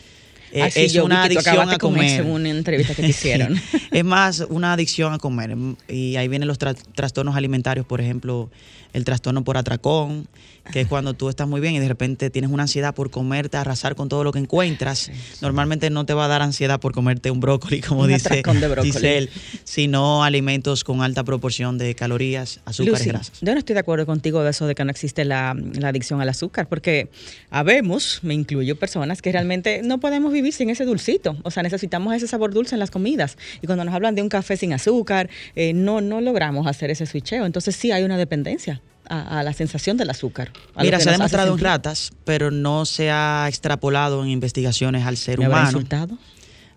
Eh, 0.52 0.62
Así 0.62 0.80
es 0.80 0.92
yo 0.92 1.02
vi 1.02 1.06
una 1.06 1.22
adicción 1.24 1.68
a 1.68 1.78
con 1.78 1.94
comer. 1.94 2.04
eso 2.12 2.22
en 2.22 2.30
una 2.30 2.48
entrevista 2.50 2.94
que 2.94 3.02
te 3.02 3.08
hicieron. 3.16 3.60
es 3.90 4.04
más 4.04 4.44
una 4.48 4.72
adicción 4.72 5.12
a 5.12 5.18
comer. 5.18 5.56
Y 5.88 6.14
ahí 6.16 6.26
vienen 6.28 6.46
los 6.48 6.58
tra- 6.58 6.76
trastornos 6.94 7.34
alimentarios, 7.36 7.86
por 7.86 8.00
ejemplo, 8.00 8.50
el 8.92 9.04
trastorno 9.04 9.42
por 9.44 9.56
atracón, 9.56 10.26
que 10.72 10.82
es 10.82 10.86
cuando 10.88 11.14
tú 11.14 11.28
estás 11.28 11.48
muy 11.48 11.60
bien 11.60 11.74
y 11.74 11.78
de 11.78 11.88
repente 11.88 12.30
tienes 12.30 12.50
una 12.50 12.64
ansiedad 12.64 12.94
por 12.94 13.10
comerte, 13.10 13.56
arrasar 13.56 13.94
con 13.94 14.08
todo 14.08 14.24
lo 14.24 14.32
que 14.32 14.38
encuentras. 14.38 15.10
Normalmente 15.40 15.90
no 15.90 16.06
te 16.06 16.14
va 16.14 16.26
a 16.26 16.28
dar 16.28 16.42
ansiedad 16.42 16.80
por 16.80 16.92
comerte 16.92 17.30
un 17.30 17.40
brócoli, 17.40 17.80
como 17.80 18.02
Un 18.02 18.08
dice 18.08 18.42
de. 18.42 18.82
Giselle, 18.82 19.28
sino 19.64 20.24
alimentos 20.24 20.84
con 20.84 21.02
alta 21.02 21.24
proporción 21.24 21.78
de 21.78 21.94
calorías, 21.94 22.60
azúcares, 22.64 23.06
grasas. 23.06 23.40
yo 23.40 23.52
no 23.52 23.58
estoy 23.58 23.74
de 23.74 23.80
acuerdo 23.80 24.06
contigo 24.06 24.42
de 24.42 24.50
eso 24.50 24.66
de 24.66 24.74
que 24.74 24.84
no 24.84 24.90
existe 24.90 25.24
la, 25.24 25.56
la 25.74 25.88
adicción 25.88 26.20
al 26.20 26.28
azúcar, 26.28 26.68
porque 26.68 27.08
habemos, 27.50 28.20
me 28.22 28.34
incluyo, 28.34 28.76
personas 28.76 29.22
que 29.22 29.32
realmente 29.32 29.82
no 29.82 29.98
podemos 29.98 30.32
vivir 30.32 30.52
sin 30.52 30.70
ese 30.70 30.84
dulcito. 30.84 31.36
O 31.42 31.50
sea, 31.50 31.62
necesitamos 31.62 32.14
ese 32.14 32.26
sabor 32.26 32.52
dulce 32.52 32.74
en 32.74 32.80
las 32.80 32.90
comidas. 32.90 33.36
Y 33.62 33.66
cuando 33.66 33.84
nos 33.84 33.94
hablan 33.94 34.14
de 34.14 34.22
un 34.22 34.28
café 34.28 34.56
sin 34.56 34.72
azúcar, 34.72 35.30
eh, 35.56 35.72
no, 35.72 36.00
no 36.00 36.20
logramos 36.20 36.66
hacer 36.66 36.90
ese 36.90 37.06
switcheo. 37.06 37.46
Entonces 37.46 37.76
sí 37.76 37.92
hay 37.92 38.04
una 38.04 38.16
dependencia 38.18 38.80
a, 39.10 39.40
a 39.40 39.42
la 39.42 39.52
sensación 39.52 39.98
del 39.98 40.08
azúcar. 40.08 40.52
Mira, 40.80 40.98
se 41.00 41.10
ha 41.10 41.12
demostrado 41.12 41.52
en 41.52 41.58
ratas, 41.58 42.12
pero 42.24 42.50
no 42.50 42.86
se 42.86 43.10
ha 43.10 43.46
extrapolado 43.48 44.24
en 44.24 44.30
investigaciones 44.30 45.04
al 45.04 45.16
ser 45.18 45.38
¿Me 45.38 45.44
habrá 45.44 45.58
humano. 45.58 45.78
insultado? 45.78 46.18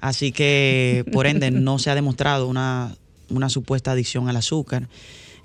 Así 0.01 0.33
que, 0.33 1.05
por 1.13 1.27
ende, 1.27 1.49
no 1.51 1.79
se 1.79 1.89
ha 1.89 1.95
demostrado 1.95 2.47
una, 2.47 2.93
una 3.29 3.47
supuesta 3.47 3.91
adicción 3.91 4.27
al 4.27 4.35
azúcar. 4.35 4.89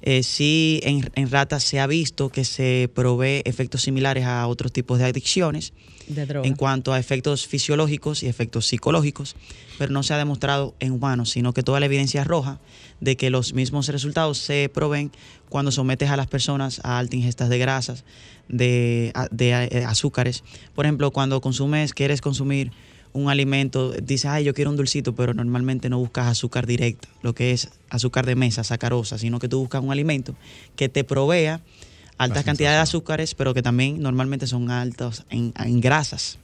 Eh, 0.02 0.22
sí, 0.22 0.80
en, 0.84 1.10
en 1.14 1.30
ratas 1.30 1.64
se 1.64 1.80
ha 1.80 1.86
visto 1.86 2.28
que 2.28 2.44
se 2.44 2.88
provee 2.94 3.42
efectos 3.44 3.82
similares 3.82 4.24
a 4.24 4.46
otros 4.46 4.72
tipos 4.72 5.00
de 5.00 5.06
adicciones 5.06 5.72
De 6.06 6.22
en 6.44 6.54
cuanto 6.54 6.92
a 6.92 7.00
efectos 7.00 7.48
fisiológicos 7.48 8.22
y 8.22 8.28
efectos 8.28 8.66
psicológicos, 8.66 9.34
pero 9.76 9.92
no 9.92 10.04
se 10.04 10.14
ha 10.14 10.18
demostrado 10.18 10.76
en 10.78 10.92
humanos, 10.92 11.30
sino 11.30 11.52
que 11.52 11.64
toda 11.64 11.80
la 11.80 11.86
evidencia 11.86 12.20
arroja 12.22 12.60
de 13.00 13.16
que 13.16 13.30
los 13.30 13.54
mismos 13.54 13.88
resultados 13.88 14.38
se 14.38 14.70
proveen 14.72 15.10
cuando 15.48 15.70
sometes 15.70 16.10
a 16.10 16.16
las 16.16 16.26
personas 16.26 16.80
a 16.84 16.98
altas 16.98 17.14
ingestas 17.14 17.48
de 17.48 17.58
grasas, 17.58 18.04
de, 18.48 19.12
eh, 19.14 19.84
azúcares. 19.86 20.44
Por 20.74 20.86
ejemplo, 20.86 21.10
cuando 21.10 21.40
consumes, 21.40 21.94
quieres 21.94 22.20
consumir 22.20 22.72
un 23.12 23.30
alimento, 23.30 23.92
dices, 23.92 24.26
ay, 24.26 24.44
yo 24.44 24.54
quiero 24.54 24.70
un 24.70 24.76
dulcito, 24.76 25.14
pero 25.14 25.34
normalmente 25.34 25.88
no 25.88 25.98
buscas 25.98 26.26
azúcar 26.26 26.66
directa, 26.66 27.08
lo 27.22 27.34
que 27.34 27.52
es 27.52 27.70
azúcar 27.88 28.26
de 28.26 28.36
mesa, 28.36 28.64
sacarosa, 28.64 29.18
sino 29.18 29.38
que 29.38 29.48
tú 29.48 29.60
buscas 29.60 29.82
un 29.82 29.90
alimento 29.90 30.34
que 30.76 30.88
te 30.88 31.04
provea 31.04 31.60
altas 32.18 32.44
cantidades 32.44 32.78
de 32.78 32.82
azúcares, 32.82 33.34
pero 33.34 33.54
que 33.54 33.62
también 33.62 34.02
normalmente 34.02 34.46
son 34.46 34.70
altos 34.70 35.24
en, 35.30 35.52
en 35.56 35.80
grasas. 35.80 36.38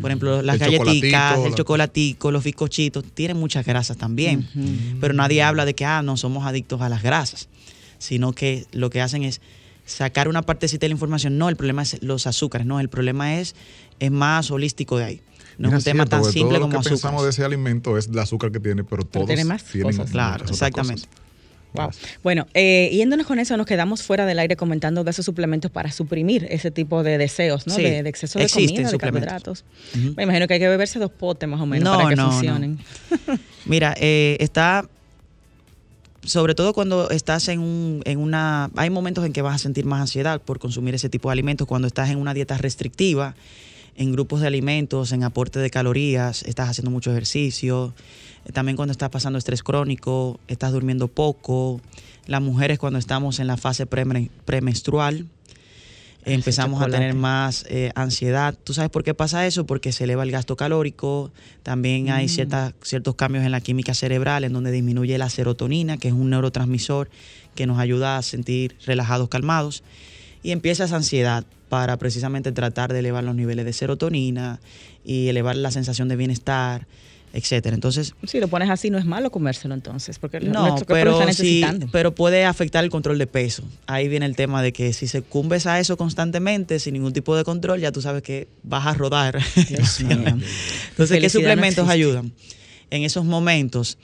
Por 0.00 0.10
ejemplo, 0.10 0.42
las 0.42 0.58
Mm. 0.58 0.62
El 0.62 0.70
galletitas, 0.78 0.90
chocolatico, 1.30 1.44
el 1.44 1.50
la- 1.50 1.56
chocolatico, 1.56 2.30
los 2.30 2.44
bizcochitos, 2.44 3.04
tienen 3.14 3.36
muchas 3.36 3.64
grasas 3.64 3.96
también. 3.96 4.48
Pero 5.00 5.14
nadie 5.14 5.42
habla 5.42 5.64
de 5.64 5.74
que, 5.74 5.84
ah, 5.84 6.02
no 6.02 6.16
somos 6.16 6.46
adictos 6.46 6.80
a 6.80 6.88
las 6.88 7.02
grasas, 7.02 7.48
sino 7.98 8.32
que 8.32 8.66
lo 8.72 8.90
que 8.90 9.00
hacen 9.00 9.22
es 9.22 9.40
sacar 9.84 10.28
una 10.28 10.42
partecita 10.42 10.80
de 10.84 10.88
la 10.88 10.94
información. 10.94 11.38
No, 11.38 11.48
el 11.48 11.56
problema 11.56 11.82
es 11.82 12.02
los 12.02 12.26
azúcares, 12.26 12.66
no, 12.66 12.80
el 12.80 12.88
problema 12.88 13.38
es, 13.38 13.54
es 13.98 14.10
más 14.10 14.50
holístico 14.50 14.98
de 14.98 15.04
ahí. 15.04 15.20
No 15.58 15.68
Mira, 15.68 15.76
es 15.78 15.80
un 15.80 15.84
tema 15.84 15.96
cierto, 16.04 16.10
tan 16.10 16.20
porque 16.22 16.32
simple 16.32 16.58
todo 16.58 16.60
como 16.62 16.72
lo 16.78 16.82
que 16.82 16.88
pensamos 16.88 17.22
de 17.24 17.30
ese 17.30 17.44
alimento 17.44 17.98
es 17.98 18.08
el 18.08 18.18
azúcar 18.18 18.50
que 18.52 18.58
tiene, 18.60 18.84
pero 18.84 19.04
todos 19.04 19.26
tiene 19.26 19.44
más 19.44 19.62
tienen 19.64 19.96
cosas. 19.96 20.10
Claro, 20.10 20.44
exactamente. 20.48 21.02
cosas. 21.06 21.22
Wow. 21.74 21.90
Bueno, 22.22 22.46
eh, 22.54 22.90
yéndonos 22.92 23.26
con 23.26 23.38
eso, 23.38 23.56
nos 23.56 23.66
quedamos 23.66 24.02
fuera 24.02 24.26
del 24.26 24.38
aire 24.38 24.56
comentando 24.56 25.04
de 25.04 25.10
esos 25.10 25.24
suplementos 25.24 25.70
para 25.70 25.90
suprimir 25.90 26.46
ese 26.50 26.70
tipo 26.70 27.02
de 27.02 27.18
deseos, 27.18 27.66
¿no? 27.66 27.74
Sí, 27.74 27.82
de, 27.82 28.02
de 28.02 28.08
exceso 28.08 28.38
de 28.38 28.48
comida, 28.48 28.90
de 28.90 28.98
carbohidratos. 28.98 29.64
Ujú. 29.96 30.14
Me 30.16 30.24
imagino 30.24 30.46
que 30.46 30.54
hay 30.54 30.60
que 30.60 30.68
beberse 30.68 30.98
dos 30.98 31.10
potes 31.10 31.48
más 31.48 31.60
o 31.60 31.66
menos 31.66 31.84
No, 31.84 31.96
para 31.96 32.10
que 32.10 32.16
no, 32.16 32.26
no. 32.26 32.32
funcionen. 32.32 32.78
Mira, 33.64 33.94
eh, 33.98 34.36
está, 34.40 34.88
sobre 36.24 36.54
todo 36.54 36.72
cuando 36.72 37.10
estás 37.10 37.48
en, 37.48 37.60
un, 37.60 38.02
en 38.04 38.18
una, 38.18 38.70
hay 38.76 38.90
momentos 38.90 39.24
en 39.24 39.32
que 39.32 39.42
vas 39.42 39.54
a 39.56 39.58
sentir 39.58 39.84
más 39.84 40.00
ansiedad 40.00 40.40
por 40.40 40.58
consumir 40.58 40.94
ese 40.94 41.08
tipo 41.08 41.28
de 41.28 41.32
alimentos, 41.32 41.66
cuando 41.66 41.88
estás 41.88 42.10
en 42.10 42.18
una 42.18 42.34
dieta 42.34 42.58
restrictiva, 42.58 43.34
en 43.96 44.12
grupos 44.12 44.40
de 44.40 44.46
alimentos, 44.46 45.12
en 45.12 45.22
aporte 45.22 45.58
de 45.58 45.70
calorías, 45.70 46.42
estás 46.44 46.68
haciendo 46.70 46.90
mucho 46.90 47.10
ejercicio, 47.10 47.92
también 48.52 48.76
cuando 48.76 48.92
estás 48.92 49.10
pasando 49.10 49.38
estrés 49.38 49.62
crónico, 49.62 50.40
estás 50.48 50.72
durmiendo 50.72 51.08
poco, 51.08 51.80
las 52.26 52.42
mujeres 52.42 52.78
cuando 52.78 52.98
estamos 52.98 53.40
en 53.40 53.46
la 53.46 53.56
fase 53.56 53.86
premen- 53.88 54.30
premenstrual, 54.44 55.26
empezamos 56.24 56.80
a 56.80 56.86
tener 56.86 57.14
más 57.14 57.66
eh, 57.68 57.90
ansiedad. 57.96 58.56
¿Tú 58.62 58.74
sabes 58.74 58.90
por 58.90 59.02
qué 59.02 59.12
pasa 59.12 59.44
eso? 59.46 59.66
Porque 59.66 59.90
se 59.90 60.04
eleva 60.04 60.22
el 60.22 60.30
gasto 60.30 60.54
calórico, 60.54 61.32
también 61.64 62.10
hay 62.10 62.28
ciertas, 62.28 62.74
ciertos 62.82 63.16
cambios 63.16 63.44
en 63.44 63.50
la 63.50 63.60
química 63.60 63.92
cerebral 63.92 64.44
en 64.44 64.52
donde 64.52 64.70
disminuye 64.70 65.18
la 65.18 65.28
serotonina, 65.30 65.96
que 65.96 66.08
es 66.08 66.14
un 66.14 66.30
neurotransmisor 66.30 67.10
que 67.56 67.66
nos 67.66 67.78
ayuda 67.78 68.18
a 68.18 68.22
sentir 68.22 68.76
relajados, 68.86 69.28
calmados, 69.28 69.82
y 70.44 70.52
empieza 70.52 70.84
esa 70.84 70.96
ansiedad 70.96 71.44
para 71.68 71.96
precisamente 71.96 72.52
tratar 72.52 72.92
de 72.92 72.98
elevar 73.00 73.24
los 73.24 73.34
niveles 73.34 73.64
de 73.64 73.72
serotonina 73.72 74.60
y 75.04 75.28
elevar 75.28 75.56
la 75.56 75.70
sensación 75.70 76.08
de 76.08 76.16
bienestar, 76.16 76.86
etcétera. 77.32 77.74
Entonces, 77.74 78.14
Si 78.24 78.40
lo 78.40 78.48
pones 78.48 78.68
así, 78.70 78.90
no 78.90 78.98
es 78.98 79.04
malo 79.04 79.30
comérselo 79.30 79.74
entonces, 79.74 80.18
porque 80.18 80.40
no, 80.40 80.76
pero, 80.86 81.12
está 81.12 81.32
sí, 81.32 81.60
necesitando. 81.60 81.88
pero 81.90 82.14
puede 82.14 82.44
afectar 82.44 82.84
el 82.84 82.90
control 82.90 83.18
de 83.18 83.26
peso. 83.26 83.62
Ahí 83.86 84.08
viene 84.08 84.26
el 84.26 84.36
tema 84.36 84.62
de 84.62 84.72
que 84.72 84.92
si 84.92 85.06
se 85.06 85.22
cumbes 85.22 85.66
a 85.66 85.80
eso 85.80 85.96
constantemente, 85.96 86.78
sin 86.78 86.94
ningún 86.94 87.12
tipo 87.12 87.36
de 87.36 87.44
control, 87.44 87.80
ya 87.80 87.92
tú 87.92 88.02
sabes 88.02 88.22
que 88.22 88.48
vas 88.62 88.86
a 88.86 88.94
rodar. 88.94 89.40
Dios 89.68 90.00
mío. 90.04 90.16
Entonces, 90.16 90.42
¿qué 90.90 91.06
Felicidad 91.06 91.30
suplementos 91.30 91.88
ayudan? 91.88 92.32
En 92.90 93.02
esos 93.04 93.24
momentos, 93.24 93.96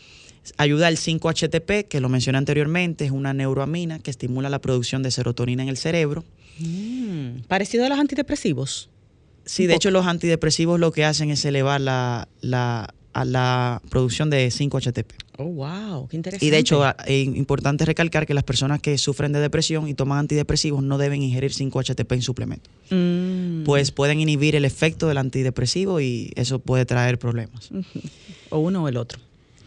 ayuda 0.56 0.88
el 0.88 0.96
5-HTP, 0.96 1.88
que 1.88 2.00
lo 2.00 2.08
mencioné 2.08 2.38
anteriormente, 2.38 3.04
es 3.04 3.10
una 3.10 3.34
neuroamina 3.34 3.98
que 3.98 4.10
estimula 4.10 4.48
la 4.48 4.60
producción 4.60 5.02
de 5.02 5.10
serotonina 5.10 5.62
en 5.62 5.68
el 5.68 5.76
cerebro. 5.76 6.24
Mm, 6.58 7.40
Parecido 7.46 7.84
a 7.84 7.88
los 7.90 7.98
antidepresivos. 7.98 8.88
Sí, 9.44 9.66
de 9.66 9.74
hecho, 9.74 9.90
los 9.90 10.06
antidepresivos 10.06 10.78
lo 10.80 10.92
que 10.92 11.04
hacen 11.04 11.30
es 11.30 11.44
elevar 11.44 11.80
la, 11.80 12.28
la, 12.42 12.92
a 13.12 13.24
la 13.24 13.82
producción 13.90 14.30
de 14.30 14.48
5-HTP. 14.48 15.12
Oh, 15.38 15.44
wow, 15.44 16.08
qué 16.08 16.16
interesante. 16.16 16.44
Y 16.44 16.50
de 16.50 16.58
hecho, 16.58 16.84
es 17.06 17.26
importante 17.26 17.84
recalcar 17.84 18.26
que 18.26 18.34
las 18.34 18.44
personas 18.44 18.80
que 18.80 18.98
sufren 18.98 19.32
de 19.32 19.40
depresión 19.40 19.88
y 19.88 19.94
toman 19.94 20.18
antidepresivos 20.18 20.82
no 20.82 20.98
deben 20.98 21.22
ingerir 21.22 21.52
5-HTP 21.52 22.12
en 22.12 22.22
suplemento. 22.22 22.70
Mm, 22.90 23.64
Pues 23.64 23.92
pueden 23.92 24.20
inhibir 24.20 24.56
el 24.56 24.64
efecto 24.64 25.06
del 25.06 25.18
antidepresivo 25.18 26.00
y 26.00 26.32
eso 26.34 26.58
puede 26.58 26.86
traer 26.86 27.18
problemas. 27.18 27.70
o 28.50 28.58
uno 28.58 28.84
o 28.84 28.88
el 28.88 28.96
otro. 28.96 29.20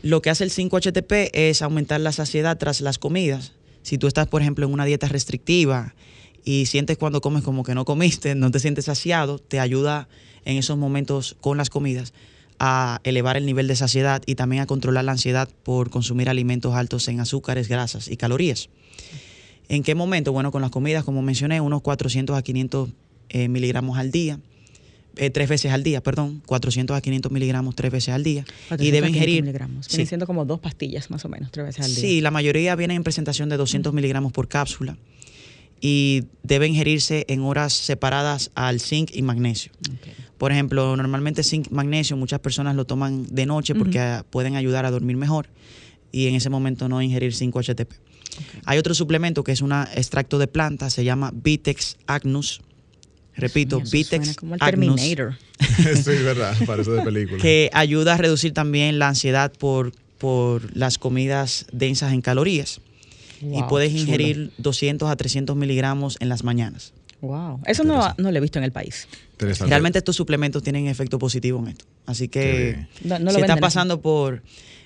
Lo 0.03 0.21
que 0.21 0.29
hace 0.29 0.43
el 0.43 0.51
5-HTP 0.51 1.29
es 1.33 1.61
aumentar 1.61 2.01
la 2.01 2.11
saciedad 2.11 2.57
tras 2.57 2.81
las 2.81 2.97
comidas. 2.97 3.53
Si 3.83 3.97
tú 3.97 4.07
estás, 4.07 4.27
por 4.27 4.41
ejemplo, 4.41 4.65
en 4.65 4.73
una 4.73 4.85
dieta 4.85 5.07
restrictiva 5.07 5.93
y 6.43 6.65
sientes 6.65 6.97
cuando 6.97 7.21
comes 7.21 7.43
como 7.43 7.63
que 7.63 7.75
no 7.75 7.85
comiste, 7.85 8.35
no 8.35 8.51
te 8.51 8.59
sientes 8.59 8.85
saciado, 8.85 9.39
te 9.39 9.59
ayuda 9.59 10.07
en 10.43 10.57
esos 10.57 10.77
momentos 10.77 11.37
con 11.39 11.57
las 11.57 11.69
comidas 11.69 12.13
a 12.63 13.01
elevar 13.03 13.37
el 13.37 13.45
nivel 13.47 13.67
de 13.67 13.75
saciedad 13.75 14.21
y 14.27 14.35
también 14.35 14.61
a 14.61 14.67
controlar 14.67 15.03
la 15.03 15.13
ansiedad 15.13 15.49
por 15.63 15.89
consumir 15.89 16.29
alimentos 16.29 16.75
altos 16.75 17.07
en 17.07 17.19
azúcares, 17.19 17.67
grasas 17.67 18.07
y 18.07 18.17
calorías. 18.17 18.69
¿En 19.67 19.81
qué 19.81 19.95
momento? 19.95 20.31
Bueno, 20.31 20.51
con 20.51 20.61
las 20.61 20.69
comidas, 20.69 21.03
como 21.03 21.23
mencioné, 21.23 21.59
unos 21.59 21.81
400 21.81 22.37
a 22.37 22.41
500 22.43 22.89
eh, 23.29 23.47
miligramos 23.47 23.97
al 23.97 24.11
día. 24.11 24.39
eh, 25.17 25.29
tres 25.31 25.49
veces 25.49 25.71
al 25.71 25.81
día, 25.81 26.01
perdón, 26.01 26.43
400 26.45 26.95
a 26.95 27.01
500 27.01 27.31
miligramos 27.31 27.75
tres 27.75 27.91
veces 27.91 28.13
al 28.13 28.23
día. 28.23 28.43
400 28.69 28.79
Y 28.79 28.91
500 28.91 29.09
ingerir. 29.09 29.41
miligramos. 29.43 29.85
Sí. 29.87 29.97
Vienen 29.97 30.07
siendo 30.07 30.27
como 30.27 30.45
dos 30.45 30.59
pastillas 30.59 31.09
más 31.09 31.25
o 31.25 31.29
menos, 31.29 31.51
tres 31.51 31.65
veces 31.65 31.83
al 31.85 31.95
día. 31.95 31.99
Sí, 32.01 32.21
la 32.21 32.29
mayoría 32.31 32.75
vienen 32.75 32.97
en 32.97 33.03
presentación 33.03 33.49
de 33.49 33.57
200 33.57 33.91
miligramos 33.91 34.31
por 34.33 34.47
cápsula 34.47 34.97
y 35.81 36.25
debe 36.43 36.67
ingerirse 36.67 37.25
en 37.27 37.41
horas 37.41 37.73
separadas 37.73 38.51
al 38.53 38.79
zinc 38.79 39.09
y 39.13 39.23
magnesio. 39.23 39.71
Por 40.37 40.51
ejemplo, 40.51 40.95
normalmente 40.95 41.43
zinc, 41.43 41.69
magnesio, 41.71 42.15
muchas 42.15 42.39
personas 42.39 42.75
lo 42.75 42.85
toman 42.85 43.25
de 43.29 43.45
noche 43.47 43.75
porque 43.75 44.21
pueden 44.29 44.55
ayudar 44.55 44.85
a 44.85 44.91
dormir 44.91 45.17
mejor 45.17 45.47
y 46.11 46.27
en 46.27 46.35
ese 46.35 46.49
momento 46.49 46.87
no 46.87 47.01
ingerir 47.01 47.33
5-HTP. 47.33 47.87
Hay 48.65 48.77
otro 48.77 48.93
suplemento 48.93 49.43
que 49.43 49.51
es 49.51 49.61
un 49.61 49.71
extracto 49.71 50.39
de 50.39 50.47
planta, 50.47 50.89
se 50.89 51.03
llama 51.03 51.31
Vitex 51.33 51.97
agnus. 52.07 52.61
Repito, 53.35 53.77
Eso 53.77 53.85
suena 53.87 53.91
Vitex 53.91 54.35
como 54.35 54.55
el 54.55 54.61
agnus 54.61 54.95
Terminator. 54.95 55.35
sí, 56.03 56.23
verdad, 56.23 56.55
parece 56.65 56.91
de 56.91 57.01
película. 57.01 57.41
que 57.41 57.69
ayuda 57.73 58.15
a 58.15 58.17
reducir 58.17 58.53
también 58.53 58.99
la 58.99 59.07
ansiedad 59.07 59.51
por, 59.53 59.93
por 60.17 60.75
las 60.75 60.97
comidas 60.97 61.65
densas 61.71 62.13
en 62.13 62.21
calorías. 62.21 62.81
Y 63.41 63.45
Wow, 63.45 63.67
puedes 63.67 63.89
chulo. 63.91 64.01
ingerir 64.03 64.51
200 64.57 65.09
a 65.09 65.15
300 65.15 65.55
miligramos 65.55 66.17
en 66.19 66.29
las 66.29 66.43
mañanas. 66.43 66.93
Wow. 67.21 67.59
Eso 67.65 67.83
no, 67.83 68.13
no 68.17 68.31
lo 68.31 68.37
he 68.37 68.41
visto 68.41 68.57
en 68.59 68.65
el 68.65 68.71
país. 68.71 69.07
Realmente 69.37 69.99
estos 69.99 70.15
suplementos 70.15 70.63
tienen 70.63 70.87
efecto 70.87 71.19
positivo 71.19 71.59
en 71.59 71.67
esto. 71.69 71.85
Así 72.05 72.27
que 72.27 72.41
Qué 72.41 72.63
bien. 72.63 72.87
No- 73.03 73.19
no 73.19 73.25
lo 73.25 73.31
si 73.37 73.41
estás 73.41 73.59
pasando 73.59 74.01
por 74.01 74.41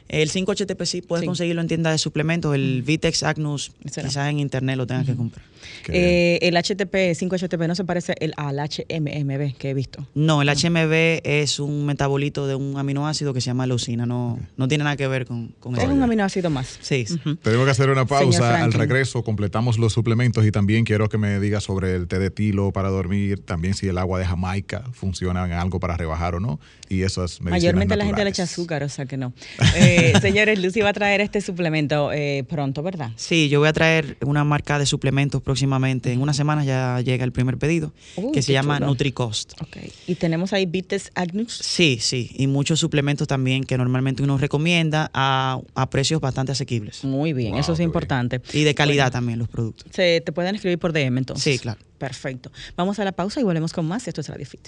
El 0.07 0.29
5-HTP 0.29 0.85
sí 0.85 1.01
puedes 1.01 1.21
Sí. 1.21 1.25
conseguirlo 1.27 1.61
en 1.61 1.67
tiendas 1.67 1.93
de 1.93 1.97
suplementos. 1.97 2.53
El 2.53 2.83
Vitex 2.83 3.23
Agnus, 3.23 3.71
quizás 3.83 4.15
en 4.29 4.39
internet 4.39 4.77
lo 4.77 4.85
tengas 4.85 5.05
que 5.07 5.15
comprar. 5.15 5.43
Eh, 5.87 6.39
el 6.41 6.55
HTP, 6.55 7.13
5-HTP 7.13 7.67
no 7.67 7.75
se 7.75 7.83
parece 7.83 8.15
el, 8.19 8.33
al 8.37 8.57
HMMB 8.57 9.57
que 9.57 9.69
he 9.69 9.73
visto. 9.73 10.07
No, 10.13 10.41
el 10.41 10.49
HMB 10.49 11.21
es 11.23 11.59
un 11.59 11.85
metabolito 11.85 12.47
de 12.47 12.55
un 12.55 12.77
aminoácido 12.77 13.33
que 13.33 13.41
se 13.41 13.47
llama 13.47 13.67
leucina. 13.67 14.05
No, 14.05 14.39
no 14.57 14.67
tiene 14.67 14.83
nada 14.83 14.95
que 14.95 15.07
ver 15.07 15.25
con, 15.25 15.49
con 15.59 15.75
Es 15.75 15.87
un 15.87 16.01
aminoácido 16.01 16.49
más. 16.49 16.79
Sí. 16.81 17.05
Tenemos 17.41 17.65
que 17.65 17.71
hacer 17.71 17.89
una 17.89 18.05
pausa. 18.05 18.63
Al 18.63 18.73
regreso 18.73 19.23
completamos 19.23 19.77
los 19.77 19.93
suplementos 19.93 20.45
y 20.45 20.51
también 20.51 20.85
quiero 20.85 21.09
que 21.09 21.17
me 21.17 21.39
diga 21.39 21.61
sobre 21.61 21.95
el 21.95 22.07
té 22.07 22.19
de 22.19 22.29
tilo 22.29 22.71
para 22.71 22.89
dormir, 22.89 23.39
también 23.39 23.73
si 23.73 23.87
el 23.87 23.97
agua 23.97 24.19
de 24.19 24.25
Jamaica 24.25 24.83
funciona 24.93 25.45
en 25.45 25.53
algo 25.53 25.79
para 25.79 25.97
rebajar 25.97 26.35
o 26.35 26.39
no. 26.39 26.59
Y 26.87 27.01
esas 27.01 27.41
medicinas 27.41 27.51
Mayormente 27.51 27.95
la 27.95 28.05
gente 28.05 28.23
le 28.23 28.29
echa 28.29 28.43
azúcar, 28.43 28.83
o 28.83 28.89
sea 28.89 29.05
que 29.05 29.17
no. 29.17 29.33
Eh, 29.77 30.13
señores, 30.21 30.59
Lucy 30.59 30.81
va 30.81 30.89
a 30.89 30.93
traer 30.93 31.19
este 31.21 31.41
suplemento 31.41 32.11
eh, 32.13 32.45
pronto, 32.47 32.81
¿verdad? 32.81 33.11
Sí, 33.17 33.49
yo 33.49 33.59
voy 33.59 33.67
a 33.67 33.73
traer 33.73 34.17
una 34.21 34.43
marca 34.43 34.79
de 34.79 34.85
suplementos 34.85 35.41
próximamente. 35.41 35.54
En 35.63 36.21
unas 36.21 36.35
semanas 36.35 36.65
ya 36.65 36.99
llega 37.01 37.23
el 37.23 37.31
primer 37.31 37.57
pedido, 37.57 37.93
Uy, 38.15 38.31
que 38.31 38.41
se 38.41 38.53
llama 38.53 38.77
chulo. 38.77 38.87
NutriCost. 38.87 39.53
Ok. 39.61 39.77
Y 40.07 40.15
tenemos 40.15 40.53
ahí 40.53 40.65
Bites 40.65 41.11
Agnus. 41.15 41.53
Sí, 41.53 41.97
sí, 42.01 42.31
y 42.37 42.47
muchos 42.47 42.79
suplementos 42.79 43.27
también 43.27 43.63
que 43.63 43.77
normalmente 43.77 44.23
uno 44.23 44.37
recomienda 44.37 45.09
a, 45.13 45.59
a 45.75 45.89
precios 45.89 46.21
bastante 46.21 46.51
asequibles. 46.51 47.03
Muy 47.03 47.33
bien, 47.33 47.51
Wow, 47.51 47.59
eso 47.61 47.71
es 47.73 47.77
bien. 47.79 47.89
importante. 47.89 48.41
Y 48.53 48.63
de 48.63 48.75
calidad 48.75 49.05
Bueno, 49.05 49.11
también 49.11 49.39
los 49.39 49.47
productos. 49.47 49.87
Se 49.93 50.21
te 50.21 50.31
pueden 50.31 50.55
escribir 50.55 50.79
por 50.79 50.93
DM 50.93 51.17
entonces. 51.17 51.43
Sí, 51.53 51.59
claro. 51.59 51.79
Perfecto. 51.97 52.51
Vamos 52.75 52.99
a 52.99 53.05
la 53.05 53.11
pausa 53.13 53.39
y 53.39 53.43
volvemos 53.43 53.71
con 53.73 53.85
más. 53.87 54.07
Esto 54.07 54.21
es 54.21 54.29
Radio 54.29 54.45
Fit. 54.45 54.67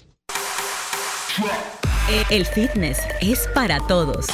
El 2.31 2.45
fitness 2.45 2.97
es 3.21 3.47
para 3.53 3.79
todos. 3.87 4.25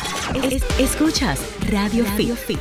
Es- 0.51 0.64
escuchas 0.80 1.39
Radio, 1.70 2.06
Fit. 2.16 2.60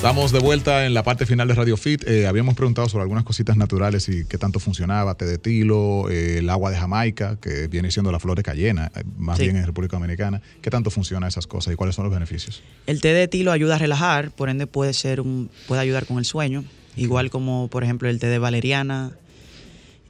Estamos 0.00 0.32
de 0.32 0.38
vuelta 0.38 0.86
en 0.86 0.94
la 0.94 1.02
parte 1.02 1.26
final 1.26 1.46
de 1.46 1.52
Radio 1.54 1.76
Fit. 1.76 2.08
Eh, 2.08 2.26
habíamos 2.26 2.54
preguntado 2.54 2.88
sobre 2.88 3.02
algunas 3.02 3.22
cositas 3.22 3.58
naturales 3.58 4.08
y 4.08 4.24
qué 4.24 4.38
tanto 4.38 4.58
funcionaba, 4.58 5.14
té 5.14 5.26
de 5.26 5.36
tilo, 5.36 6.08
eh, 6.08 6.38
el 6.38 6.48
agua 6.48 6.70
de 6.70 6.78
Jamaica, 6.78 7.36
que 7.38 7.68
viene 7.68 7.90
siendo 7.90 8.10
la 8.10 8.18
flor 8.18 8.34
de 8.38 8.42
cayena, 8.42 8.90
eh, 8.96 9.02
más 9.18 9.36
Sí. 9.36 9.44
bien 9.44 9.56
en 9.56 9.66
República 9.66 9.98
Dominicana. 9.98 10.40
¿Qué 10.62 10.70
tanto 10.70 10.90
funciona 10.90 11.28
esas 11.28 11.46
cosas 11.46 11.74
y 11.74 11.76
cuáles 11.76 11.96
son 11.96 12.06
los 12.06 12.14
beneficios? 12.14 12.62
El 12.86 13.02
té 13.02 13.12
de 13.12 13.28
tilo 13.28 13.52
ayuda 13.52 13.74
a 13.74 13.78
relajar, 13.78 14.30
por 14.30 14.48
ende 14.48 14.66
puede 14.66 14.94
ser 14.94 15.20
un, 15.20 15.50
puede 15.68 15.82
ayudar 15.82 16.06
con 16.06 16.16
el 16.16 16.24
sueño, 16.24 16.64
igual 16.96 17.28
como 17.28 17.68
por 17.68 17.84
ejemplo 17.84 18.08
el 18.08 18.18
té 18.18 18.28
de 18.28 18.38
valeriana 18.38 19.12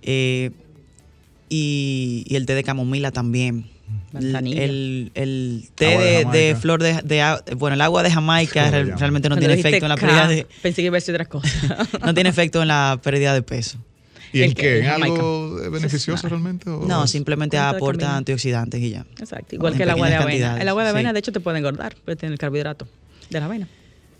eh, 0.02 0.52
y, 1.48 2.22
y 2.28 2.36
el 2.36 2.46
té 2.46 2.54
de 2.54 2.62
camomila 2.62 3.10
también. 3.10 3.64
El, 4.12 5.12
el 5.14 5.68
té 5.74 5.86
de 5.86 5.96
de, 5.96 6.04
de 6.08 6.24
Jamaica. 6.24 6.60
flor 6.60 6.82
de, 6.82 7.00
de 7.04 7.54
bueno 7.56 7.74
el 7.74 7.80
agua 7.80 8.02
de 8.02 8.10
Jamaica 8.10 8.70
realmente 8.70 9.28
no 9.28 9.36
Cuando 9.36 9.38
tiene 9.46 9.54
efecto 9.54 9.84
en 9.84 9.88
la 9.88 9.96
pérdida 9.96 10.26
de 10.28 10.46
Pensé 10.62 10.82
que 10.82 10.86
iba 10.86 10.96
a 10.96 11.00
decir 11.00 11.14
otras 11.14 11.28
cosas. 11.28 11.52
no 12.04 12.12
tiene 12.14 12.30
efecto 12.30 12.60
en 12.62 12.68
la 12.68 12.98
pérdida 13.02 13.32
de 13.34 13.42
peso. 13.42 13.78
¿Y 14.32 14.38
El 14.42 14.50
en 14.50 14.54
que- 14.54 14.62
qué? 14.62 14.78
¿En 14.80 14.84
Jamaica. 14.86 15.14
algo 15.16 15.60
eh, 15.62 15.68
beneficioso 15.70 16.28
realmente? 16.28 16.70
o 16.70 16.86
No, 16.86 17.04
es- 17.04 17.10
simplemente 17.10 17.58
aporta 17.58 18.16
antioxidantes 18.16 18.80
y 18.80 18.90
ya. 18.90 19.04
Exacto. 19.18 19.54
Igual 19.56 19.76
que 19.76 19.82
el 19.84 19.90
agua 19.90 20.08
de 20.08 20.14
avena. 20.14 20.28
cantidades, 20.30 20.62
El 20.62 20.68
agua 20.68 20.84
de 20.84 20.90
avena, 20.90 21.08
sí. 21.10 21.12
de 21.14 21.18
hecho, 21.18 21.32
te 21.32 21.40
puede 21.40 21.58
engordar, 21.58 21.94
porque 22.04 22.16
tiene 22.16 22.32
el 22.34 22.38
carbohidrato 22.38 22.86
de 23.28 23.40
la 23.40 23.46
avena. 23.46 23.68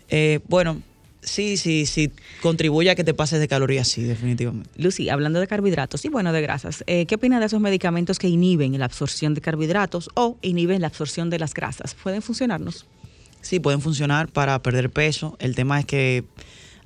Eh, 0.09 0.39
bueno, 0.49 0.81
sí, 1.21 1.57
sí, 1.57 1.85
sí, 1.85 2.11
contribuye 2.41 2.89
a 2.89 2.95
que 2.95 3.03
te 3.03 3.13
pases 3.13 3.39
de 3.39 3.47
calorías, 3.47 3.87
sí, 3.87 4.03
definitivamente. 4.03 4.69
Lucy, 4.75 5.09
hablando 5.09 5.39
de 5.39 5.47
carbohidratos 5.47 6.05
y 6.05 6.09
bueno, 6.09 6.33
de 6.33 6.41
grasas, 6.41 6.83
eh, 6.87 7.05
¿qué 7.05 7.15
opina 7.15 7.39
de 7.39 7.45
esos 7.45 7.61
medicamentos 7.61 8.19
que 8.19 8.27
inhiben 8.27 8.77
la 8.77 8.85
absorción 8.85 9.33
de 9.33 9.41
carbohidratos 9.41 10.09
o 10.15 10.37
inhiben 10.41 10.81
la 10.81 10.87
absorción 10.87 11.29
de 11.29 11.39
las 11.39 11.53
grasas? 11.53 11.95
¿Pueden 11.95 12.21
funcionarnos? 12.21 12.85
Sí, 13.41 13.59
pueden 13.59 13.81
funcionar 13.81 14.27
para 14.27 14.61
perder 14.61 14.89
peso. 14.89 15.35
El 15.39 15.55
tema 15.55 15.79
es 15.79 15.85
que 15.85 16.23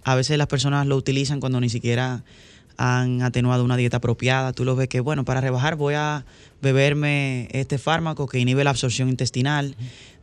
a 0.04 0.16
veces 0.16 0.38
las 0.38 0.48
personas 0.48 0.88
lo 0.88 0.96
utilizan 0.96 1.40
cuando 1.40 1.60
ni 1.60 1.70
siquiera 1.70 2.24
han 2.78 3.22
atenuado 3.22 3.64
una 3.64 3.78
dieta 3.78 3.98
apropiada. 3.98 4.54
Tú 4.54 4.66
lo 4.66 4.76
ves 4.76 4.88
que, 4.88 5.00
bueno, 5.00 5.26
para 5.26 5.42
rebajar 5.42 5.76
voy 5.76 5.96
a 5.96 6.26
beberme 6.62 7.48
este 7.52 7.78
fármaco 7.78 8.28
que 8.28 8.40
inhibe 8.40 8.64
la 8.64 8.70
absorción 8.72 9.10
intestinal. 9.10 9.76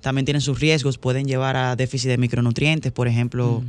También 0.03 0.26
tienen 0.26 0.42
sus 0.42 0.61
riesgos, 0.61 0.98
pueden 0.98 1.26
llevar 1.26 1.57
a 1.57 1.74
déficit 1.76 2.11
de 2.11 2.18
micronutrientes, 2.18 2.92
por 2.92 3.09
ejemplo. 3.09 3.62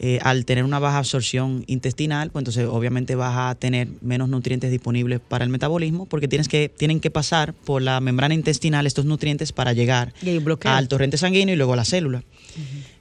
eh, 0.00 0.20
al 0.22 0.44
tener 0.44 0.62
una 0.62 0.78
baja 0.78 0.98
absorción 0.98 1.64
intestinal, 1.66 2.30
pues 2.30 2.42
entonces 2.42 2.68
obviamente 2.70 3.16
vas 3.16 3.34
a 3.36 3.54
tener 3.56 3.88
menos 4.00 4.28
nutrientes 4.28 4.70
disponibles 4.70 5.18
para 5.18 5.44
el 5.44 5.50
metabolismo 5.50 6.06
porque 6.06 6.28
tienes 6.28 6.46
que, 6.46 6.68
tienen 6.68 7.00
que 7.00 7.10
pasar 7.10 7.52
por 7.52 7.82
la 7.82 7.98
membrana 8.00 8.32
intestinal 8.32 8.86
estos 8.86 9.06
nutrientes 9.06 9.50
para 9.50 9.72
llegar 9.72 10.14
al 10.62 10.86
torrente 10.86 11.18
sanguíneo 11.18 11.54
y 11.54 11.56
luego 11.56 11.72
a 11.72 11.76
la 11.76 11.84
célula. 11.84 12.22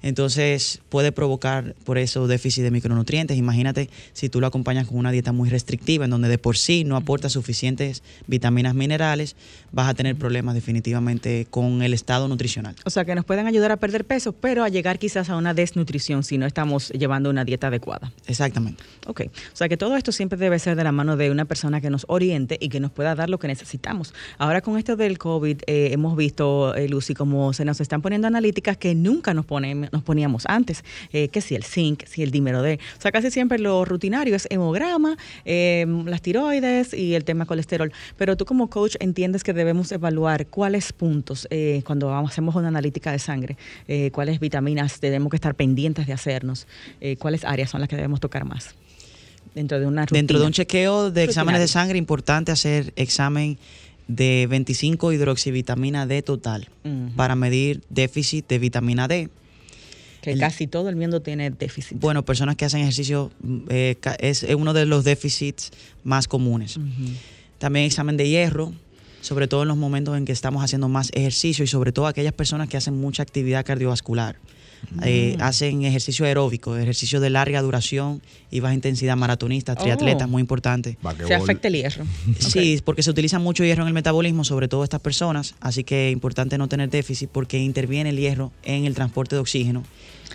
Entonces 0.08 0.80
puede 0.88 1.12
provocar 1.12 1.76
por 1.84 1.98
eso 1.98 2.28
déficit 2.28 2.64
de 2.64 2.72
micronutrientes. 2.72 3.36
Imagínate 3.36 3.90
si 4.14 4.30
tú 4.30 4.40
lo 4.40 4.48
acompañas 4.48 4.88
con 4.88 4.98
una 4.98 5.12
dieta 5.12 5.34
muy 5.34 5.50
restrictiva 5.50 6.06
en 6.06 6.12
donde 6.12 6.30
de 6.30 6.38
por 6.38 6.56
sí 6.56 6.86
no 6.86 6.96
aporta 6.96 7.28
suficientes 7.28 8.04
vitaminas, 8.26 8.74
minerales, 8.74 9.36
vas 9.74 9.90
a 9.90 9.94
tener 9.94 10.16
problemas 10.16 10.56
definitivamente 10.56 11.46
con 11.50 11.82
el 11.82 11.94
estado 11.94 12.30
nutricional. 12.30 12.74
O 12.86 12.90
sea, 12.90 13.04
que 13.04 13.16
nos 13.16 13.26
pueden 13.26 13.48
ayudar 13.48 13.74
a 13.74 13.76
perder 13.76 14.06
peso, 14.06 14.32
pero 14.32 14.64
a 14.64 14.70
llegar 14.70 14.98
quizás 14.98 15.30
a 15.30 15.36
una 15.36 15.54
desnutrición 15.54 16.24
si 16.24 16.38
no 16.38 16.46
estamos 16.46 16.88
llevando 16.92 17.30
una 17.30 17.44
dieta 17.44 17.68
adecuada. 17.68 18.14
Exactamente. 18.28 18.86
Ok, 19.08 19.24
o 19.26 19.56
sea 19.58 19.68
que 19.68 19.76
todo 19.76 19.98
esto 19.98 20.14
siempre 20.14 20.40
debe 20.40 20.58
ser 20.58 20.78
de 20.78 20.86
la 20.86 20.94
mano 20.94 21.18
de 21.18 21.32
una 21.32 21.44
persona 21.44 21.82
que 21.82 21.90
nos 21.90 22.06
oriente 22.08 22.58
y 22.62 22.70
que 22.70 22.80
nos 22.80 22.92
pueda 22.92 23.14
dar 23.14 23.30
lo 23.30 23.40
que 23.40 23.50
necesitamos. 23.50 24.14
Ahora 24.38 24.62
con 24.62 24.78
esto 24.78 24.96
del 24.96 25.18
COVID 25.18 25.64
eh, 25.68 25.90
hemos 25.92 26.16
visto, 26.16 26.74
eh, 26.76 26.88
Lucy, 26.88 27.14
como 27.14 27.52
se 27.52 27.66
nos 27.66 27.82
están 27.82 28.02
poniendo 28.02 28.28
analíticas 28.28 28.78
que 28.78 28.96
nunca 28.96 29.34
nos, 29.34 29.46
ponen, 29.46 29.90
nos 29.98 30.04
poníamos 30.04 30.46
antes, 30.48 30.84
eh, 31.12 31.28
que 31.28 31.42
si 31.42 31.56
el 31.56 31.64
zinc, 31.64 32.06
si 32.06 32.24
el 32.24 32.32
dímero 32.32 32.62
D. 32.62 32.80
O 32.98 33.02
sea, 33.02 33.12
casi 33.12 33.32
siempre 33.32 33.60
lo 33.60 33.86
rutinario 33.86 34.36
es 34.36 34.48
hemograma, 34.50 35.18
eh, 35.46 35.86
las 36.06 36.22
tiroides 36.22 36.94
y 36.94 37.16
el 37.16 37.24
tema 37.24 37.46
colesterol. 37.46 37.92
Pero 38.18 38.38
tú 38.38 38.46
como 38.46 38.70
coach 38.70 38.96
entiendes 39.00 39.44
que 39.44 39.54
debemos 39.54 39.92
evaluar 39.92 40.48
cuáles 40.48 40.94
puntos 40.94 41.48
eh, 41.50 41.82
cuando 41.86 42.08
vamos, 42.08 42.32
hacemos 42.32 42.56
una 42.56 42.68
analítica 42.68 43.12
de 43.12 43.20
sangre, 43.20 43.58
eh, 43.88 44.12
cuáles 44.12 44.40
vitaminas 44.40 45.00
tenemos 45.00 45.30
que 45.30 45.38
estar 45.38 45.56
pendientes 45.56 46.08
de 46.08 46.14
hacernos, 46.14 46.68
cuáles 47.20 47.44
áreas 47.44 47.70
son 47.70 47.82
las 47.82 47.90
que 47.90 47.96
debemos 47.96 48.20
tocar 48.20 48.46
más 48.46 48.76
dentro 49.56 49.80
de 49.80 49.86
una 49.88 50.04
rutina. 50.06 50.20
Dentro 50.20 50.40
de 50.40 50.46
un 50.46 50.52
chequeo 50.52 51.12
de 51.12 51.24
exámenes 51.24 51.62
de 51.62 51.68
sangre, 51.68 51.98
importante 51.98 52.52
hacer 52.52 52.94
examen 52.96 53.58
de 54.08 54.48
25 54.50 55.12
hidroxivitamina 55.12 56.06
D 56.06 56.22
total 56.22 56.70
para 57.16 57.36
medir 57.36 57.82
déficit 57.90 58.48
de 58.48 58.60
vitamina 58.60 59.08
D. 59.08 59.30
que 60.28 60.34
el- 60.34 60.40
casi 60.40 60.68
todo 60.68 60.90
el 60.90 60.96
mundo 60.96 61.22
tiene 61.22 61.50
déficit. 61.52 62.00
Bueno, 62.00 62.24
personas 62.24 62.56
que 62.56 62.66
hacen 62.66 62.82
ejercicio 62.82 63.32
eh, 63.70 63.96
es 64.20 64.44
uno 64.44 64.74
de 64.74 64.86
los 64.86 65.04
déficits 65.04 65.72
más 66.04 66.28
comunes. 66.28 66.80
También 67.58 67.86
examen 67.86 68.18
de 68.18 68.30
hierro, 68.30 68.74
sobre 69.22 69.48
todo 69.48 69.64
en 69.64 69.68
los 69.68 69.78
momentos 69.78 70.16
en 70.18 70.26
que 70.26 70.32
estamos 70.32 70.64
haciendo 70.64 70.88
más 70.90 71.10
ejercicio 71.14 71.64
y 71.64 71.68
sobre 71.68 71.92
todo 71.92 72.08
aquellas 72.08 72.34
personas 72.34 72.70
que 72.70 72.78
hacen 72.78 72.96
mucha 73.00 73.24
actividad 73.24 73.66
cardiovascular. 73.66 74.38
Eh, 75.04 75.36
Mm. 75.38 75.42
hacen 75.42 75.84
ejercicio 75.86 76.24
aeróbico, 76.28 76.78
ejercicio 76.78 77.20
de 77.20 77.32
larga 77.32 77.64
duración 77.64 78.22
y 78.52 78.60
baja 78.60 78.76
intensidad, 78.76 79.18
maratonistas, 79.18 79.76
triatletas, 79.76 80.28
Oh. 80.28 80.30
muy 80.30 80.40
importante. 80.40 81.00
Se 81.26 81.34
afecta 81.34 81.68
el 81.68 81.74
hierro. 81.78 82.06
Sí, 82.38 82.80
porque 82.86 83.02
se 83.02 83.10
utiliza 83.10 83.40
mucho 83.40 83.64
hierro 83.64 83.82
en 83.82 83.88
el 83.88 83.96
metabolismo, 83.96 84.44
sobre 84.44 84.68
todo 84.68 84.84
estas 84.84 85.00
personas, 85.02 85.56
así 85.62 85.84
que 85.84 86.10
es 86.10 86.14
importante 86.14 86.60
no 86.60 86.68
tener 86.70 86.92
déficit 86.92 87.28
porque 87.32 87.58
interviene 87.58 88.12
el 88.12 88.18
hierro 88.20 88.52
en 88.64 88.86
el 88.86 88.94
transporte 88.94 89.36
de 89.36 89.42
oxígeno. 89.42 89.82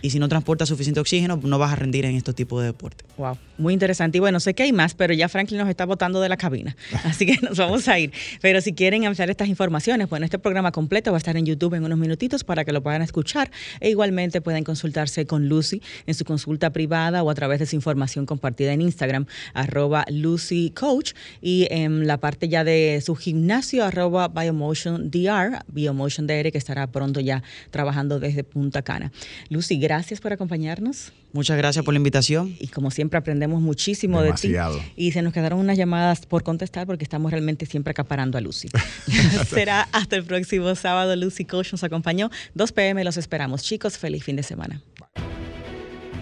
Y 0.01 0.11
si 0.11 0.19
no 0.19 0.29
transporta 0.29 0.67
suficiente 0.67 1.01
oxígeno, 1.01 1.39
no 1.43 1.59
vas 1.59 1.73
a 1.73 1.77
rendir 1.77 2.05
en 2.05 2.17
estos 2.17 2.35
tipos 2.35 2.61
de 2.61 2.69
deportes. 2.69 3.07
Wow, 3.17 3.37
muy 3.59 3.73
interesante. 3.73 4.19
Y 4.19 4.21
bueno, 4.21 4.41
sé 4.41 4.55
que 4.55 4.63
hay 4.63 4.73
más, 4.73 4.95
pero 4.95 5.13
ya 5.13 5.29
Franklin 5.29 5.59
nos 5.59 5.69
está 5.69 5.85
botando 5.85 6.21
de 6.21 6.29
la 6.29 6.37
cabina, 6.37 6.77
así 7.05 7.27
que 7.27 7.39
nos 7.43 7.59
vamos 7.59 7.89
a 7.89 7.99
ir. 7.99 8.13
Pero 8.41 8.61
si 8.61 8.73
quieren 8.73 9.05
ampliar 9.05 9.31
estas 9.31 9.49
informaciones, 9.49 10.09
bueno, 10.09 10.25
este 10.25 10.39
programa 10.39 10.73
completo 10.73 11.11
va 11.11 11.17
a 11.17 11.19
estar 11.19 11.37
en 11.37 11.47
YouTube 11.47 11.75
en 11.75 11.85
unos 11.85 11.99
minutitos 11.99 12.45
para 12.45 12.65
que 12.65 12.73
lo 12.73 12.83
puedan 12.83 13.03
escuchar. 13.03 13.51
E 13.81 13.91
igualmente 13.91 14.41
pueden 14.41 14.65
consultarse 14.65 15.27
con 15.27 15.49
Lucy 15.49 15.83
en 16.07 16.15
su 16.15 16.25
consulta 16.25 16.71
privada 16.71 17.23
o 17.23 17.31
a 17.31 17.35
través 17.35 17.59
de 17.59 17.67
su 17.67 17.77
información 17.77 18.27
compartida 18.27 18.73
en 18.73 18.81
Instagram, 18.81 19.27
arroba 19.55 20.05
Lucy 20.09 20.71
Coach, 20.71 21.13
y 21.41 21.67
en 21.71 22.07
la 22.07 22.19
parte 22.19 22.49
ya 22.49 22.65
de 22.65 23.03
su 23.05 23.15
gimnasio, 23.15 23.85
arroba 23.85 24.29
Biomotion 24.29 25.11
DR, 25.11 25.65
Biomotion 25.69 26.27
DR, 26.27 26.51
que 26.51 26.59
estará 26.59 26.87
pronto 26.87 27.21
ya 27.21 27.43
trabajando 27.71 28.21
desde 28.21 28.45
Punta 28.45 28.83
Cana. 28.83 29.13
Lucy, 29.49 29.79
gracias 29.83 30.21
por 30.21 30.33
acompañarnos. 30.33 31.13
Muchas 31.33 31.57
gracias 31.57 31.85
por 31.85 31.93
la 31.93 31.99
invitación. 31.99 32.55
Y 32.61 32.69
como 32.69 32.91
siempre 32.91 33.19
aprendemos 33.19 33.61
muchísimo 33.61 34.23
Demasiado. 34.23 34.77
de 34.77 34.81
ti. 34.81 34.93
Y 34.97 35.13
se 35.13 35.23
nos 35.23 35.33
quedaron 35.33 35.59
unas 35.59 35.77
llamadas 35.77 36.25
por 36.25 36.45
contestar 36.45 36.87
porque 36.87 37.05
estamos 37.05 37.33
realmente 37.33 37.67
siempre 37.67 37.91
acaparando 37.91 38.39
a 38.39 38.41
Lucy. 38.41 38.69
Será 39.49 39.89
hasta 39.93 40.17
el 40.17 40.25
próximo 40.25 40.75
sábado. 40.77 41.15
Lucy 41.17 41.45
Coach 41.45 41.73
nos 41.73 41.83
acompañó. 41.83 42.31
2 42.55 42.73
pm 42.73 43.03
los 43.03 43.17
esperamos. 43.17 43.63
Chicos, 43.63 43.99
feliz 43.99 44.23
fin 44.25 44.37
de 44.37 44.45
semana. 44.45 44.81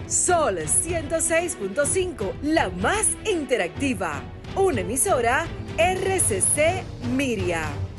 Sol 0.07 0.57
106.5, 0.57 2.41
la 2.41 2.69
más 2.69 3.05
interactiva. 3.31 4.21
Una 4.55 4.81
emisora 4.81 5.45
RCC 5.77 6.83
Miria. 7.15 7.90